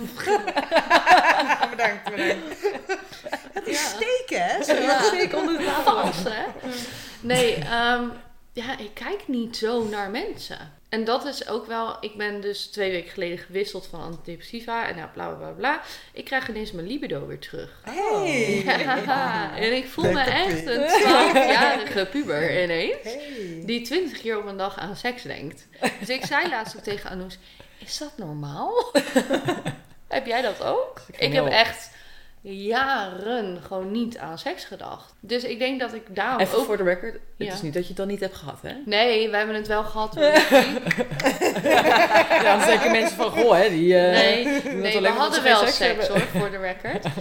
[1.70, 2.44] bedankt, bedankt.
[3.54, 3.88] Het is Ja.
[3.88, 4.64] steken, hè?
[4.64, 4.74] Zo.
[4.74, 5.10] Ja.
[5.10, 6.32] Zeker onder de tafel.
[6.32, 6.46] Hè?
[7.22, 8.04] Nee, ehm,
[8.54, 10.80] ja, ik kijk niet zo naar mensen.
[10.90, 11.98] En dat is ook wel...
[12.00, 14.88] Ik ben dus twee weken geleden gewisseld van antidepressiva.
[14.88, 15.82] En nou, bla, bla, bla, bla.
[16.14, 17.80] Ik krijg ineens mijn libido weer terug.
[17.82, 18.62] Hey.
[18.64, 23.04] Ja, en ik voel me echt een 12-jarige puber ineens.
[23.04, 23.64] Hey.
[23.66, 25.68] Die 20 keer op een dag aan seks denkt.
[26.00, 27.38] Dus ik zei laatst ook tegen Anoes:
[27.78, 28.92] Is dat normaal?
[30.08, 31.02] heb jij dat ook?
[31.18, 31.90] Ik heb echt
[32.42, 35.14] jaren gewoon niet aan seks gedacht.
[35.20, 36.66] Dus ik denk dat ik daarom Even ook.
[36.66, 37.54] voor de record, het Ja.
[37.54, 38.74] is niet dat je het dan niet hebt gehad, hè?
[38.86, 40.16] Nee, we hebben het wel gehad.
[41.64, 43.96] Ja, dan denken mensen van, goh, hè, die...
[43.98, 44.12] eh,
[44.74, 47.06] Nee, we hadden wel seks hoor, voor de record.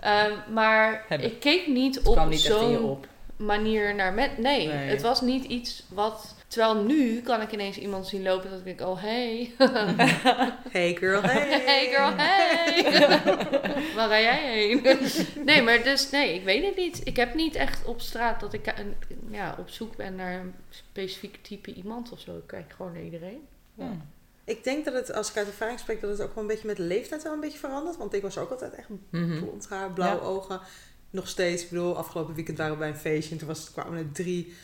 [0.00, 1.26] Ehm, maar Hebben.
[1.30, 3.04] ik keek niet Het op zo'n
[3.36, 4.38] manier naar met.
[4.38, 4.88] Nee, Nee.
[4.88, 6.34] het was niet iets wat.
[6.48, 9.52] Terwijl nu kan ik ineens iemand zien lopen dat ik denk, oh hey.
[10.70, 11.62] Hey girl, hey.
[11.66, 12.82] Hey girl, hey.
[13.96, 14.98] Waar ga jij heen?
[15.44, 17.00] nee, maar dus nee, ik weet het niet.
[17.06, 18.74] Ik heb niet echt op straat dat ik
[19.30, 22.36] ja, op zoek ben naar een specifiek type iemand of zo.
[22.36, 23.40] Ik kijk gewoon naar iedereen.
[23.74, 24.02] Hmm.
[24.44, 26.66] Ik denk dat het, als ik uit ervaring spreek, dat het ook wel een beetje
[26.66, 27.96] met de leeftijd wel een beetje verandert.
[27.96, 29.38] Want ik was ook altijd echt mhm.
[29.38, 30.26] blond haar, blauwe Ja.
[30.26, 30.60] ogen.
[31.10, 33.98] Nog steeds, ik bedoel, afgelopen weekend waren we bij een feestje en toen was, kwamen
[33.98, 34.54] er drie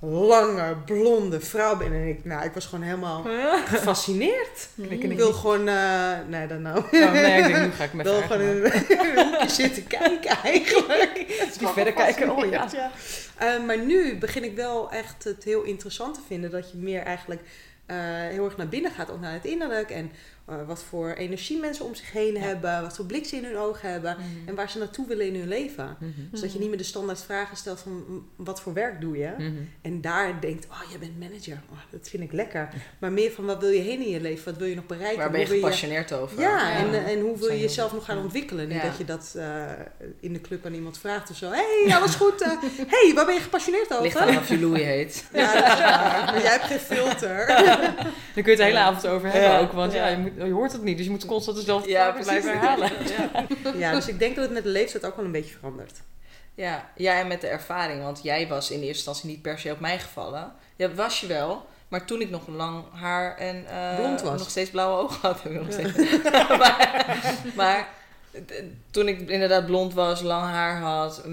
[0.00, 2.00] lange, blonde vrouwen binnen.
[2.00, 3.26] En ik, nou, ik was gewoon helemaal
[3.66, 4.68] gefascineerd.
[4.76, 5.16] Ik niet.
[5.16, 6.78] wil gewoon, eh, nee, dan nou.
[6.78, 8.72] Oh, nee, ik denk, nu ga ik Ik met wil gewoon in een
[9.28, 11.24] hoekje zitten kijken eigenlijk.
[11.58, 12.68] Gewoon verder kijken, oh ja.
[13.36, 17.02] Eh, maar nu begin ik wel echt het heel interessant te vinden dat je meer
[17.02, 17.42] eigenlijk
[17.86, 19.90] eh, heel erg naar binnen gaat, ook naar het innerlijk.
[19.90, 20.12] En
[20.50, 22.40] eh, wat voor energie mensen om zich heen Ja.
[22.40, 24.48] hebben, wat voor blik ze in hun ogen hebben Mhm.
[24.48, 25.96] en waar ze naartoe willen in hun leven.
[25.98, 26.10] Mhm.
[26.32, 29.30] Zodat je niet meer de standaard vragen stelt van "M, wat voor werk doe je?
[29.38, 29.50] Mhm.
[29.82, 31.60] En daar denkt, oh, jij bent manager.
[31.70, 32.68] Oh, dat vind ik lekker.
[32.98, 34.44] Maar meer van, wat wil je heen in je leven?
[34.44, 35.18] Wat wil je nog bereiken?
[35.18, 36.40] Waar ben je gepassioneerd over?
[36.40, 36.78] Ja, Ja.
[36.78, 38.68] En, eh, en hoe wil je jezelf nog gaan ontwikkelen?
[38.68, 38.82] Niet Ja.
[38.88, 39.64] dat je dat eh,
[40.20, 41.50] in de club aan iemand vraagt of zo.
[41.50, 42.44] hey, alles goed?
[42.94, 44.02] hey, waar ben je gepassioneerd over?
[44.02, 45.24] Ligt aan of je Louis heet.
[45.32, 46.24] Ja, dat is waar.
[46.24, 47.46] Maar jij hebt geen filter.
[47.46, 49.72] Daar kun je het de hele avond over hebben ook.
[49.72, 50.06] Want Ja.
[50.08, 50.96] je, moet, je hoort het niet.
[50.96, 52.90] Dus je moet constant dezelfde Ja, blijven herhalen.
[53.08, 53.72] Ja.
[53.76, 56.00] Ja, dus ik denk dat het met de leeftijd ook wel een beetje verandert.
[56.54, 58.02] Ja, ja, en met de ervaring.
[58.02, 60.52] Want jij was in eerste instantie niet per se op mij gevallen.
[60.76, 61.66] Ja, was je wel.
[61.88, 64.38] Maar toen ik nog lang haar en eh, Blond was.
[64.38, 66.22] nog steeds blauwe ogen had, heb ik nog steeds.
[66.58, 67.08] maar
[67.54, 67.88] maar
[68.90, 71.26] toen ik inderdaad blond was, lang haar had,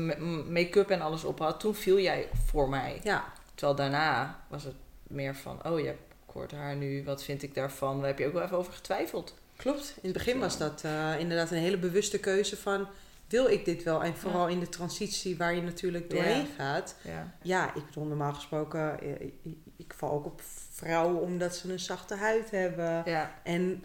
[0.49, 2.99] make-up en alles op had, toen viel jij voor mij.
[3.03, 3.23] Ja,
[3.57, 4.75] Terwijl daarna was het
[5.07, 6.06] meer van, oh je hebt
[6.37, 7.97] kort haar nu, wat vind ik daarvan?
[7.97, 9.35] Daar heb je ook wel even over getwijfeld.
[9.55, 9.93] klopt.
[10.01, 12.87] In het begin was dat eh, inderdaad een hele bewuste keuze van...
[13.27, 14.03] Wil ik dit wel?
[14.03, 16.95] En vooral in de transitie waar je natuurlijk doorheen gaat.
[17.01, 17.33] Ja.
[17.41, 18.99] Ja, ik bedoel, normaal gesproken...
[18.99, 19.33] eh, ik,
[19.77, 23.01] ik val ook op vrouwen omdat ze een zachte huid hebben.
[23.05, 23.39] Ja.
[23.43, 23.83] En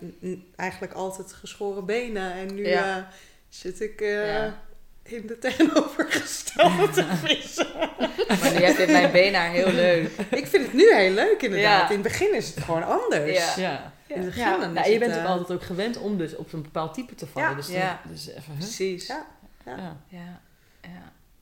[0.57, 2.33] eigenlijk altijd geschoren benen.
[2.33, 2.97] En nu eh,
[3.49, 4.01] zit ik.
[5.03, 7.67] In de tegenovergestelde te vissen.
[8.29, 10.11] Maar jij vindt mijn beenhaar heel leuk.
[10.31, 11.81] ik vind het nu heel leuk inderdaad.
[11.83, 11.89] Ja.
[11.89, 13.33] In het begin is het gewoon anders.
[13.57, 13.63] Ja.
[13.63, 13.93] Ja.
[14.07, 14.59] In het begin Ja.
[14.59, 16.95] dan Nou, je het, bent ook eh, altijd ook gewend om dus op een bepaald
[16.95, 17.49] type te vallen.
[17.49, 17.55] Ja.
[17.55, 18.01] Dus, Ja.
[18.05, 18.57] dan- dus even, huh?
[18.59, 19.07] Precies.
[19.07, 19.27] Ja.
[19.65, 19.97] Ja.
[20.09, 20.41] Ja.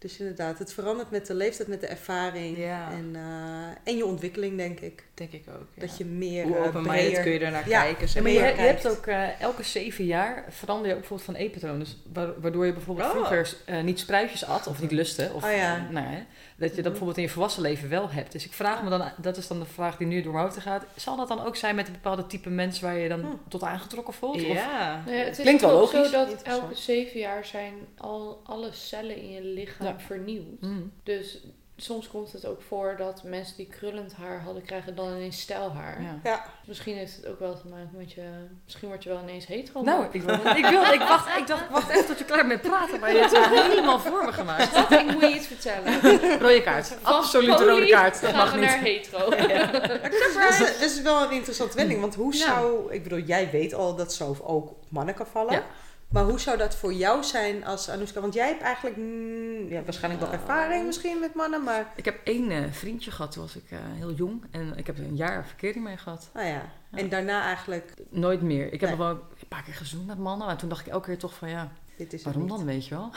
[0.01, 2.59] Dus inderdaad, het verandert met de leeftijd, met de ervaring.
[2.59, 2.91] Ja.
[2.91, 5.05] En, eh, en je ontwikkeling, denk ik.
[5.15, 5.67] Denk ik ook.
[5.75, 5.81] Ja.
[5.81, 7.83] Dat je meer Hoe eh, open-minded kun je er naar Ja.
[7.83, 8.09] kijken?
[8.09, 11.79] Zeg maar je, hebt ook eh, elke zeven jaar verander je ook bijvoorbeeld van eetpatroon.
[11.79, 13.15] Dus wa- waardoor je bijvoorbeeld Oh.
[13.15, 15.31] vroeger niet spruitjes at of niet lustte.
[15.35, 15.51] Of, Oh
[15.91, 16.23] nou, hè,
[16.61, 18.33] dat je dat bijvoorbeeld in je volwassen leven wel hebt.
[18.33, 20.59] Dus ik vraag me dan, dat is dan de vraag die nu door mijn hoofd
[20.59, 20.85] gaat.
[20.97, 23.27] Zal dat dan ook zijn met een bepaalde type mens waar je dan Hm.
[23.49, 24.35] tot aangetrokken voelt?
[24.37, 25.03] Of, Ja.
[25.07, 26.11] Het is Klinkt wel logisch.
[26.11, 29.99] zo dat elke zeven jaar zijn al alle cellen in je lichaam Ja.
[30.01, 30.61] vernieuwd.
[30.61, 30.93] Mm.
[31.03, 31.39] Dus
[31.83, 36.03] soms komt het ook voor dat mensen die krullend haar hadden, krijgen dan ineens stijlhaar.
[36.03, 36.19] Ja.
[36.25, 38.23] Ja, Misschien heeft het ook wel te maken met je...
[38.65, 39.83] Misschien word je wel ineens hetero.
[39.83, 42.47] Nou, ik, wilde, ik, wilde, ik, wacht, ik dacht, ik wacht even tot je klaar
[42.47, 43.01] bent met praten.
[43.01, 44.77] Maar je hebt het helemaal voor me gemaakt.
[44.93, 46.01] Ik moet je iets vertellen.
[46.41, 46.97] Rode kaart.
[47.03, 48.21] Absoluut rode kaart.
[48.21, 48.65] Dat gaan mag niet.
[48.65, 49.31] naar hetero.
[49.31, 50.13] dat
[50.51, 52.01] is, dat is wel een interessante wending.
[52.01, 52.39] Want hoe Ja.
[52.39, 52.93] zou...
[52.93, 55.53] Ik bedoel, jij weet al dat zo ook op mannen kan vallen.
[55.53, 55.65] Ja.
[56.11, 58.21] Maar hoe zou dat voor jou zijn als Anoushka?
[58.21, 58.97] Want jij hebt eigenlijk...
[58.97, 60.43] mm, ja, waarschijnlijk wel Nou.
[60.43, 61.93] ervaring misschien met mannen, maar...
[61.97, 64.45] Ik heb één eh, vriendje gehad, toen was ik eh, heel jong.
[64.51, 66.31] En ik heb er een jaar verkering mee gehad.
[66.35, 66.63] Nou ja.
[66.91, 67.95] En daarna eigenlijk...
[68.09, 68.65] Nooit meer.
[68.73, 68.99] Ik heb Nee.
[68.99, 70.47] nog wel een paar keer gezoend met mannen.
[70.47, 72.87] Maar toen dacht ik elke keer toch van ja, Dit is het waarom dan, weet
[72.87, 73.11] je wel?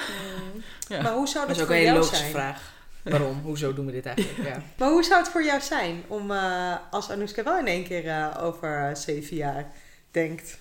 [0.88, 1.02] Ja.
[1.02, 2.32] Maar hoe zou Dat dat, is ook voor een hele jou logische zijn?
[2.32, 2.74] vraag.
[3.04, 3.40] Waarom?
[3.50, 4.48] Hoezo doen we dit eigenlijk?
[4.50, 4.62] Ja.
[4.78, 8.08] Maar hoe zou het voor jou zijn om eh, als Anoushka wel in één keer
[8.08, 9.72] eh, over zeven jaar
[10.12, 10.60] denkt?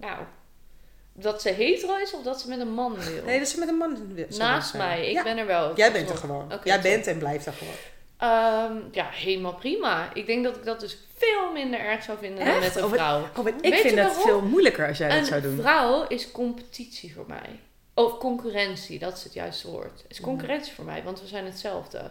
[0.00, 0.18] Nou,
[1.22, 3.24] dat ze hetero is of dat ze met een man wil?
[3.24, 4.82] Nee, dat ze met een man wil- Naast zijn.
[4.82, 5.06] mij.
[5.08, 5.76] Ik Ja, ben er wel.
[5.76, 6.52] Jij bent er gewoon.
[6.64, 7.74] Jij bent en blijft er gewoon.
[8.16, 10.10] Ehm, ja, helemaal prima.
[10.14, 12.92] Ik denk dat ik dat dus veel minder erg zou vinden dan met een Oh,
[12.92, 13.20] vrouw.
[13.36, 14.14] Oh, ik Weet vind waarom?
[14.22, 15.60] veel moeilijker als jij dat zou Een doen.
[15.64, 17.60] vrouw is competitie voor mij.
[17.94, 20.04] Of concurrentie, dat is het juiste woord.
[20.08, 22.10] Is concurrentie voor mij, want we zijn hetzelfde.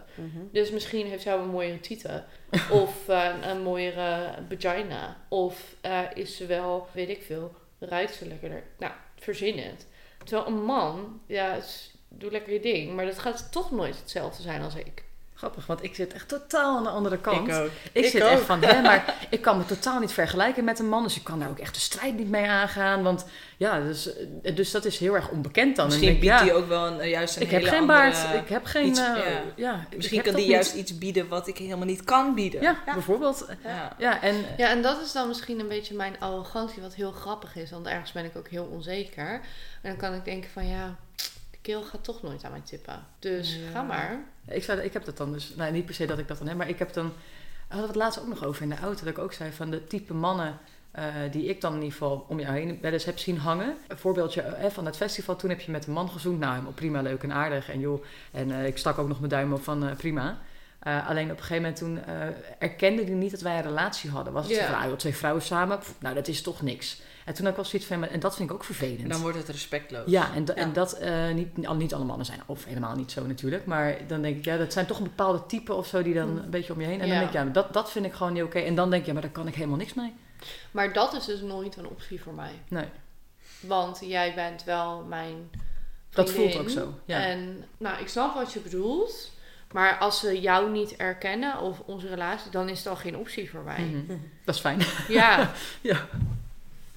[0.51, 2.25] Dus misschien heeft zij een mooiere tieten.
[2.71, 5.17] of eh, een mooiere vagina.
[5.27, 8.63] Of eh, is ze wel, weet ik veel, ruikt ze lekkerder.
[8.77, 9.87] Nou, verzin het.
[10.17, 11.59] Terwijl een man, ja,
[12.07, 12.95] doe lekker je ding.
[12.95, 15.03] Maar dat gaat toch nooit hetzelfde zijn als ik.
[15.39, 17.47] Grappig, want ik zit echt totaal aan de andere kant.
[17.47, 17.65] Ik ook.
[17.91, 18.29] Ik, Ik zit ook.
[18.29, 21.03] echt van, hè, maar ik kan me totaal niet vergelijken met een man.
[21.03, 23.03] Dus ik kan daar ook echt de strijd niet mee aangaan.
[23.03, 23.25] Want
[23.57, 24.13] ja, dus,
[24.43, 25.85] eh, dus dat is heel erg onbekend dan.
[25.85, 27.99] En Misschien denk, biedt ja, die ook wel een, juist een ik heb geen andere-
[27.99, 28.85] baard, ik heb geen...
[28.87, 29.15] iets- eh,
[29.55, 29.85] ja.
[29.95, 30.51] Misschien kan die niet.
[30.51, 32.61] juist iets bieden wat ik helemaal niet kan bieden.
[32.61, 32.93] Ja, Ja.
[32.93, 33.47] bijvoorbeeld.
[33.63, 33.95] Ja.
[33.97, 37.55] Ja, en Ja, en dat is dan misschien een beetje mijn arrogantie, wat heel grappig
[37.55, 37.71] is.
[37.71, 39.29] Want ergens ben ik ook heel onzeker.
[39.81, 40.95] En dan kan ik denken van ja,
[41.69, 43.05] keel gaat toch nooit aan mij tippen.
[43.19, 43.69] Dus Ja.
[43.71, 44.19] ga maar.
[44.47, 46.47] Ik, zou, ik heb dat dan dus, nou niet per se dat ik dat dan
[46.47, 47.13] heb, maar ik heb dan, we
[47.67, 49.69] hadden we het laatst ook nog over in de auto, dat ik ook zei van
[49.69, 50.57] de type mannen
[50.91, 53.75] eh, die ik dan in ieder geval om jou heen wel eens heb zien hangen.
[53.87, 56.73] Een voorbeeldje eh, van het festival, toen heb je met een man gezoend, nou helemaal
[56.73, 59.63] prima, leuk en aardig en joh, en eh, ik stak ook nog mijn duim op
[59.63, 60.37] van prima.
[60.79, 62.27] Eh, alleen op een gegeven moment toen eh,
[62.59, 64.33] erkende hij niet dat wij een relatie hadden.
[64.33, 67.01] Was het zo van, ah, joh, twee vrouwen samen, Pff, nou dat is toch niks.
[67.25, 69.01] En toen had ik wel zoiets van, en dat vind ik ook vervelend.
[69.01, 70.03] En dan wordt het respectloos.
[70.09, 73.25] Ja, en, da- en dat eh, niet, niet alle mannen zijn, of helemaal niet zo
[73.25, 73.65] natuurlijk.
[73.65, 76.37] Maar dan denk ik, ja, dat zijn toch een bepaalde type of zo die dan
[76.37, 77.01] een beetje om je heen.
[77.01, 77.11] En Ja.
[77.11, 78.59] dan denk ik, ja, dat, dat vind ik gewoon niet oké.
[78.59, 80.13] En dan denk je, ja, maar daar kan ik helemaal niks mee.
[80.71, 82.51] Maar dat is dus nooit een optie voor mij.
[82.67, 82.85] Nee,
[83.59, 85.49] Want jij bent wel mijn
[86.09, 86.59] dat voelt vriendin.
[86.61, 86.93] ook zo.
[87.05, 87.21] Ja.
[87.23, 89.31] En nou, ik snap wat je bedoelt.
[89.73, 93.49] Maar als ze jou niet erkennen of onze relatie, dan is het al geen optie
[93.49, 93.79] voor mij.
[93.79, 94.17] Mhm.
[94.45, 94.81] Dat is fijn.
[95.07, 95.51] Ja,
[95.81, 96.07] Ja.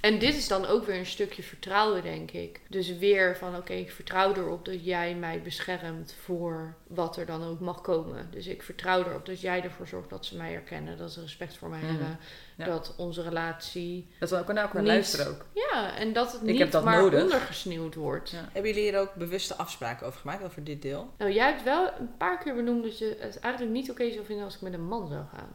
[0.02, 2.60] En dit is dan ook weer een stukje vertrouwen, denk ik.
[2.68, 7.44] Dus weer van, oké, ik vertrouw erop dat jij mij beschermt voor wat er dan
[7.44, 8.28] ook mag komen.
[8.30, 11.56] Dus ik vertrouw erop dat jij ervoor zorgt dat ze mij herkennen, dat ze respect
[11.56, 11.88] voor mij Mhm.
[11.90, 12.18] hebben,
[12.56, 12.64] Ja.
[12.64, 14.08] dat onze relatie...
[14.18, 15.44] Dat we ook naar elkaar Niet- luisteren ook.
[15.54, 17.22] Ja, en dat het Ik niet heb dat maar nodig.
[17.22, 18.30] ondergesneeuwd wordt.
[18.30, 18.48] Ja.
[18.52, 21.10] Hebben jullie hier ook bewuste afspraken over gemaakt, over dit deel?
[21.18, 24.24] Nou, jij hebt wel een paar keer benoemd dat je het eigenlijk niet oké zou
[24.24, 25.52] vinden als ik met een man zou gaan.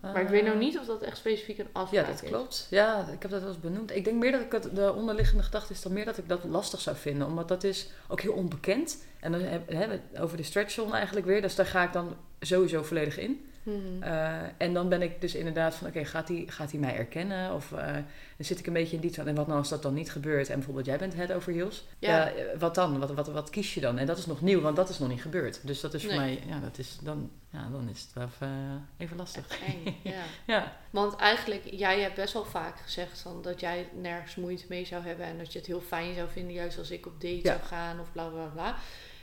[0.00, 2.28] Maar ik weet nou niet of dat echt specifiek een Ja, afspraak dat is.
[2.28, 2.66] klopt.
[2.70, 3.96] Ja, ik heb dat wel eens benoemd.
[3.96, 6.44] Ik denk meer dat ik het, de onderliggende gedachte is dan meer dat ik dat
[6.44, 7.26] lastig zou vinden.
[7.26, 9.04] Omdat dat is ook heel onbekend.
[9.20, 11.42] En dan hebben we het over de stretch zone eigenlijk weer.
[11.42, 13.44] Dus daar ga ik dan sowieso volledig in.
[13.62, 14.02] Mhm.
[14.02, 17.54] Eh, en dan ben ik dus inderdaad van, oké, gaat hij gaat hij mij erkennen?
[17.54, 17.92] Of eh,
[18.36, 19.22] dan zit ik een beetje in die...
[19.24, 20.48] En wat nou als dat dan niet gebeurt?
[20.48, 21.84] En bijvoorbeeld jij bent head over heels.
[21.98, 22.30] Ja.
[22.30, 22.98] Eh, wat dan?
[22.98, 23.98] Wat, wat, wat kies je dan?
[23.98, 25.60] En dat is nog nieuw, want dat is nog niet gebeurd.
[25.66, 28.88] Dus dat is voor mij, ja, dat is dan, ja, dan is het wel even,
[28.96, 29.46] even lastig.
[29.66, 30.22] Eng, ja.
[30.46, 30.76] Ja.
[30.90, 35.04] Want eigenlijk, jij hebt best wel vaak gezegd van dat jij nergens moeite mee zou
[35.04, 37.42] hebben en dat je het heel fijn zou vinden, juist als ik op date Ja.
[37.42, 38.76] zou gaan of bla bla bla.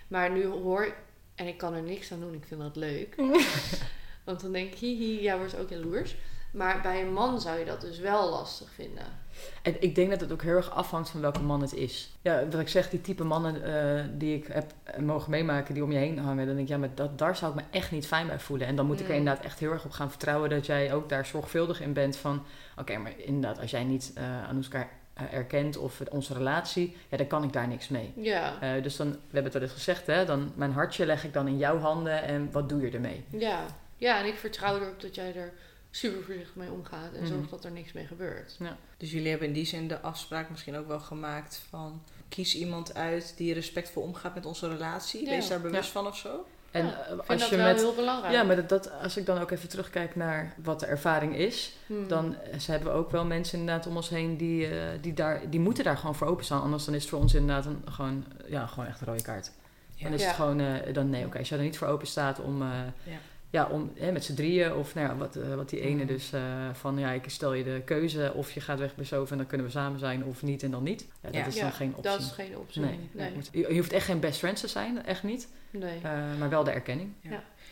[0.08, 0.96] Maar nu hoor ik,
[1.36, 3.16] en ik kan er niks aan doen, ik vind dat leuk.
[4.28, 6.16] Want dan denk ik, hihi, jij wordt ook jaloers.
[6.52, 9.04] Maar bij een man zou je dat dus wel lastig vinden.
[9.62, 12.18] En ik denk dat het ook heel erg afhangt van welke man het is.
[12.22, 15.84] Ja, wat ik zeg, die type mannen eh, die ik heb eh, mogen meemaken, die
[15.84, 17.92] om je heen hangen, dan denk ik, ja, maar dat, daar zou ik me echt
[17.92, 18.68] niet fijn bij voelen.
[18.68, 19.18] En dan moet ik er Mm.
[19.18, 22.44] inderdaad echt heel erg op gaan vertrouwen dat jij ook daar zorgvuldig in bent van,
[22.78, 24.80] oké, maar inderdaad, als jij niet uh, Anouska
[25.22, 28.14] uh, erkent of onze relatie, ja, dan kan ik daar niks mee.
[28.16, 28.54] Ja.
[28.64, 31.34] Uh, dus dan, we hebben het wel eens gezegd, hè, dan mijn hartje leg ik
[31.34, 33.24] dan in jouw handen en wat doe je ermee?
[33.30, 33.66] Ja,
[33.98, 35.54] ja en ik vertrouw erop dat jij er
[35.92, 37.34] super voorzichtig mee omgaat en Mhm.
[37.34, 38.56] zorgt dat er niks mee gebeurt.
[38.60, 38.78] Ja.
[38.98, 42.96] Dus jullie hebben in die zin de afspraak misschien ook wel gemaakt van kies iemand
[42.96, 45.24] uit die respectvol omgaat met onze relatie.
[45.26, 45.30] Ja.
[45.30, 45.92] Wees daar bewust Ja.
[45.92, 46.46] van of zo.
[46.72, 48.34] En Ja, vind als dat je wel met heel belangrijk.
[48.34, 51.76] Ja, maar dat, dat, als ik dan ook even terugkijk naar wat de ervaring is,
[51.86, 52.08] Hmm.
[52.08, 55.14] dan eh, ze hebben we ook wel mensen inderdaad om ons heen die, uh, die,
[55.14, 56.62] daar, die moeten daar gewoon voor openstaan.
[56.62, 59.52] Anders dan is het voor ons inderdaad een, gewoon, ja, gewoon echt een rode kaart.
[59.96, 60.04] Ja.
[60.04, 60.28] Dan is Ja.
[60.28, 62.62] het gewoon, uh, dan nee, oké, okay, als je er niet voor open staat om,
[62.62, 62.70] uh,
[63.50, 63.62] Ja.
[63.62, 63.70] ja.
[63.70, 66.08] om hè, met z'n drieën of nou ja, wat, uh, wat die ene Mhm.
[66.08, 66.32] dus
[66.74, 69.48] van, ja, ik stel je de keuze of je gaat weg bij Sof en dan
[69.48, 71.02] kunnen we samen zijn of niet en dan niet.
[71.02, 71.46] Ja, dat Ja.
[71.46, 72.12] is Ja, dan geen optie.
[72.12, 72.82] Dat is geen optie.
[72.82, 73.32] Nee, Nee.
[73.32, 73.42] nee.
[73.52, 75.48] Je, je hoeft echt geen best friends te zijn, echt niet.
[75.72, 75.98] nee.
[75.98, 77.14] Uh, maar wel de erkenning.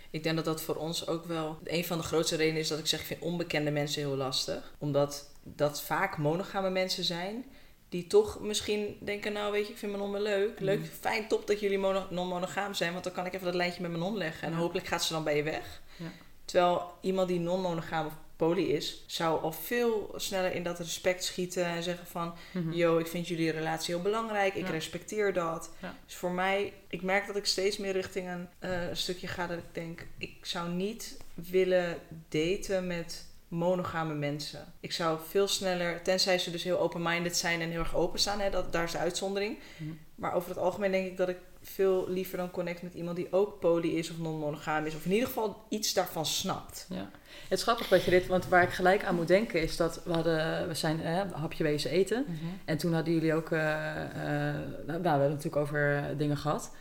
[0.09, 2.80] Ik denk dat dat voor ons ook wel een van de grootste redenen is dat
[2.80, 4.73] ik zeg, ik vind onbekende mensen heel lastig.
[4.78, 7.45] Omdat dat vaak monogame mensen zijn
[7.89, 10.59] die toch misschien denken, nou weet je, ik vind mijn hond wel leuk.
[10.59, 10.88] Leuk, Mhm.
[10.99, 13.91] fijn, top dat jullie mono- non-monogaam zijn, want dan kan ik even dat lijntje met
[13.91, 14.47] mijn hond leggen.
[14.47, 14.59] En Ja.
[14.59, 15.81] hopelijk gaat ze dan bij je weg.
[15.97, 16.11] Ja.
[16.45, 21.65] Terwijl iemand die non-monogaam of poly is, zou al veel sneller in dat respect schieten
[21.65, 22.71] en zeggen van, Mhm.
[22.71, 24.71] yo, ik vind jullie relatie heel belangrijk, ik Ja.
[24.71, 25.69] respecteer dat.
[26.05, 29.47] Dus voor mij, ik merk dat ik steeds meer richting een, eh, een stukje ga
[29.47, 31.97] dat ik denk, ik zou niet willen
[32.29, 34.73] daten met monogame mensen.
[34.79, 38.49] Ik zou veel sneller, tenzij ze dus heel open-minded zijn en heel erg openstaan, hè,
[38.49, 39.57] dat, daar is de uitzondering.
[39.77, 39.89] Mhm.
[40.15, 43.27] Maar over het algemeen denk ik dat ik veel liever dan connect met iemand die
[43.31, 44.95] ook poly is of non-monogaam is.
[44.95, 46.85] Of in ieder geval iets daarvan snapt.
[46.89, 47.09] Ja.
[47.49, 50.01] Het is grappig dat je dit, want waar ik gelijk aan moet denken is dat
[50.03, 52.25] we hadden, we zijn eh, hapje wezen eten.
[52.65, 56.37] En toen hadden jullie ook, eh, eh, nou, we hebben het natuurlijk over eh, dingen
[56.37, 56.71] gehad.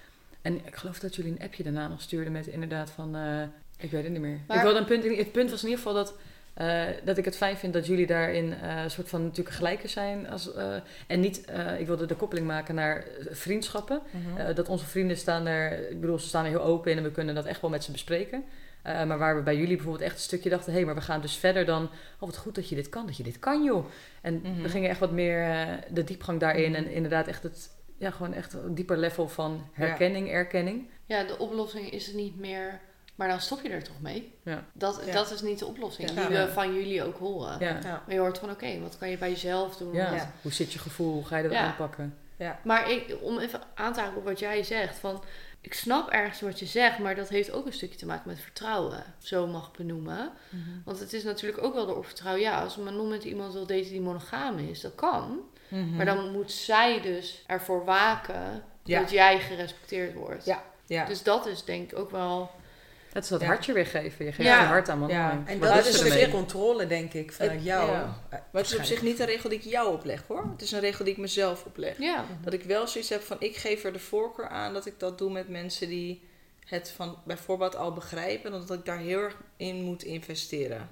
[0.43, 3.43] En ik geloof dat jullie een appje daarna nog stuurden met inderdaad van, eh,
[3.79, 4.39] ik weet het niet meer.
[4.47, 6.15] Maar- Ik wilde een punt, het punt was in ieder geval dat,
[6.55, 9.89] eh, dat ik het fijn vind dat jullie daarin eh, een soort van natuurlijk gelijker
[9.89, 10.29] zijn.
[10.31, 10.75] Als, eh,
[11.07, 14.01] en niet, eh, ik wilde de koppeling maken naar vriendschappen.
[14.39, 17.03] Uh, dat onze vrienden staan er, ik bedoel, ze staan er heel open in en
[17.05, 18.45] we kunnen dat echt wel met ze bespreken.
[18.87, 21.01] Uh, maar waar we bij jullie bijvoorbeeld echt een stukje dachten, hé, hey, maar we
[21.01, 21.91] gaan dus verder dan, oh
[22.29, 23.85] wat goed dat je dit kan, dat je dit kan joh.
[24.21, 24.63] En Mhm.
[24.63, 26.75] we gingen echt wat meer uh, de diepgang daarin Mhm.
[26.85, 30.89] en inderdaad echt het, ja, gewoon echt een dieper level van herkenning, erkenning.
[31.07, 32.81] Ja, de oplossing is het niet meer.
[33.15, 34.35] Maar dan stop je er toch mee?
[34.45, 34.65] Ja.
[34.73, 35.13] Dat, Ja.
[35.13, 36.27] dat is niet de oplossing Ja.
[36.27, 37.59] die we van jullie ook horen.
[37.61, 37.69] Ja.
[37.69, 38.03] Ja.
[38.07, 39.93] Maar je hoort van oké, wat kan je bij jezelf doen?
[39.93, 41.65] Wat- hoe zit je gevoel, hoe ga je dat Ja.
[41.67, 42.19] aanpakken?
[42.65, 45.23] Maar ik, om even aan te haken op wat jij zegt, van
[45.61, 48.41] ik snap ergens wat je zegt, maar dat heeft ook een stukje te maken met
[48.41, 50.31] vertrouwen, zo mag ik benoemen.
[50.85, 52.43] Want het is natuurlijk ook wel door vertrouwen.
[52.43, 55.41] Ja, als een man met iemand wil daten die monogaam is, dat kan.
[55.69, 55.97] Mhm.
[55.97, 59.01] Maar dan moet zij dus ervoor waken Ja.
[59.01, 60.45] dat jij gerespecteerd wordt.
[60.45, 60.63] Ja.
[60.87, 61.05] Ja.
[61.05, 62.51] Dus dat is denk ik ook wel.
[63.15, 63.47] Het is dat Ja.
[63.47, 64.25] hartje weer geven.
[64.25, 64.61] Je geeft Ja.
[64.61, 65.09] je hart aan man.
[65.09, 65.43] Ja.
[65.47, 67.91] En Wat dat is er een stuk controle, denk ik, vanuit Het- jou.
[67.91, 68.03] ja.
[68.29, 70.47] Eh, Maar het is op zich niet een regel die ik jou opleg hoor.
[70.53, 71.99] Het is een regel die ik mezelf opleg.
[71.99, 74.99] Ja, Dat ik wel zoiets heb van ik geef er de voorkeur aan dat ik
[74.99, 76.23] dat doe met mensen die
[76.65, 78.53] het van bijvoorbeeld al begrijpen.
[78.53, 80.91] En dat ik daar heel erg in moet investeren.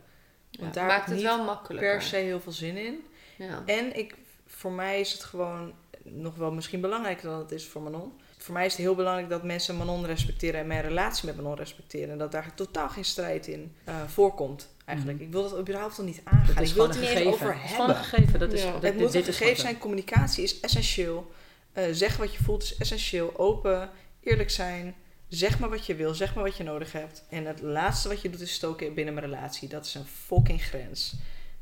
[0.60, 1.90] Want daar maakt heb ik het niet wel makkelijker.
[1.90, 3.04] per se heel veel zin in.
[3.38, 3.62] Ja.
[3.66, 4.14] En ik,
[4.46, 8.12] voor mij is het gewoon nog wel misschien belangrijker dan het is voor Manon.
[8.42, 11.54] Voor mij is het heel belangrijk dat mensen Manon respecteren en mijn relatie met Manon
[11.56, 12.10] respecteren.
[12.10, 14.68] En dat daar totaal geen strijd in eh, voorkomt.
[14.84, 15.20] Eigenlijk.
[15.20, 16.40] Ik wil dat überhaupt al niet aangaan.
[16.44, 16.54] Mhm.
[16.54, 17.96] Dat is ik wil het een er niet eens over hebben.
[17.96, 18.38] gegeven.
[18.38, 18.78] Dat is, Ja.
[18.80, 19.78] Het moet dit gegeven zijn.
[19.78, 21.32] Communicatie is essentieel.
[21.72, 23.38] Eh, zeg wat je voelt is essentieel.
[23.38, 23.90] Open,
[24.22, 24.94] eerlijk zijn.
[25.28, 26.14] Zeg maar wat je wil.
[26.14, 27.24] Zeg maar wat je nodig hebt.
[27.28, 29.68] En het laatste wat je doet is stoken binnen mijn relatie.
[29.68, 31.14] Dat is een fucking grens.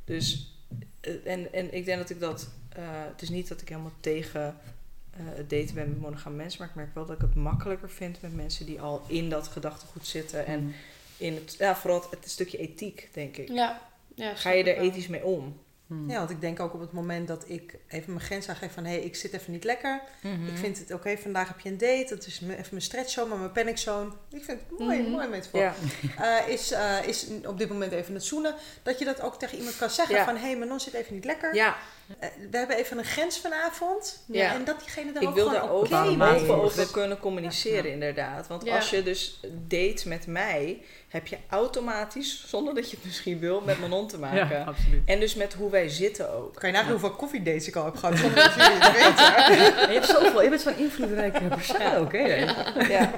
[0.05, 0.55] Dus,
[1.01, 2.49] eh, en, en ik denk dat ik dat...
[2.69, 4.57] eh, het is niet dat ik helemaal tegen
[5.17, 6.59] het daten ben met monogame mensen.
[6.61, 9.49] Maar ik merk wel dat ik het makkelijker vind met mensen die al in dat
[9.49, 10.47] gedachtegoed zitten.
[10.47, 10.73] En Mhm.
[11.17, 13.49] in het, ja, vooral het, het stukje ethiek, denk ik.
[13.49, 13.81] Ja.
[14.15, 14.85] ja Ga je er wel.
[14.85, 15.61] ethisch mee om?
[15.87, 16.11] Mhm.
[16.11, 18.85] Ja, want ik denk ook op het moment dat ik even mijn grens aangeef van...
[18.85, 20.01] hé, hey, ik zit even niet lekker.
[20.23, 20.47] Mhm.
[20.47, 22.07] Ik vind het oké, vandaag heb je een date.
[22.09, 24.11] Dat is even mijn stretchzone, maar mijn paniczone.
[24.31, 25.11] Ik vind het mooi, Mhm.
[25.11, 25.61] mooi metafoor.
[25.61, 25.75] Ja.
[26.19, 28.55] Eh, is, eh, is op dit moment even het zoenen.
[28.83, 30.25] Dat je dat ook tegen iemand kan zeggen Ja.
[30.25, 30.35] van...
[30.37, 31.55] hé, hey, Manon zit even niet lekker.
[31.55, 31.81] Ja, Eh,
[32.51, 34.23] we hebben even een grens vanavond.
[34.27, 34.55] Ja.
[34.55, 37.93] En dat diegene daar Ik ook wil gewoon daar oké ook mee over kunnen communiceren,
[37.93, 38.47] inderdaad.
[38.47, 38.77] Want Ja.
[38.77, 43.61] als je dus date met mij, heb je automatisch, zonder dat je het misschien wil,
[43.61, 44.49] met Manon te maken.
[44.57, 45.03] Ja, absoluut.
[45.07, 46.55] En dus met hoe wij zitten ook.
[46.55, 49.79] Kan je nagaan hoeveel koffiedates ik al heb gehad zonder dat jullie het weten.
[49.81, 52.35] En je hebt zoveel, je bent zo'n invloedrijke persoon ook, hè?
[52.89, 53.11] Ja.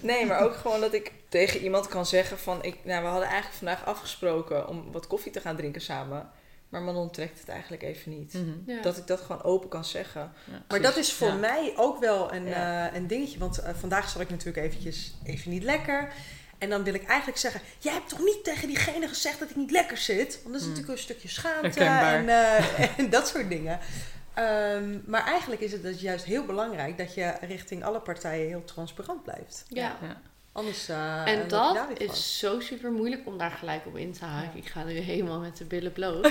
[0.00, 2.62] Nee, maar ook gewoon dat ik tegen iemand kan zeggen van...
[2.62, 6.30] Ik, nou, we hadden eigenlijk vandaag afgesproken om wat koffie te gaan drinken samen.
[6.70, 8.32] Maar Manon trekt het eigenlijk even niet.
[8.34, 8.50] Mhm.
[8.66, 8.82] Ja.
[8.82, 10.20] Dat ik dat gewoon open kan zeggen.
[10.20, 10.86] Ja, Maar precies.
[10.86, 11.34] dat is voor Ja.
[11.34, 12.88] mij ook wel een, Ja.
[12.90, 13.38] eh, een dingetje.
[13.38, 16.12] Want eh, vandaag zat ik natuurlijk eventjes even niet lekker.
[16.58, 17.60] En dan wil ik eigenlijk zeggen...
[17.78, 20.34] Jij hebt toch niet tegen diegene gezegd dat ik niet lekker zit?
[20.42, 20.68] Want dat is Hmm.
[20.68, 23.78] natuurlijk een stukje schaamte en, eh, en dat soort dingen.
[24.34, 26.98] Ehm, maar eigenlijk is het dus juist heel belangrijk...
[26.98, 29.64] dat je richting alle partijen heel transparant blijft.
[29.68, 29.96] Ja.
[30.52, 34.50] Anders eh, En dat is zo super moeilijk om daar gelijk op in te haken.
[34.54, 34.62] Ja.
[34.62, 36.26] Ik ga nu helemaal met de billen bloot.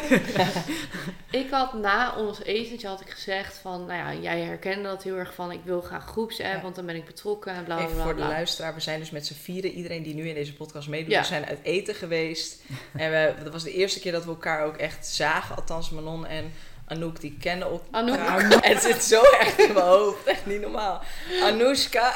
[1.32, 5.16] ik had na ons etentje had ik gezegd van, nou ja, jij herkende dat heel
[5.16, 6.62] erg van, ik wil graag groepsapp, Ja.
[6.62, 8.06] want dan ben ik betrokken en bla bla Even bla.
[8.06, 10.88] voor de luisteraar, we zijn dus met z'n vieren, iedereen die nu in deze podcast
[10.88, 11.20] meedoet, Ja.
[11.20, 12.62] we zijn uit eten geweest.
[12.96, 16.26] En we, dat was de eerste keer dat we elkaar ook echt zagen, althans Manon
[16.26, 16.54] en
[16.88, 17.88] Anouk, die kennen elkaar.
[18.02, 18.66] Anouk.
[18.66, 21.02] Het zit zo echt in mijn hoofd, echt niet normaal.
[21.44, 22.14] Anoushka,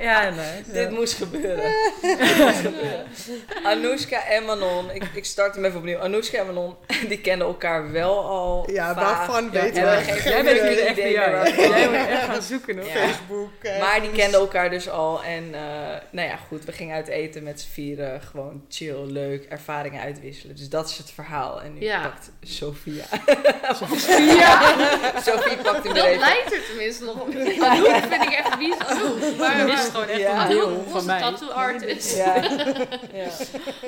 [0.00, 0.62] Ja, nee.
[0.66, 1.72] dit moest gebeuren.
[2.02, 3.06] Dit moest gebeuren.
[3.64, 5.98] Anoushka en Manon, ik, ik start hem even opnieuw.
[5.98, 6.74] Anoushka en Manon,
[7.08, 9.04] die kennen elkaar wel al Ja, vaag.
[9.16, 9.88] waarvan weten Ja, we?
[9.96, 11.10] hebben geen Jij bent nu de FBI.
[11.60, 12.76] Jij moet echt gaan zoeken.
[12.76, 12.82] Ja.
[12.82, 13.50] Facebook.
[13.62, 15.22] eh, Maar die kenden elkaar dus al.
[15.22, 15.60] En eh,
[16.10, 18.20] nou ja, goed, we gingen uit eten met z'n vieren.
[18.20, 20.56] Gewoon chill, leuk, ervaringen uitwisselen.
[20.56, 21.62] Dus dat is het verhaal.
[21.62, 22.02] En nu Ja.
[22.02, 23.04] pakt Sophia.
[24.38, 24.72] Ja,
[25.24, 27.28] Sophie pakt hem dat lijkt er tenminste nog op.
[27.60, 29.36] Anouk vind ik echt, wie is Anouk?
[29.38, 30.42] Maar, Gewoon echt Ja.
[30.42, 31.20] een deel van mij.
[31.20, 32.16] tattoo artist.
[32.16, 32.34] Ja.
[33.22, 33.28] ja.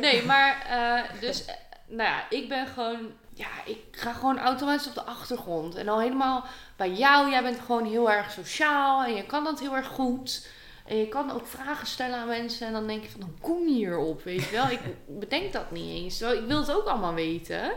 [0.01, 1.55] Nee, maar eh, dus, eh,
[1.87, 5.75] nou ja, ik ben gewoon, ja, ik ga gewoon automatisch op de achtergrond.
[5.75, 6.45] En al helemaal
[6.77, 10.47] bij jou, jij bent gewoon heel erg sociaal en je kan dat heel erg goed.
[10.87, 13.69] En je kan ook vragen stellen aan mensen en dan denk je van, hoe kom
[13.69, 14.69] je hierop, weet je wel?
[14.71, 14.81] Ik
[15.21, 16.21] bedenk dat niet eens.
[16.21, 17.73] Ik wil het ook allemaal weten,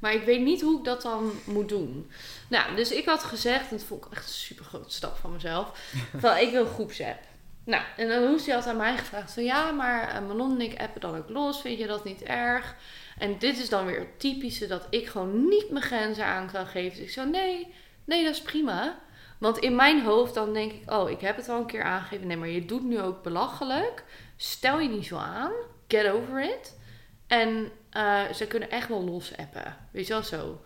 [0.00, 2.10] maar ik weet niet hoe ik dat dan moet doen.
[2.48, 5.32] Nou, dus ik had gezegd, en dat vond ik echt een super grote stap van
[5.32, 5.70] mezelf,
[6.20, 7.18] van ik wil groepsapp.
[7.64, 10.80] Nou, en dan die had aan mij gevraagd van ja, maar eh, Manon en ik
[10.80, 12.76] appen dan ook los, vind je dat niet erg?
[13.18, 16.66] En dit is dan weer het typische dat ik gewoon niet mijn grenzen aan kan
[16.66, 16.98] geven.
[16.98, 18.98] Dus ik zo, nee, nee, dat is prima.
[19.38, 22.26] Want in mijn hoofd dan denk ik, oh, ik heb het al een keer aangegeven.
[22.26, 24.04] Nee, maar je doet nu ook belachelijk.
[24.36, 25.52] Stel je niet zo aan.
[25.88, 26.78] Get over it.
[27.26, 29.76] En eh, ze kunnen echt wel los appen.
[29.90, 30.60] Weet je wel zo.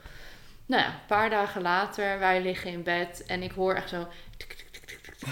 [0.67, 4.07] Nou ja, een paar dagen later, wij liggen in bed en ik hoor echt zo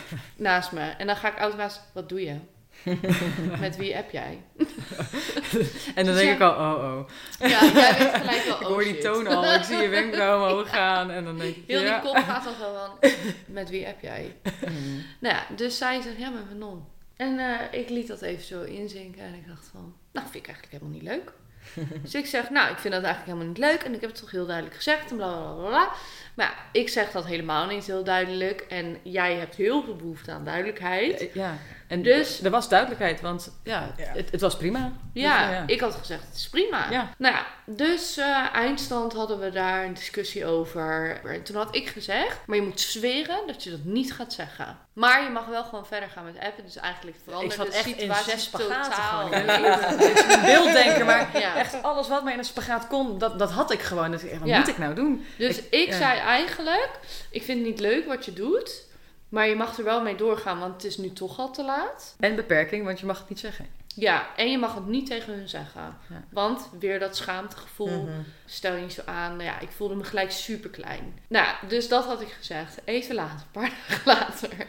[0.36, 0.80] naast me.
[0.80, 2.36] En dan ga ik automatisch, wat doe je?
[3.60, 4.42] Met wie app jij?
[5.94, 7.08] En dan denk ik al, oh oh.
[7.48, 10.70] Ja, jij weet gelijk Ik oh hoor die toon al, ik zie je wenkbrauw omhoog
[10.70, 11.10] gaan.
[11.10, 12.00] En dan denk ik, Heel ja.
[12.00, 13.10] die kop gaat dan zo van,
[13.46, 14.36] met wie app jij?
[14.68, 15.04] Mm.
[15.20, 16.84] Nou ja, dus zij zegt, ja, met Manon.
[17.16, 20.50] En eh, ik liet dat even zo inzinken en ik dacht van, nou, vind ik
[20.50, 21.32] eigenlijk helemaal niet leuk.
[22.02, 24.18] dus ik zeg, nou, ik vind dat eigenlijk helemaal niet leuk en ik heb het
[24.18, 25.90] toch heel duidelijk gezegd en bla bla bla.
[26.34, 30.30] Maar ja, ik zeg dat helemaal niet heel duidelijk en jij hebt heel veel behoefte
[30.30, 31.30] aan duidelijkheid.
[31.32, 31.56] Ja,
[31.92, 34.04] en Dus- er was duidelijkheid, want ja, Ja.
[34.06, 34.92] Het, het was prima.
[35.12, 35.62] Ja, Dus, ja.
[35.66, 36.90] ik had gezegd, het is prima.
[36.90, 37.14] Ja.
[37.18, 41.20] Nou ja, dus eh, eindstand hadden we daar een discussie over.
[41.24, 44.78] En toen had ik gezegd, maar je moet zweren dat je dat niet gaat zeggen.
[44.92, 46.64] Maar je mag wel gewoon verder gaan met appen.
[46.64, 49.24] Dus eigenlijk Ik verandert zat de echt in situatie zes spagaten totaal.
[49.24, 51.56] Ik ben een beelddenker, maar Ja.
[51.56, 54.10] echt alles wat mij in een spagaat kon, dat, dat had ik gewoon.
[54.10, 55.24] Dus ik, wat moet ik nou doen?
[55.38, 56.90] Dus Ik- ik, zei eigenlijk,
[57.30, 58.90] ik vind het niet leuk wat je doet.
[59.32, 62.16] Maar je mag er wel mee doorgaan, want het is nu toch al te laat.
[62.20, 63.66] En beperking, want je mag het niet zeggen.
[63.94, 65.96] Ja, en je mag het niet tegen hun zeggen.
[66.08, 66.24] Ja.
[66.30, 68.02] Want weer dat schaamtegevoel.
[68.02, 68.20] Mhm.
[68.44, 69.36] Stel je niet zo aan.
[69.36, 71.18] Nou ja, ik voelde me gelijk super klein.
[71.28, 72.80] Nou, dus dat had ik gezegd.
[72.84, 74.66] Even later, een paar dagen later,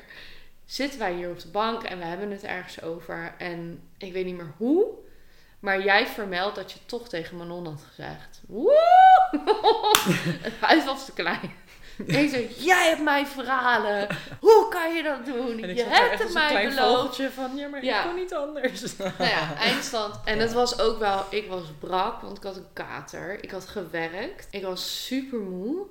[0.65, 3.35] zitten wij hier op de bank en we hebben het ergens over.
[3.37, 4.85] En ik weet niet meer hoe.
[5.59, 8.41] Maar jij vermeldt dat je toch tegen Manon had gezegd.
[8.47, 8.79] Woe!
[10.41, 11.53] Het huis was te klein.
[12.07, 14.07] En ik zei, jij hebt mij verhalen.
[14.39, 15.57] Hoe kan je dat doen?
[15.75, 17.21] je hebt het mij beloofd.
[17.33, 17.99] van, ja, maar Ja.
[18.03, 18.95] ik kon niet anders.
[18.97, 20.15] Nou ja, eindstand.
[20.25, 23.43] En het was ook wel, ik was brak, want ik had een kater.
[23.43, 24.47] Ik had gewerkt.
[24.51, 25.85] Ik was super moe.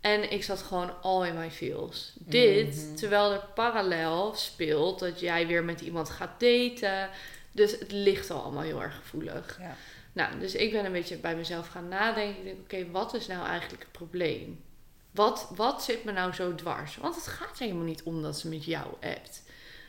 [0.00, 2.12] En ik zat gewoon all in my feels.
[2.18, 2.94] Dit, Mhm.
[2.94, 7.08] terwijl er parallel speelt dat jij weer met iemand gaat daten.
[7.52, 9.56] Dus het ligt al allemaal heel erg gevoelig.
[9.60, 9.76] Ja.
[10.12, 12.38] Nou, dus ik ben een beetje bij mezelf gaan nadenken.
[12.38, 14.63] Ik denk, oké, wat is nou eigenlijk het probleem?
[15.14, 16.96] Wat, wat zit me nou zo dwars?
[16.96, 19.42] Want het gaat er helemaal niet om dat ze met jou appt.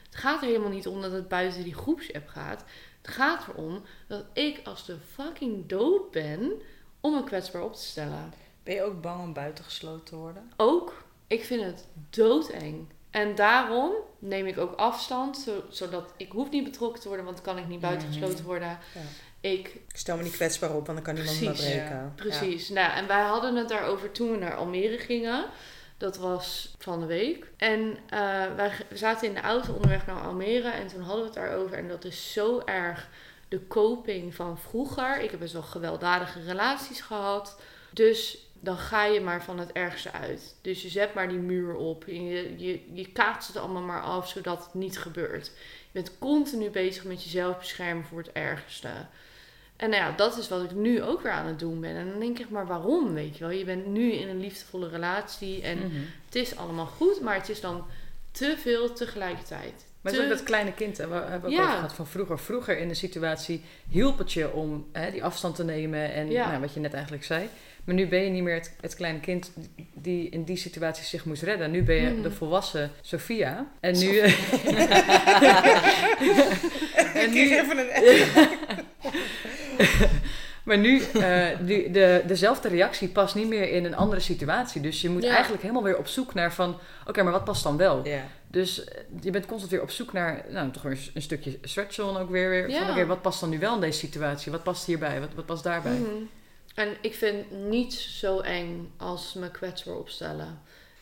[0.06, 2.64] Het gaat er helemaal niet om dat het buiten die groepsapp gaat.
[3.02, 6.52] Het gaat erom dat ik als de fucking dood ben
[7.02, 8.34] om me kwetsbaar op te stellen.
[8.64, 10.52] Ben je ook bang om buitengesloten te worden?
[10.58, 12.88] Ook, ik vind het doodeng.
[13.10, 17.38] En daarom neem ik ook afstand, zo- zodat ik hoef niet betrokken te worden, want
[17.38, 18.68] dan kan ik niet buitengesloten worden.
[18.68, 19.02] Ja.
[19.52, 22.14] Ik Ik stel me niet kwetsbaar op, want dan kan niemand me breken.
[22.16, 22.70] Precies.
[22.70, 25.46] Nou, en wij hadden het daarover toen we naar Almere gingen.
[25.98, 27.48] Dat was van de week.
[27.58, 28.20] En eh,
[28.56, 30.70] wij zaten in de auto onderweg naar Almere.
[30.70, 31.78] En toen hadden we het daarover.
[31.78, 33.10] En dat is zo erg
[33.48, 35.22] de coping van vroeger.
[35.22, 37.60] Ik heb best wel gewelddadige relaties gehad.
[37.94, 40.56] Dus dan ga je maar van het ergste uit.
[40.62, 42.04] Dus je zet maar die muur op.
[42.04, 45.46] En je, je, je kaatst het allemaal maar af, zodat het niet gebeurt.
[45.46, 48.90] Je bent continu bezig met jezelf beschermen voor het ergste.
[49.78, 51.96] En nou ja, dat is wat ik nu ook weer aan het doen ben.
[51.96, 53.54] En dan denk ik, maar waarom, weet je wel?
[53.58, 55.88] Je bent nu in een liefdevolle relatie en Mhm.
[56.26, 57.86] het is allemaal goed, maar het is dan
[58.32, 59.86] te veel tegelijkertijd.
[60.02, 61.72] Maar het Te- is ook dat kleine kind, hè, we hebben ook Ja.
[61.72, 62.40] gehad van vroeger.
[62.40, 66.48] Vroeger in de situatie hielp het je om hè, die afstand te nemen en Ja.
[66.50, 67.50] nou, wat je net eigenlijk zei.
[67.84, 69.52] Maar nu ben je niet meer het, het kleine kind
[69.94, 71.72] die in die situatie zich moest redden.
[71.72, 72.22] Nu ben je Mhm.
[72.22, 73.68] de volwassen Sophia.
[73.80, 74.08] En nu...
[77.16, 77.90] Ik kreeg even een
[80.66, 84.82] maar nu, eh, nu de, dezelfde reactie past niet meer in een andere situatie.
[84.82, 85.32] Dus je moet Ja.
[85.32, 86.80] eigenlijk helemaal weer op zoek naar van...
[87.08, 88.06] Oké, maar wat past dan wel?
[88.08, 88.24] Ja.
[88.48, 92.20] Dus eh, je bent constant weer op zoek naar, nou, toch weer een stukje stretchzone
[92.20, 92.50] ook weer.
[92.50, 93.06] weer Ja.
[93.06, 94.52] Wat past dan nu wel in deze situatie?
[94.52, 95.20] Wat past hierbij?
[95.20, 95.92] Wat, wat past daarbij?
[95.98, 96.10] Mhm.
[96.76, 100.60] En ik vind niets zo eng als me kwetsbaar opstellen.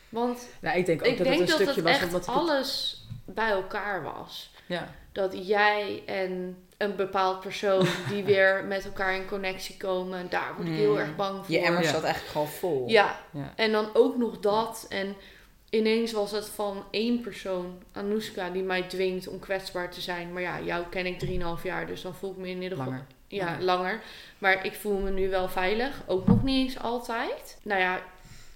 [0.10, 2.12] Want Nou, ik denk ook ik dat denk het een dat stukje het was.
[2.12, 4.52] echt omdat alles bij elkaar was.
[4.66, 4.94] ja.
[5.12, 10.68] Dat jij en een bepaald persoon die weer met elkaar in connectie komen, daar word
[10.68, 10.98] ik heel Mm.
[10.98, 11.56] erg bang voor.
[11.56, 11.90] Je emmer Ja.
[11.92, 12.88] zat eigenlijk gewoon vol.
[12.90, 13.54] Ja, Ja.
[13.56, 14.86] en dan ook nog dat.
[14.90, 15.16] En
[15.70, 20.34] ineens was het van één persoon, Anoushka, die mij dwingt om kwetsbaar te zijn.
[20.34, 22.92] Maar ja, jou ken ik 3,5 jaar, dus dan voel ik me in ieder geval...
[22.92, 23.06] Langer.
[23.28, 23.64] Ja, Langer.
[23.64, 24.02] langer.
[24.38, 26.02] Maar ik voel me nu wel veilig.
[26.06, 27.58] Ook nog niet eens altijd.
[27.64, 28.00] Nou ja,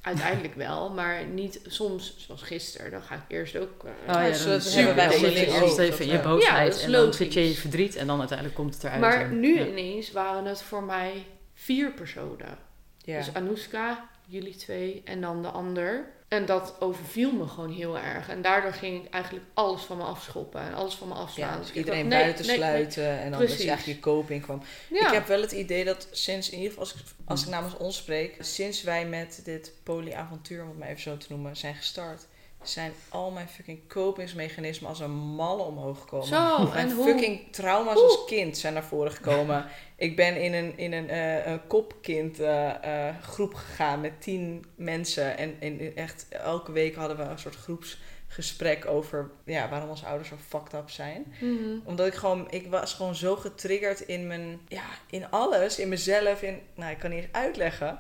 [0.07, 0.89] uiteindelijk wel.
[0.89, 2.91] Maar niet soms, zoals gisteren.
[2.91, 3.83] Dan ga ik eerst ook...
[3.83, 6.57] eh, Oh ja, dan je- wij dan zit je onderling eerst even in je boosheid
[6.57, 8.83] Ja, dat is en dan zit je in je verdriet en dan uiteindelijk komt het
[8.83, 8.99] eruit.
[9.01, 9.65] maar en- nu ja.
[9.65, 12.57] ineens waren het voor mij vier personen.
[12.97, 13.17] Ja.
[13.17, 16.15] Dus Anoushka, jullie twee en dan de ander.
[16.27, 18.29] En dat overviel me gewoon heel erg.
[18.29, 20.61] En daardoor ging ik eigenlijk alles van me afschoppen.
[20.61, 21.53] En alles van me afslaan.
[21.53, 22.67] Ja, Dus iedereen dacht, nee, buiten nee, nee.
[22.67, 24.61] sluiten en dan dat je eigenlijk je coping kwam.
[24.89, 25.07] Ja.
[25.07, 27.77] Ik heb wel het idee dat sinds, in ieder geval als ik, als ik namens
[27.77, 31.75] ons spreek, sinds wij met dit polyavontuur, om het maar even zo te noemen, zijn
[31.75, 32.27] gestart,
[32.69, 36.27] zijn al mijn fucking kopingsmechanismen als een malle omhoog gekomen.
[36.27, 37.05] Zo, Mijn en hoe...
[37.05, 39.65] fucking trauma's als kind zijn naar voren gekomen.
[39.95, 44.65] ik ben in een, in een, eh, een kopkind eh, eh, groep gegaan met tien
[44.75, 45.37] mensen.
[45.37, 50.29] En, en echt elke week hadden we een soort groepsgesprek over ja, waarom onze ouders
[50.29, 51.79] zo fucked up zijn Mhm.
[51.83, 56.41] omdat ik gewoon, ik was gewoon zo getriggerd in mijn, ja, in alles, in mezelf,
[56.41, 57.99] in, nou, ik kan niet eens uitleggen,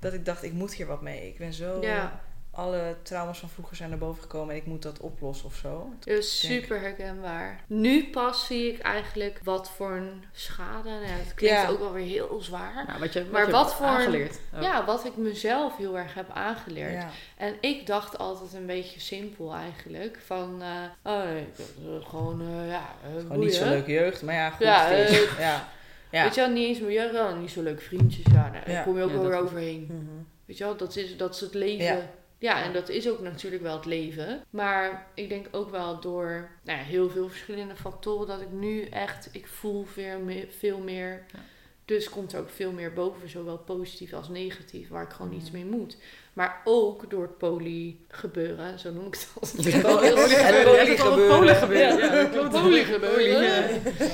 [0.00, 1.26] dat ik dacht, ik moet hier wat mee.
[1.28, 2.20] Ik ben zo, Ja,
[2.54, 5.92] alle trauma's van vroeger zijn naar boven gekomen en ik moet dat oplossen of zo.
[6.00, 7.60] dus super herkenbaar.
[7.66, 10.88] Nu pas zie ik eigenlijk wat voor een schade.
[10.88, 11.68] Nou, ja, het klinkt Ja.
[11.68, 12.84] ook wel weer heel zwaar.
[12.86, 14.38] Nou, wat je, Maar je wat voor- aangeleerd.
[14.54, 14.62] Oh.
[14.62, 16.92] Ja, wat ik mezelf heel erg heb aangeleerd.
[16.92, 17.08] Ja.
[17.36, 20.18] En ik dacht altijd een beetje simpel eigenlijk.
[20.26, 22.84] Van, eh, oh eh, gewoon, eh, ja,
[23.18, 23.76] Gewoon niet zo'n boeien.
[23.78, 24.66] leuke jeugd, maar ja, goed.
[24.66, 24.88] Ja,
[25.38, 25.68] ja.
[26.10, 26.22] Ja.
[26.22, 28.26] Weet je wel, niet eens meer jeugd, niet zo leuk vriendjes.
[28.32, 29.84] Ja, nee, daar kom je ook Ja, wel weer overheen.
[29.88, 30.22] Mhm.
[30.44, 32.10] Weet je wel, dat is, dat is het leven.
[32.44, 32.58] Ja.
[32.58, 32.64] Ja.
[32.64, 34.44] en dat is ook natuurlijk wel het leven.
[34.50, 38.84] Maar ik denk ook wel door nou ja, heel veel verschillende factoren dat ik nu
[38.84, 41.38] echt, ik voel veel meer, veel meer Ja.
[41.86, 45.38] Dus komt er ook veel meer boven, zowel positief als negatief, waar ik gewoon Mm.
[45.38, 45.96] iets mee moet.
[46.32, 49.68] Maar ook door het poly gebeuren, zo noem ik het gebeuren.
[49.68, 49.90] Het
[53.42, 53.54] Ja,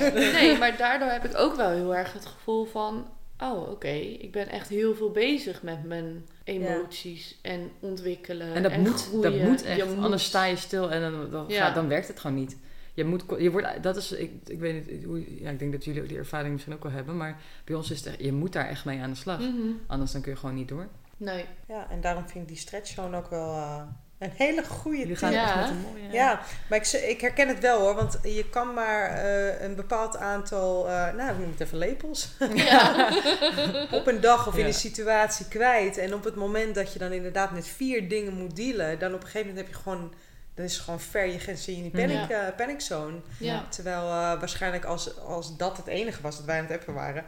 [0.09, 0.31] ja.
[0.31, 3.07] Nee, maar daardoor heb ik ook wel heel erg het gevoel van...
[3.41, 8.75] Oh, oké, ik ben echt heel veel bezig met mijn emoties en ontwikkelen En dat
[8.77, 9.47] moet, dat groeien.
[9.47, 10.03] moet echt, Je moet.
[10.03, 11.65] anders sta je stil en dan, dan, Ja.
[11.65, 12.57] gaat- dan werkt het gewoon niet.
[12.93, 15.85] Je moet, je wordt, dat is, ik, ik weet niet, hoe, ja, ik denk dat
[15.85, 18.53] jullie die ervaring misschien ook wel hebben, maar bij ons is het, echt- je moet
[18.53, 19.39] daar echt mee aan de slag.
[19.39, 19.51] Mhm.
[19.87, 20.87] Anders dan kun je gewoon niet door.
[21.17, 21.45] Nee.
[21.67, 23.81] Ja, en daarom vind ik die stretchzone ook wel eh,
[24.21, 25.17] een hele goede tip.
[25.17, 25.43] gaan Ja.
[25.43, 26.11] echt met een mooie...
[26.11, 30.17] Ja, maar ik, ik herken het wel hoor, want je kan maar eh, een bepaald
[30.17, 33.09] aantal, eh, nou ik noem het even lepels, Ja.
[33.99, 35.97] op een dag of in een situatie kwijt.
[35.97, 39.19] En op het moment dat je dan inderdaad met vier dingen moet dealen, dan op
[39.19, 40.13] een gegeven moment heb je gewoon,
[40.53, 43.15] dan is het gewoon ver, je zit je in die panic, eh, panic zone.
[43.37, 43.65] ja.
[43.69, 47.23] Terwijl eh, waarschijnlijk als, als dat het enige was dat wij aan het appen waren,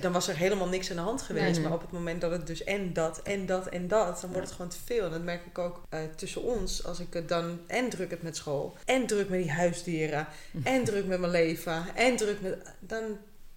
[0.00, 1.60] dan was er helemaal niks aan de hand geweest.
[1.60, 4.46] Maar op het moment dat het dus en dat en dat en dat, dan wordt
[4.46, 5.04] het gewoon te veel.
[5.04, 8.22] En dat merk ik ook eh, tussen ons, als ik het dan en druk heb
[8.22, 10.26] met school, en druk met die huisdieren,
[10.64, 12.56] en druk met mijn leven, en druk met...
[12.78, 13.02] Dan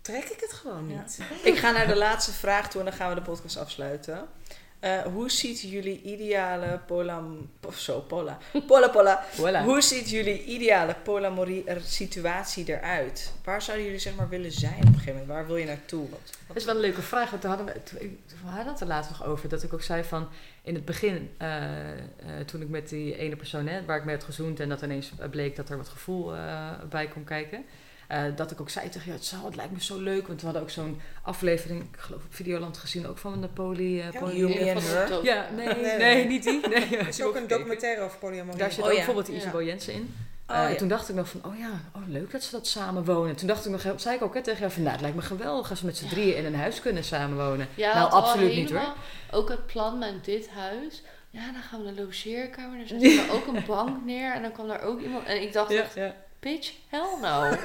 [0.01, 0.97] trek ik het gewoon Ja.
[1.01, 1.19] niet.
[1.43, 4.27] Ik ga naar de laatste vraag toe en dan gaan we de podcast afsluiten.
[4.82, 7.49] Eh, hoe ziet jullie ideale polam...
[7.65, 8.38] Of zo, pola.
[8.67, 9.23] Pola, pola.
[9.39, 9.63] Voilà.
[9.63, 13.34] Hoe ziet jullie ideale polamorie situatie eruit?
[13.43, 15.27] Waar zouden jullie zeg maar willen zijn op een gegeven moment?
[15.27, 16.09] Waar wil je naartoe?
[16.09, 18.82] Wat, Dat is wel een leuke vraag, want daar hadden we, toen- we hadden het
[18.82, 19.49] er laatst nog over.
[19.49, 20.27] Dat ik ook zei van,
[20.61, 21.99] in het begin, eh, eh,
[22.45, 25.11] toen ik met die ene persoon, hè, waar ik mee had gezoend en dat ineens
[25.32, 26.34] bleek dat er wat gevoel
[26.89, 27.65] bij kon kijken.
[28.12, 30.28] Eh, dat ik ook zei tegen je, het, zou, het lijkt me zo leuk.
[30.28, 33.99] Want we hadden ook zo'n aflevering, ik geloof op Videoland gezien, ook van Napoli.
[34.01, 36.68] eh Ja, Een ja, nee, Nee, niet die.
[36.68, 38.59] Nee, Er is ook een documentaire over polyamorie.
[38.59, 38.95] Daar zit Oh, ook ja.
[39.05, 39.28] bijvoorbeeld.
[39.38, 40.16] Isabel Jensen in.
[40.47, 40.76] Oh, Eh, ja.
[40.78, 43.36] Toen dacht ik nog van, oh ja, oh, leuk dat ze dat samen wonen.
[43.36, 45.22] Toen dacht ik nog, zei ik ook hè, tegen jou van, nou, het lijkt me
[45.24, 46.09] geweldig als we met z'n Ja.
[46.09, 47.68] drieën in een huis kunnen samenwonen.
[47.76, 48.93] Ja, Nou, absoluut niet, helemaal-
[49.32, 51.01] Ook het plan met dit huis.
[51.30, 52.78] Ja, dan gaan we naar de logeerkamer.
[52.78, 54.34] Dan zetten we ook een bank neer.
[54.34, 55.26] En dan kwam daar ook iemand.
[55.26, 56.16] En ik dacht echt, ja.
[56.41, 57.49] Bitch, hell no.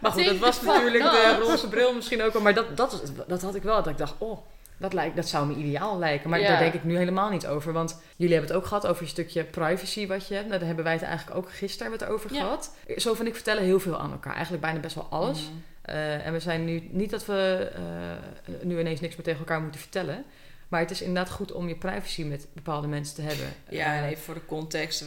[0.00, 2.40] Maar goed, dat was natuurlijk de roze bril misschien ook al.
[2.40, 3.76] Maar dat, dat, dat had ik wel.
[3.76, 4.38] Dat ik dacht, oh,
[4.76, 6.30] dat, lijkt, dat zou me ideaal lijken.
[6.30, 6.48] Maar Ja.
[6.48, 7.72] daar denk ik nu helemaal niet over.
[7.72, 10.46] Want jullie hebben het ook gehad over een stukje privacy wat je hebt.
[10.46, 12.40] Nou, daar hebben wij het eigenlijk ook gisteren het over Ja.
[12.40, 12.74] gehad.
[12.96, 14.32] Zo van, ik vertellen heel veel aan elkaar.
[14.34, 15.40] Eigenlijk bijna best wel alles.
[15.40, 15.50] Mhm.
[15.82, 19.60] Eh, en we zijn nu, niet dat we eh, nu ineens niks meer tegen elkaar
[19.60, 20.24] moeten vertellen.
[20.70, 23.46] Maar het is inderdaad goed om je privacy met bepaalde mensen te hebben.
[23.68, 25.04] Ja, en Eh, even voor de context.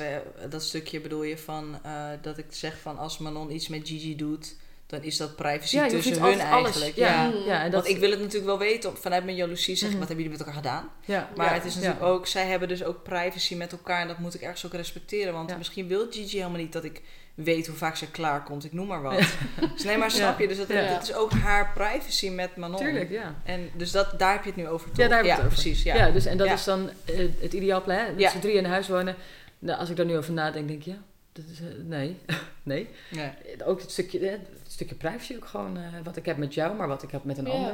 [0.49, 4.15] Dat stukje bedoel je van eh, dat ik zeg van als Manon iets met Gigi
[4.15, 4.55] doet,
[4.87, 6.95] dan is dat privacy ja, tussen hun eigenlijk.
[6.95, 7.29] Ja, Ja.
[7.29, 7.35] Mm.
[7.45, 9.95] ja, en dat, Want ik wil het natuurlijk wel weten, vanuit mijn jaloezie zeg ik,
[9.95, 9.99] Mhm.
[9.99, 10.89] wat hebben jullie met elkaar gedaan?
[11.05, 14.17] ja, Maar het is natuurlijk ook, zij hebben dus ook privacy met elkaar en dat
[14.17, 15.33] moet ik ergens ook respecteren.
[15.33, 17.01] Want misschien wil Gigi helemaal niet dat ik
[17.33, 19.35] weet hoe vaak ze klaarkomt, ik noem maar wat.
[19.73, 20.47] Dus nee, maar snap je?
[20.47, 20.87] Dus dat, Ja.
[20.93, 22.79] dat is ook haar privacy met Manon.
[22.79, 23.35] Tuurlijk, ja.
[23.45, 24.97] En dus dat, daar heb je het nu over, toch?
[24.97, 25.53] Ja, daar heb ik het over.
[25.53, 25.83] precies.
[25.83, 25.95] Ja.
[25.95, 27.97] Ja, dus, en dat is dan eh, het ideaalplan.
[27.97, 28.05] Hè?
[28.05, 28.29] Dat Ja.
[28.29, 29.15] ze drie in huis wonen.
[29.59, 30.97] Nou, als ik daar nu over nadenk, denk ik, ja,
[31.31, 32.17] dat is, eh, nee.
[32.63, 32.89] nee.
[33.09, 33.33] Ja.
[33.65, 36.87] Ook het stukje, eh, het stukje privacy ook gewoon, wat ik heb met jou, maar
[36.87, 37.73] wat ik heb met een ander.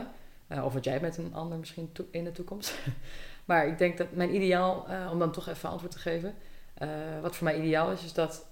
[0.64, 2.74] Of wat jij met een ander misschien in de toekomst.
[3.45, 6.36] maar ik denk dat mijn ideaal, om dan toch even antwoord te geven.
[7.22, 8.45] wat voor mij ideaal is, is dat,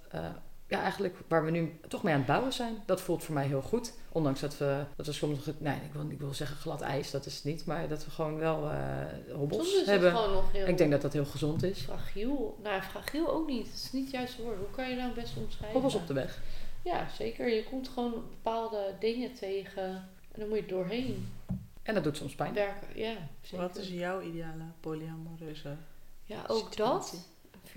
[0.67, 3.45] ja, eigenlijk waar we nu toch mee aan het bouwen zijn, dat voelt voor mij
[3.47, 3.93] heel goed.
[4.11, 7.11] Ondanks dat we, dat we soms, nog- nee, ik wil, ik wil zeggen glad ijs,
[7.11, 7.65] dat is het niet.
[7.65, 8.77] Maar dat we gewoon wel eh
[9.33, 10.09] hobbels Soms is hebben.
[10.11, 11.79] het gewoon nog heel Ik denk dat dat heel gezond is.
[11.81, 12.57] fragiel.
[12.63, 13.65] Nou, fragiel ook niet.
[13.67, 14.57] Het is niet het juiste woord.
[14.57, 15.71] Hoe kan je nou best omschrijven?
[15.73, 16.41] Hobbels op de weg.
[16.83, 17.49] Ja, zeker.
[17.49, 19.83] Je komt gewoon bepaalde dingen tegen.
[20.31, 21.29] En dan moet je doorheen
[21.83, 22.53] En dat doet soms pijn.
[22.53, 22.87] werken.
[22.99, 23.57] Ja, zeker.
[23.67, 25.75] Wat is jouw ideale polyamoreuze
[26.23, 27.17] Ja, ook situatie?
[27.17, 27.27] dat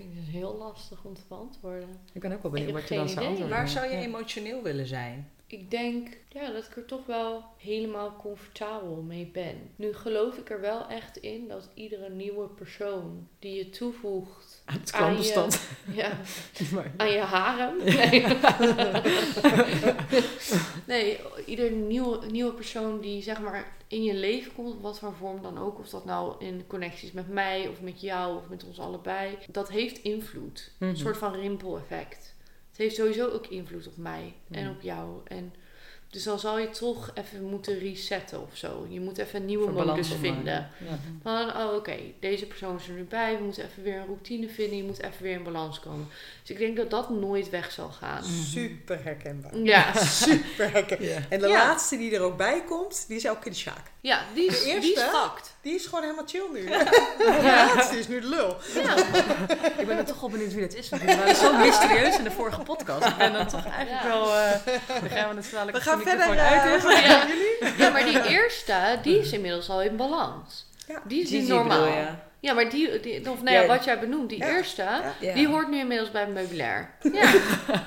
[0.01, 1.89] vind ik dus heel lastig om te beantwoorden.
[2.13, 3.55] Ik ben ook wel benieuwd wat je dan zou antwoorden.
[3.57, 4.01] Waar zou je Ja.
[4.01, 5.31] emotioneel willen zijn?
[5.47, 9.55] Ik denk ja, dat ik er toch wel helemaal comfortabel mee ben.
[9.75, 14.79] Nu geloof ik er wel echt in dat iedere nieuwe persoon die je toevoegt Aan
[14.79, 15.47] het aan je,
[16.01, 16.11] ja,
[16.73, 17.75] Maar- aan je harem.
[17.83, 18.25] Nee,
[20.87, 25.41] nee ieder nieuwe, nieuwe persoon die zeg maar in je leven komt, wat voor vorm
[25.41, 28.79] dan ook, of dat nou in connecties met mij of met jou of met ons
[28.79, 30.71] allebei, dat heeft invloed.
[30.77, 30.89] Mhm.
[30.89, 32.35] Een soort van rimpeleffect.
[32.69, 34.71] Het heeft sowieso ook invloed op mij en Mhm.
[34.71, 35.07] op jou.
[35.27, 35.53] En
[36.11, 38.85] dus dan zal je toch even moeten resetten of zo.
[38.89, 40.69] Je moet even een nieuwe modus vinden.
[40.77, 40.99] Ja.
[41.23, 43.37] Van, oh oké, deze persoon is er nu bij.
[43.37, 44.77] We moeten even weer een routine vinden.
[44.77, 46.07] Je moet even weer in balans komen.
[46.41, 48.23] Dus ik denk dat dat nooit weg zal gaan.
[48.23, 49.55] Super herkenbaar.
[49.57, 49.93] Ja,
[50.23, 51.07] Super herkenbaar.
[51.07, 51.19] Ja.
[51.29, 51.53] En de Ja.
[51.67, 53.91] laatste die er ook bij komt, die is elke keer de Sjaak.
[54.01, 55.17] ja die, is, De die is eerste?
[55.17, 55.53] fucked.
[55.61, 56.65] Die is gewoon helemaal chill nu.
[57.17, 58.55] De laatste is nu de lul.
[58.73, 58.95] Ja.
[59.77, 60.89] Ik ben er toch wel benieuwd wie dat is.
[60.89, 63.07] Want we waren zo mysterieus in de vorige podcast.
[63.07, 64.07] Ik ben dan toch eigenlijk Ja.
[64.09, 64.35] wel...
[64.37, 64.51] eh
[65.01, 67.27] dan gaan we het dadelijk De verder uit eh, Ja.
[67.27, 67.77] jullie.
[67.77, 70.65] Ja, maar die eerste, die is inmiddels al in balans.
[70.87, 71.01] Ja.
[71.05, 71.79] Die is nu normaal.
[71.83, 72.05] bedoel?
[72.39, 74.47] Ja, maar die, die of nou ja, wat jij benoemt, die Ja.
[74.49, 74.85] eerste,
[75.19, 75.33] Ja.
[75.33, 76.89] die hoort nu inmiddels bij meubilair.
[77.13, 77.31] Ja,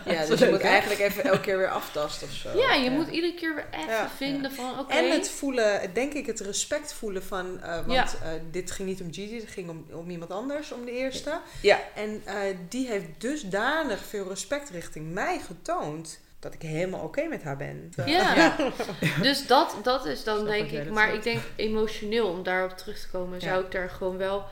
[0.06, 2.58] Ja, dus je moet eigenlijk even elke keer weer aftasten of zo.
[2.58, 4.10] ja je moet iedere keer weer even Ja.
[4.16, 4.92] vinden van, oké.
[4.94, 7.60] En het voelen, denk ik, het respect voelen van...
[7.62, 8.04] eh, want Ja.
[8.04, 11.40] eh, dit ging niet om Gigi, het ging om, om iemand anders, om de eerste.
[11.62, 11.78] Ja.
[11.94, 12.34] En eh,
[12.68, 16.18] die heeft dusdanig veel respect richting mij getoond...
[16.44, 17.92] dat ik helemaal oké met haar ben.
[18.06, 18.56] Ja.
[19.22, 20.90] dus dat, dat is dan Snap denk ik.
[20.90, 21.16] Maar zegt.
[21.16, 23.64] ik denk emotioneel, om daarop terug te komen, zou Ja.
[23.64, 24.44] ik daar gewoon wel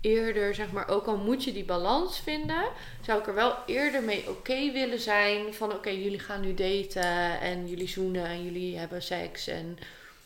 [0.00, 2.64] eerder, zeg maar, ook al moet je die balans vinden,
[3.00, 5.54] zou ik er wel eerder mee oké willen zijn.
[5.54, 9.78] Van oké, jullie gaan nu daten en jullie zoenen en jullie hebben seks en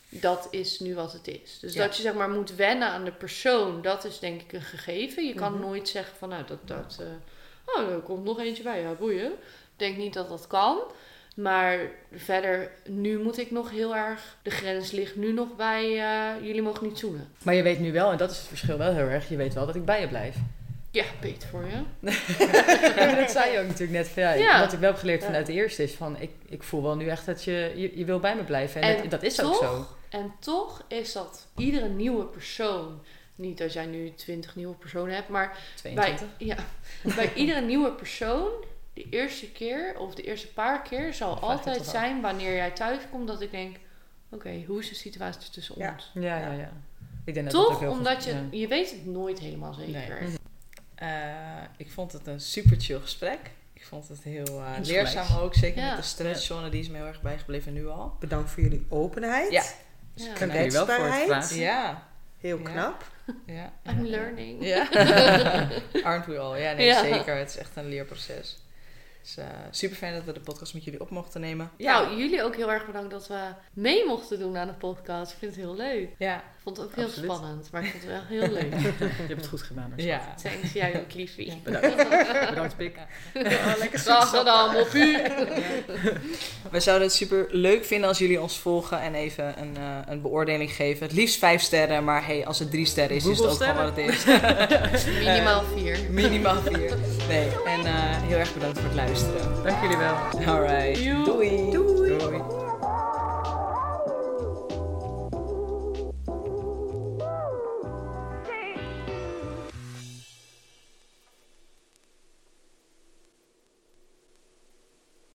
[0.09, 1.57] dat is nu wat het is.
[1.59, 1.83] Dus Ja.
[1.85, 5.27] dat je zeg maar moet wennen aan de persoon, dat is denk ik een gegeven.
[5.27, 5.61] Je kan Mhm.
[5.61, 9.31] nooit zeggen van nou, dat, dat, eh, oh, er komt nog eentje bij, ja, boeien.
[9.77, 10.77] Ik denk niet dat dat kan.
[11.35, 11.77] Maar
[12.13, 14.37] verder, nu moet ik nog heel erg.
[14.41, 15.83] De grens ligt nu nog bij.
[15.83, 17.27] eh, jullie mogen niet zoenen.
[17.43, 19.53] Maar je weet nu wel, en dat is het verschil wel heel erg, je weet
[19.53, 20.35] wel dat ik bij je blijf.
[20.91, 21.81] Ja, beter voor je.
[22.95, 24.07] Ja, dat zei je ook natuurlijk net.
[24.07, 24.59] Van, ja, Ja.
[24.59, 27.07] Wat ik wel heb geleerd vanuit de eerste is van, ik, ik voel wel nu
[27.07, 28.81] echt dat je, je, je wil bij me blijven.
[28.81, 29.85] En, En dat, dat is ook zo.
[30.09, 32.99] En toch is dat iedere nieuwe persoon.
[33.35, 36.27] Niet dat jij nu 20 nieuwe personen hebt, maar bij, 22.
[36.37, 36.55] ja,
[37.15, 38.49] bij iedere nieuwe persoon.
[38.97, 42.71] De eerste keer of de eerste paar keer zal Vraag altijd toch zijn wanneer jij
[42.71, 43.77] thuis komt dat ik denk:
[44.29, 45.91] oké, hoe is de situatie tussen Ja.
[45.93, 46.11] ons?
[46.13, 46.71] Ja, ja, ja.
[47.25, 47.79] Ik denk dat dat ook Toch?
[47.79, 48.41] veel- Omdat je, ja.
[48.51, 50.21] je weet het nooit helemaal zeker.
[50.21, 50.35] Nee.
[50.95, 51.07] Eh,
[51.77, 53.39] ik vond het een super chill gesprek.
[53.73, 55.53] Ik vond het heel eh, leerzaam ook.
[55.55, 55.87] Zeker Ja.
[55.87, 58.15] met de stresszone, die is me heel erg bijgebleven nu al.
[58.19, 59.51] Bedankt voor jullie openheid.
[59.51, 59.63] Ja.
[60.13, 60.33] Ja.
[60.39, 61.25] Dank jullie wel voor het Kwetsbaarheid.
[61.27, 61.57] vragen.
[61.59, 62.07] Ja.
[62.39, 62.63] Heel Ja.
[62.71, 63.11] knap.
[63.45, 63.71] Ja.
[63.89, 64.65] I'm learning.
[64.65, 64.87] Ja.
[66.07, 66.61] Aren't we all?
[66.61, 67.01] Ja, nee, Ja.
[67.01, 67.35] zeker.
[67.37, 68.57] Het is echt een leerproces.
[69.35, 71.71] Dus super fijn dat we de podcast met jullie op mochten nemen.
[71.77, 75.31] Nou, jullie ook heel erg bedankt dat we mee mochten doen aan de podcast.
[75.31, 76.09] Ik vind het heel leuk.
[76.17, 76.43] Ja.
[76.67, 77.31] Ik vond het ook heel Absoluut.
[77.31, 78.73] spannend, maar ik vond het wel heel leuk.
[78.81, 79.93] Je hebt het goed gedaan.
[79.95, 80.35] Ja.
[80.43, 81.61] Thanks, jij ook, liefie.
[81.63, 81.95] Bedankt.
[82.49, 82.95] Bedankt, Pik.
[83.79, 85.17] lekker Dag gedaan, moppie.
[86.71, 90.21] We zouden het super leuk vinden als jullie ons volgen en even een, eh, een
[90.21, 91.07] beoordeling geven.
[91.07, 93.75] Het liefst vijf sterren, maar hey, als het drie sterren is, is het ook gewoon
[93.75, 94.25] wat het is.
[95.25, 95.97] Minimaal vier.
[96.09, 96.97] Minimaal vier.
[97.27, 99.63] Nee, en eh, heel erg bedankt voor het luisteren.
[99.63, 100.15] Dank jullie wel.
[100.55, 101.03] Alright.
[101.03, 101.23] Joe.
[101.23, 101.71] Doei.
[101.71, 102.66] Doei.